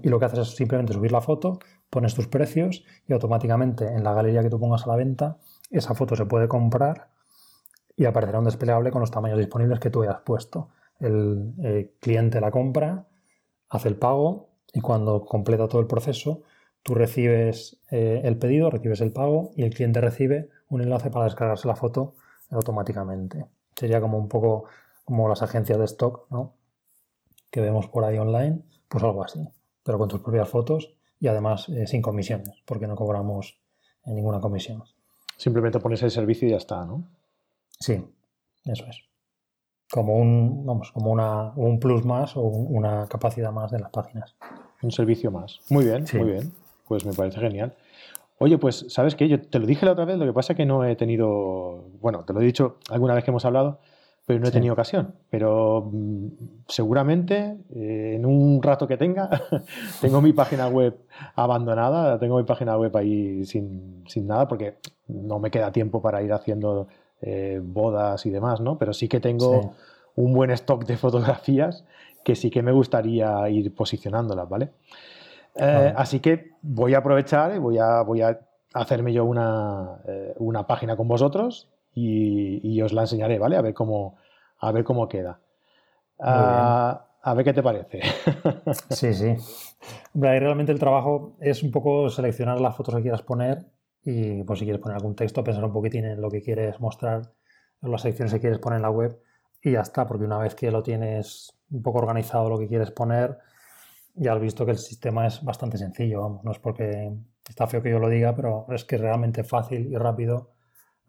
y 0.03 0.09
lo 0.09 0.19
que 0.19 0.25
haces 0.25 0.39
es 0.41 0.57
simplemente 0.57 0.95
subir 0.95 1.13
la 1.13 1.21
foto, 1.21 1.59
pones 1.91 2.15
tus 2.15 2.29
precios 2.29 2.85
y 3.07 3.13
automáticamente 3.13 3.87
en 3.87 4.03
la 4.03 4.15
galería 4.15 4.43
que 4.43 4.49
tú 4.49 4.59
pongas 4.59 4.85
a 4.85 4.89
la 4.89 4.97
venta, 4.97 5.39
esa 5.71 5.95
foto 5.95 6.17
se 6.17 6.25
puede 6.25 6.49
comprar 6.49 7.11
y 7.97 8.07
aparecerá 8.07 8.39
un 8.39 8.47
desplegable 8.47 8.91
con 8.91 9.01
los 9.01 9.11
tamaños 9.11 9.39
disponibles 9.39 9.79
que 9.79 9.91
tú 9.91 10.03
hayas 10.03 10.21
puesto. 10.23 10.71
El 11.01 11.55
eh, 11.63 11.95
cliente 12.01 12.41
la 12.41 12.51
compra, 12.51 13.07
hace 13.69 13.89
el 13.89 13.97
pago 13.97 14.49
y 14.73 14.81
cuando 14.81 15.25
completa 15.25 15.69
todo 15.69 15.81
el 15.81 15.87
proceso, 15.87 16.43
tú 16.83 16.95
recibes 16.95 17.79
eh, 17.91 18.23
el 18.25 18.39
pedido, 18.39 18.71
recibes 18.71 19.01
el 19.01 19.13
pago 19.13 19.51
y 19.55 19.65
el 19.65 19.75
cliente 19.75 20.01
recibe 20.01 20.49
un 20.69 20.81
enlace 20.81 21.11
para 21.11 21.27
descargarse 21.27 21.69
la 21.69 21.77
foto 21.77 22.15
automáticamente. 22.51 23.47
Sería 23.77 24.01
como 24.01 24.19
un 24.19 24.29
poco 24.29 24.65
como 25.05 25.29
las 25.29 25.43
agencias 25.43 25.79
de 25.79 25.85
stock, 25.85 26.31
¿no? 26.31 26.55
Que 27.51 27.61
vemos 27.61 27.89
por 27.89 28.05
ahí 28.05 28.19
online, 28.19 28.63
pues 28.89 29.05
algo 29.05 29.25
así, 29.25 29.47
pero 29.83 29.99
con 29.99 30.09
tus 30.09 30.21
propias 30.21 30.49
fotos 30.49 30.95
y 31.19 31.29
además 31.29 31.69
eh, 31.69 31.87
sin 31.87 32.03
comisiones, 32.03 32.63
porque 32.65 32.87
no 32.87 32.97
cobramos 32.97 33.61
ninguna 34.07 34.41
comisión. 34.41 34.83
Simplemente 35.37 35.79
pones 35.81 36.03
el 36.03 36.11
servicio 36.11 36.49
y 36.49 36.53
ya 36.53 36.57
está, 36.57 36.85
¿no? 36.85 37.05
Sí, 37.79 38.05
eso 38.65 38.85
es. 38.87 39.05
Como 39.91 40.17
un, 40.17 40.65
vamos, 40.65 40.93
como 40.93 41.11
una, 41.11 41.53
un 41.57 41.81
plus 41.81 42.05
más 42.05 42.37
o 42.37 42.43
una 42.43 43.07
capacidad 43.07 43.51
más 43.51 43.71
de 43.71 43.81
las 43.81 43.91
páginas. 43.91 44.37
Un 44.83 44.91
servicio 44.91 45.31
más. 45.31 45.61
Muy 45.69 45.85
bien, 45.85 46.05
muy 46.15 46.31
bien. 46.31 46.53
Pues 46.87 47.05
me 47.05 47.13
parece 47.13 47.41
genial. 47.41 47.75
Oye, 48.39 48.57
pues, 48.57 48.87
¿sabes 48.89 49.15
qué? 49.15 49.29
Yo 49.29 49.41
te 49.41 49.59
lo 49.59 49.67
dije 49.67 49.85
la 49.85 49.93
otra 49.93 50.07
vez, 50.07 50.17
lo 50.17 50.25
que 50.25 50.33
pasa 50.33 50.55
es 50.55 50.57
que 50.57 50.65
no 50.65 50.85
he 50.85 50.97
tenido, 50.97 51.85
bueno, 52.01 52.25
te 52.25 52.33
lo 52.33 52.41
he 52.41 52.45
dicho 52.45 52.79
alguna 52.89 53.15
vez 53.15 53.25
que 53.25 53.31
hemos 53.31 53.45
hablado, 53.45 53.81
pero 54.27 54.39
no 54.39 54.49
he 54.49 54.51
tenido 54.53 54.75
ocasión. 54.75 55.15
Pero 55.29 55.91
mm, 55.93 56.27
seguramente 56.69 57.57
eh, 57.75 58.13
en 58.15 58.27
un 58.27 58.63
rato 58.63 58.87
que 58.87 58.97
tenga, 58.97 59.29
tengo 60.01 60.21
mi 60.21 60.33
página 60.33 60.69
web 60.69 60.97
abandonada, 61.35 62.19
tengo 62.19 62.37
mi 62.37 62.45
página 62.45 62.77
web 62.77 62.97
ahí 62.97 63.45
sin, 63.45 64.05
nada, 64.23 64.47
porque 64.47 64.77
no 65.09 65.39
me 65.39 65.51
queda 65.51 65.73
tiempo 65.73 66.01
para 66.01 66.23
ir 66.23 66.33
haciendo 66.33 66.89
eh, 67.23 67.61
bodas 67.63 68.25
y 68.27 68.31
demás, 68.31 68.61
¿no? 68.61 68.79
Pero 68.79 68.93
sí 68.93 69.09
que 69.09 69.21
tengo 69.21 69.75
un 70.15 70.33
buen 70.33 70.51
stock 70.53 70.85
de 70.85 70.97
fotografías 70.97 71.85
que 72.23 72.37
sí 72.37 72.51
que 72.51 72.63
me 72.63 72.73
gustaría 72.73 73.49
ir 73.49 73.75
posicionándolas, 73.75 74.49
¿vale? 74.49 74.71
Eh, 75.57 75.93
así 75.97 76.21
que 76.21 76.53
voy 76.63 76.95
a 76.95 76.99
aprovechar 76.99 77.57
y 77.57 77.59
voy 77.59 77.79
a, 77.79 78.03
voy 78.03 78.23
a 78.23 78.39
hacerme 78.75 79.13
yo 79.13 79.25
una, 79.25 79.99
una 80.39 80.67
página 80.69 80.97
con 80.97 81.09
vosotros 81.09 81.69
y, 81.95 82.81
os 82.83 82.93
la 82.93 83.03
enseñaré, 83.03 83.39
¿vale? 83.39 83.57
A 83.57 83.63
ver 83.63 83.75
cómo, 83.75 84.17
a 84.59 84.73
ver 84.73 84.85
cómo 84.85 85.09
queda. 85.09 85.41
Ah, 86.19 87.07
a 87.23 87.35
ver 87.35 87.45
qué 87.45 87.53
te 87.53 87.63
parece. 87.63 88.01
sí, 88.91 89.15
sí. 89.15 89.37
Hombre, 90.15 90.31
ahí 90.31 90.39
realmente 90.39 90.73
el 90.73 90.79
trabajo 90.79 91.37
es 91.41 91.63
un 91.63 91.71
poco 91.71 92.09
seleccionar 92.11 92.61
las 92.61 92.77
fotos 92.77 92.95
que 92.97 93.03
quieras 93.03 93.23
poner 93.23 93.67
y 94.03 94.43
pues 94.45 94.59
si 94.59 94.65
quieres 94.65 94.81
poner 94.81 94.97
algún 94.97 95.15
texto, 95.15 95.45
pensar 95.45 95.65
un 95.65 95.73
poquitín 95.73 96.05
en 96.05 96.21
lo 96.21 96.31
que 96.31 96.43
quieres 96.43 96.81
mostrar, 96.81 97.33
en 97.83 97.91
las 97.91 98.03
secciones 98.03 98.33
que 98.33 98.41
quieres 98.41 98.59
poner 98.59 98.79
en 98.79 98.83
la 98.83 98.91
web 98.91 99.21
y 99.63 99.73
ya 99.73 99.81
está, 99.81 100.07
porque 100.07 100.25
una 100.25 100.39
vez 100.39 100.55
que 100.55 100.71
lo 100.71 100.83
tienes 100.83 101.53
un 101.71 101.83
poco 101.83 101.99
organizado 101.99 102.49
lo 102.49 102.59
que 102.59 102.69
quieres 102.69 102.91
poner, 102.91 103.39
ya 104.15 104.33
has 104.33 104.41
visto 104.41 104.65
que 104.65 104.73
el 104.73 104.79
sistema 104.79 105.27
es 105.27 105.45
bastante 105.45 105.77
sencillo, 105.79 106.23
vamos, 106.23 106.45
no 106.45 106.53
es 106.53 106.59
porque 106.59 107.13
está 107.49 107.67
feo 107.67 107.83
que 107.83 107.91
yo 107.91 107.99
lo 107.99 108.09
diga, 108.09 108.35
pero 108.35 108.67
es 108.71 108.85
que 108.85 108.97
es 108.97 109.03
realmente 109.03 109.45
fácil 109.45 109.93
y 109.93 109.97
rápido 109.97 110.53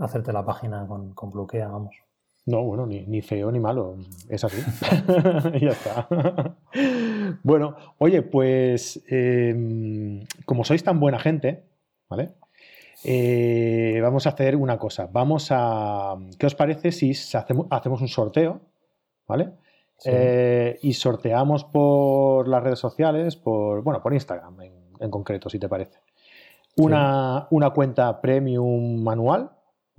hacerte 0.01 0.33
la 0.33 0.45
página 0.45 0.85
con, 0.87 1.13
con 1.13 1.31
Bloquea, 1.31 1.67
vamos. 1.67 1.95
No, 2.45 2.63
bueno, 2.63 2.87
ni, 2.87 3.21
feo 3.21 3.51
ni 3.51 3.59
malo, 3.59 3.97
es 4.27 4.43
así. 4.43 4.57
ya 5.61 5.69
está. 5.69 6.07
bueno, 7.43 7.75
oye, 7.99 8.23
pues 8.23 9.03
em, 9.07 10.25
como 10.45 10.63
sois 10.63 10.83
tan 10.83 10.99
buena 10.99 11.19
gente, 11.19 11.63
¿vale? 12.09 12.31
Eh, 13.03 13.99
vamos 14.01 14.25
a 14.25 14.31
hacer 14.31 14.55
una 14.55 14.79
cosa. 14.79 15.07
Vamos 15.11 15.49
a. 15.51 16.15
¿Qué 16.39 16.47
os 16.47 16.55
parece 16.55 16.91
si 16.91 17.11
hacemos, 17.11 17.67
hacemos 17.69 18.01
un 18.01 18.07
sorteo? 18.07 18.61
¿Vale? 19.27 19.51
Eh, 20.05 20.79
y 20.81 20.93
sorteamos 20.93 21.63
por 21.65 22.47
las 22.47 22.63
redes 22.63 22.79
sociales, 22.79 23.35
por, 23.35 23.83
bueno, 23.83 24.01
por 24.01 24.13
Instagram 24.13 24.57
en, 24.99 25.11
concreto, 25.11 25.49
si 25.49 25.59
te 25.59 25.69
parece. 25.69 25.99
Una, 26.77 27.47
cuenta 27.73 28.19
premium 28.21 29.03
manual, 29.03 29.51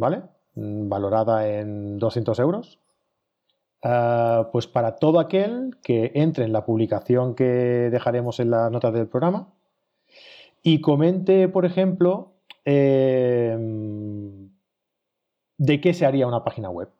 ¿vale? 0.03 0.22
Mm, 0.55 0.88
valorada 0.88 1.48
en 1.48 1.98
200 1.98 2.38
euros. 2.40 2.78
Eh, 3.82 4.44
pues 4.53 4.66
para 4.66 4.96
todo 4.96 5.18
aquel 5.18 5.78
que 5.82 6.12
entre 6.14 6.44
en 6.44 6.53
la 6.53 6.64
publicación 6.64 7.34
que 7.34 7.44
dejaremos 7.90 8.38
en 8.40 8.50
las 8.50 8.70
notas 8.70 8.92
del 8.92 9.09
programa 9.09 9.48
y 10.62 10.80
comente, 10.80 11.48
por 11.48 11.64
ejemplo, 11.64 12.34
eh, 12.64 13.57
de 15.59 15.80
qué 15.80 15.94
se 15.94 16.07
haría 16.07 16.26
una 16.26 16.44
página 16.44 16.70
web, 16.70 16.90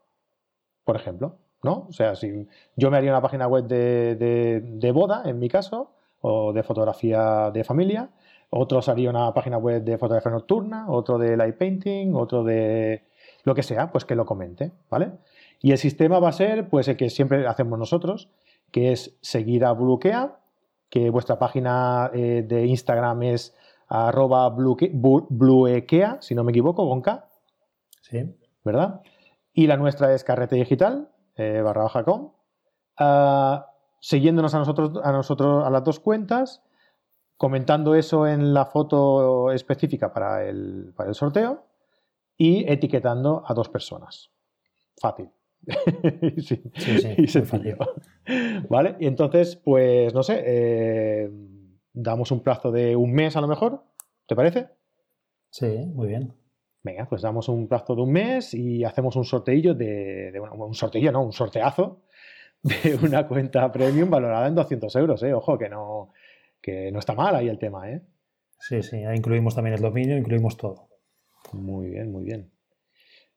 por 0.85 0.97
ejemplo. 0.97 1.39
¿no? 1.63 1.87
O 1.89 1.93
sea, 1.93 2.17
si 2.17 2.49
yo 2.77 2.91
me 2.91 2.97
haría 2.97 3.13
una 3.13 3.23
página 3.23 3.47
web 3.47 3.67
de, 3.67 4.93
boda, 4.93 5.23
en 5.25 5.39
mi 5.39 5.49
caso, 5.49 5.93
o 6.21 6.53
de 6.53 6.63
fotografía 6.63 7.51
de 7.53 7.65
familia, 7.65 8.11
otros 8.55 8.91
haría 8.91 9.09
una 9.09 9.33
página 9.33 9.57
web 9.57 9.83
de 9.83 9.97
fotografía 9.97 10.31
nocturna, 10.31 10.85
otro 10.91 11.17
de 11.17 11.39
light 11.39 11.57
painting, 11.57 12.15
otro 12.15 12.45
de 12.45 13.05
lo 13.45 13.55
que 13.55 13.63
sea, 13.63 13.91
pues 13.91 14.05
que 14.05 14.15
lo 14.15 14.27
comente, 14.27 14.73
¿vale? 14.91 15.13
Y 15.61 15.73
el 15.73 15.79
sistema 15.79 16.19
va 16.19 16.29
a 16.29 16.33
ser, 16.33 16.69
pues 16.69 16.87
el 16.89 16.99
que 16.99 17.09
siempre 17.09 17.47
hacemos 17.47 17.79
nosotros, 17.79 18.29
que 18.71 18.93
es 18.93 19.17
seguir 19.23 19.65
a 19.65 19.73
Bluekea, 19.73 20.39
que 20.91 21.09
vuestra 21.09 21.39
página 21.39 22.11
eh, 22.13 22.45
de 22.47 22.67
Instagram 22.67 23.23
es 23.23 23.57
arroba 23.89 24.51
bluekea, 24.51 26.19
si 26.21 26.35
no 26.35 26.45
me 26.45 26.53
equivoco, 26.53 26.87
con 26.87 27.01
K. 27.01 27.29
Sí. 28.03 28.37
¿Verdad? 28.65 29.01
Y 29.55 29.67
la 29.67 29.79
nuestra 29.79 30.13
es 30.13 30.25
Carrete 30.25 30.57
Digital, 30.57 31.09
eh, 31.37 31.63
barra 31.63 31.85
baja 31.85 32.05
com, 32.05 32.33
ah, 32.99 33.67
siguiéndonos 34.01 34.55
a 34.55 34.59
nosotros, 34.59 35.01
a 35.03 35.13
nosotros, 35.13 35.67
a 35.67 35.71
las 35.71 35.85
dos 35.85 36.01
cuentas, 36.01 36.63
comentando 37.43 37.97
eso 37.97 38.25
en 38.29 38.55
la 38.55 38.67
foto 38.67 39.51
específica 39.51 40.13
para 40.13 40.49
el, 40.49 40.93
para 40.95 41.09
el 41.09 41.17
sorteo 41.17 41.67
y 42.37 42.65
etiquetando 42.71 43.43
a 43.45 43.53
dos 43.53 43.69
personas. 43.69 44.31
Fácil. 44.97 45.29
sí, 46.39 46.63
sí, 46.77 47.27
sí, 47.27 47.43
¿Vale? 48.69 48.95
Y 49.01 49.09
entonces, 49.09 49.57
pues 49.57 50.15
no 50.15 50.23
sé, 50.23 50.41
eh, 50.47 51.31
damos 51.93 52.31
un 52.31 52.45
plazo 52.45 52.71
de 52.71 52.95
un 52.95 53.13
mes 53.13 53.37
a 53.37 53.41
lo 53.41 53.49
mejor, 53.49 53.83
¿te 54.29 54.37
parece? 54.37 54.69
Sí, 55.51 55.67
muy 55.67 56.07
bien. 56.07 56.33
Venga, 56.85 57.07
pues 57.07 57.23
damos 57.23 57.49
un 57.49 57.67
plazo 57.67 57.97
de 57.97 58.03
un 58.03 58.13
mes 58.13 58.55
y 58.55 58.85
hacemos 58.85 59.17
un 59.17 59.25
sorteillo 59.25 59.75
de, 59.75 60.33
un 60.41 60.75
sorteillo, 60.75 61.11
no, 61.11 61.25
un 61.25 61.33
sorteazo 61.33 62.03
de 62.63 62.97
una 63.03 63.27
cuenta 63.27 63.73
premium 63.73 64.09
valorada 64.11 64.47
en 64.47 64.55
200 64.55 64.95
euros, 64.95 65.21
¿eh? 65.25 65.35
Ojo, 65.35 65.59
que 65.59 65.69
no, 65.69 66.13
que 66.63 66.91
no 66.93 66.99
está 66.99 67.15
mal 67.15 67.37
ahí 67.37 67.49
el 67.49 67.59
tema, 67.59 67.91
¿eh? 67.91 68.03
Sí, 68.59 68.83
sí, 68.83 69.05
ahí 69.05 69.17
incluimos 69.17 69.55
también 69.55 69.75
el 69.75 69.83
dominio, 69.83 70.17
incluimos 70.17 70.57
todo. 70.57 70.89
Muy 71.53 71.89
bien, 71.91 72.11
muy 72.13 72.25
bien. 72.25 72.51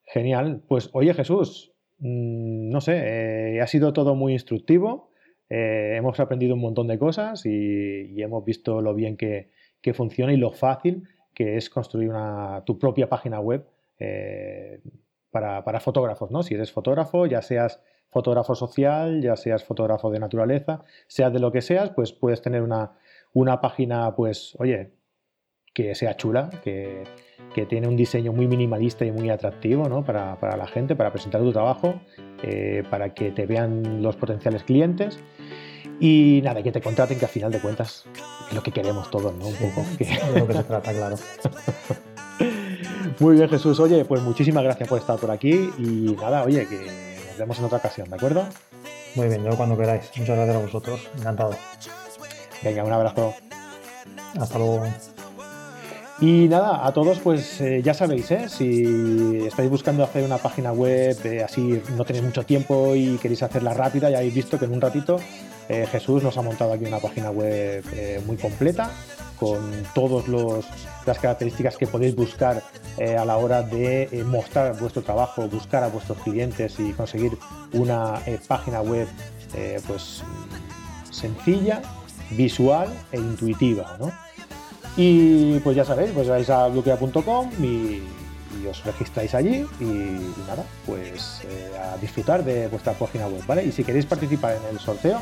Genial. 0.03 0.63
Pues 0.67 0.89
oye 0.93 1.13
Jesús, 1.13 1.73
mm, 1.97 2.69
no 2.69 2.80
sé, 2.80 3.55
eh, 3.55 3.61
ha 3.61 3.67
sido 3.67 3.91
todo 3.91 4.15
muy 4.15 4.34
instructivo, 4.34 5.11
eh, 5.49 5.95
hemos 5.97 6.19
aprendido 6.19 6.53
un 6.53 6.61
montón 6.61 6.88
de 6.88 6.99
cosas 6.99 7.45
y, 7.45 8.21
hemos 8.21 8.45
visto 8.45 8.82
lo 8.82 8.93
bien 8.93 9.17
que, 9.17 9.51
que 9.82 9.93
funciona 9.93 10.32
y 10.32 10.38
lo 10.38 10.51
fácil 10.51 11.07
que 11.36 11.57
es 11.57 11.69
construir 11.69 12.09
una, 12.09 12.63
tu 12.65 12.80
propia 12.80 13.07
página 13.09 13.39
web 13.39 13.67
eh, 13.99 14.82
para, 15.30 15.80
fotógrafos, 15.82 16.32
¿no? 16.32 16.41
Si 16.41 16.53
eres 16.53 16.71
fotógrafo, 16.71 17.26
ya 17.26 17.41
seas 17.41 17.82
fotógrafo 18.09 18.55
social, 18.55 19.21
ya 19.21 19.36
seas 19.36 19.65
fotógrafo 19.65 20.09
de 20.09 20.19
naturaleza, 20.19 20.86
seas 21.07 21.34
de 21.34 21.39
lo 21.39 21.51
que 21.51 21.61
seas, 21.61 21.89
pues 21.89 22.13
puedes 22.13 22.41
tener 22.41 22.61
una, 22.61 22.93
una 23.36 23.60
página, 23.60 24.16
pues, 24.16 24.56
oye, 24.60 24.94
que 25.74 25.94
sea 25.94 26.16
chula, 26.16 26.50
que, 26.64 27.04
tiene 27.70 27.88
un 27.88 27.96
diseño 27.96 28.34
muy 28.34 28.48
minimalista 28.48 29.06
y 29.06 29.14
muy 29.14 29.30
atractivo 29.30 29.88
¿no? 29.88 30.04
para, 30.04 30.58
la 30.58 30.68
gente, 30.68 30.94
para 30.94 31.14
presentar 31.14 31.42
tu 31.42 31.54
trabajo, 31.54 32.02
eh, 32.44 32.84
para 32.90 33.14
que 33.14 33.32
te 33.32 33.46
vean 33.46 34.04
los 34.04 34.18
potenciales 34.18 34.64
clientes 34.64 35.20
y 36.02 36.42
nada, 36.44 36.62
que 36.62 36.74
te 36.74 36.82
contraten, 36.82 37.18
que 37.18 37.24
al 37.24 37.32
final 37.32 37.52
de 37.54 37.60
cuentas 37.60 38.06
es 38.50 38.54
lo 38.54 38.62
que 38.62 38.72
queremos 38.72 39.10
todos, 39.10 39.34
¿no? 39.36 39.48
Un 39.48 39.56
poco. 39.56 39.86
De 39.98 40.40
lo 40.40 40.48
que 40.48 40.54
se 40.54 40.64
trata, 40.64 40.92
claro. 40.92 41.16
Muy 43.22 43.36
bien, 43.38 43.48
Jesús. 43.48 43.80
Oye, 43.80 44.04
pues 44.04 44.22
muchísimas 44.22 44.64
gracias 44.66 44.90
por 44.90 45.00
estar 45.00 45.18
por 45.18 45.32
aquí 45.32 45.70
y 45.78 46.16
nada, 46.20 46.44
oye, 46.44 46.68
que 46.68 46.76
nos 46.76 47.38
vemos 47.38 47.58
en 47.60 47.66
otra 47.66 47.78
ocasión, 47.78 48.10
¿de 48.10 48.18
acuerdo? 48.18 48.46
Muy 49.16 49.30
bien, 49.30 49.46
yo 49.46 49.56
cuando 49.56 49.78
queráis. 49.78 50.12
Muchas 50.18 50.36
gracias 50.36 50.56
a 50.58 50.60
vosotros. 50.60 51.10
Encantado. 51.18 51.56
Venga, 52.64 52.84
un 52.84 52.93
abrazo. 52.93 53.34
Hasta 54.39 54.58
luego. 54.58 54.84
Y 56.20 56.47
nada, 56.47 56.86
a 56.86 56.93
todos 56.93 57.20
pues 57.20 57.60
eh, 57.60 57.82
ya 57.84 57.93
sabéis, 57.93 58.32
¿eh? 58.32 58.47
si 58.47 59.45
estáis 59.45 59.70
buscando 59.70 60.01
hacer 60.01 60.24
una 60.24 60.38
página 60.38 60.72
web, 60.72 61.18
así 61.43 61.82
no 61.97 62.06
tenéis 62.06 62.24
mucho 62.24 62.43
tiempo 62.43 62.95
y 62.95 63.18
queréis 63.18 63.43
hacerla 63.43 63.74
rápida, 63.74 64.10
ya 64.10 64.20
habéis 64.20 64.34
visto 64.34 64.58
que 64.58 64.64
en 64.64 64.72
un 64.72 64.80
ratito 64.80 65.20
eh, 65.68 65.88
Jesús 65.91 66.22
nos 66.22 66.38
ha 66.38 66.41
montado 66.41 66.74
aquí 66.74 66.86
una 66.86 66.99
página 66.99 67.32
web 67.32 67.84
eh, 67.93 68.22
muy 68.26 68.38
completa 68.38 68.91
con 69.39 69.60
todas 69.93 70.28
las 70.30 71.20
características 71.20 71.76
que 71.76 71.88
podéis 71.88 72.16
buscar 72.16 72.62
eh, 72.97 73.18
a 73.18 73.26
la 73.26 73.38
hora 73.38 73.64
de 73.64 74.24
mostrar 74.26 74.80
vuestro 74.80 75.01
trabajo, 75.01 75.47
buscar 75.49 75.84
a 75.84 75.88
vuestros 75.88 76.20
clientes 76.20 76.80
y 76.80 76.93
conseguir 76.93 77.38
una 77.74 78.22
página 78.47 78.82
web 78.82 79.08
pues 79.88 80.24
sencilla, 81.12 81.82
visual 82.32 82.89
e 83.11 83.17
intuitiva. 83.17 83.97
Y 84.97 85.59
pues 85.59 85.76
ya 85.76 85.86
sabéis, 85.86 86.11
pues 86.11 86.28
vais 86.28 86.49
a 86.49 86.67
bloquea.com 86.67 87.51
y, 87.61 88.01
os 88.69 88.84
registráis 88.84 89.36
allí 89.36 89.63
y, 89.80 89.84
nada, 90.47 90.63
pues 90.88 91.41
a 91.80 91.97
disfrutar 91.97 92.43
de 92.43 92.67
vuestra 92.67 92.93
página 92.93 93.28
web, 93.28 93.45
¿vale? 93.45 93.63
Y 93.63 93.71
si 93.71 93.84
queréis 93.84 94.07
participar 94.07 94.55
en 94.55 94.76
el 94.76 94.80
sorteo, 94.80 95.21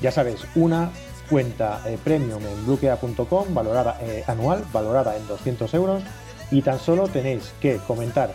ya 0.00 0.10
sabéis, 0.10 0.46
una 0.54 0.90
cuenta 1.28 1.82
eh, 1.86 1.98
premium 2.02 2.42
en 2.44 2.64
bluekea.com 2.64 3.52
valorada 3.52 3.98
eh, 4.00 4.24
anual, 4.26 4.64
valorada 4.72 5.16
en 5.16 5.26
200 5.26 5.72
euros 5.74 6.02
y 6.50 6.62
tan 6.62 6.78
solo 6.78 7.08
tenéis 7.08 7.52
que 7.60 7.76
comentar 7.76 8.34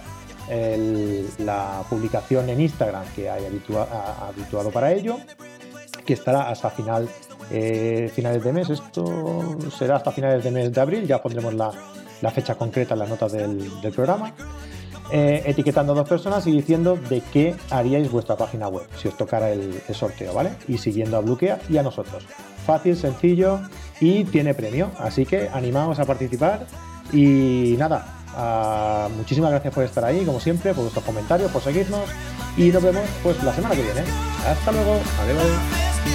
la 1.40 1.84
publicación 1.90 2.50
en 2.50 2.60
Instagram 2.60 3.06
que 3.16 3.30
hay 3.30 3.46
habituado 3.46 4.72
para 4.72 4.92
ello, 4.92 5.18
que 6.06 6.14
estará 6.14 6.50
hasta 6.50 6.70
final, 6.70 7.08
eh, 7.56 8.12
finales 8.14 8.44
de 8.44 8.52
mes. 8.52 8.70
Esto 8.70 9.58
será 9.78 9.98
hasta 9.98 10.12
finales 10.12 10.44
de 10.44 10.50
mes 10.50 10.74
de 10.74 10.82
abril, 10.82 11.06
ya 11.06 11.22
pondremos 11.22 11.54
la, 11.54 11.72
fecha 12.32 12.56
concreta 12.56 12.96
en 12.96 13.00
la 13.00 13.06
nota 13.06 13.28
del, 13.28 13.72
programa. 13.94 14.34
Eh, 15.12 15.44
etiquetando 15.46 15.94
a 15.94 15.96
dos 15.98 16.10
personas 16.10 16.48
y 16.48 16.52
diciendo 16.52 16.98
de 17.10 17.22
qué 17.32 17.56
haríais 17.70 18.10
vuestra 18.10 18.36
página 18.36 18.70
web 18.70 18.88
si 19.00 19.10
os 19.10 19.16
tocara 19.16 19.52
el, 19.52 19.80
sorteo, 19.92 20.34
¿vale? 20.34 20.52
Y 20.68 20.80
siguiendo 20.80 21.18
a 21.18 21.20
Bluquea 21.20 21.60
y 21.70 21.78
a 21.78 21.84
nosotros. 21.84 22.26
Fácil, 22.66 22.96
sencillo 22.96 23.60
y 24.02 24.24
tiene 24.24 24.56
premio. 24.56 24.90
Así 24.98 25.26
que 25.26 25.50
animaos 25.54 26.00
a 26.00 26.06
participar 26.06 26.66
y 27.12 27.76
nada, 27.78 29.10
muchísimas 29.16 29.52
gracias 29.52 29.74
por 29.74 29.84
estar 29.84 30.04
ahí, 30.04 30.26
como 30.26 30.40
siempre, 30.40 30.74
por 30.74 30.86
vuestros 30.86 31.06
comentarios, 31.06 31.52
por 31.52 31.62
seguirnos 31.62 32.10
y 32.58 32.70
nos 32.70 32.82
vemos 32.82 33.04
pues 33.22 33.44
la 33.44 33.54
semana 33.54 33.76
que 33.76 33.84
viene. 33.84 34.02
Hasta 34.48 34.72
luego, 34.72 35.00
adiós. 35.22 36.13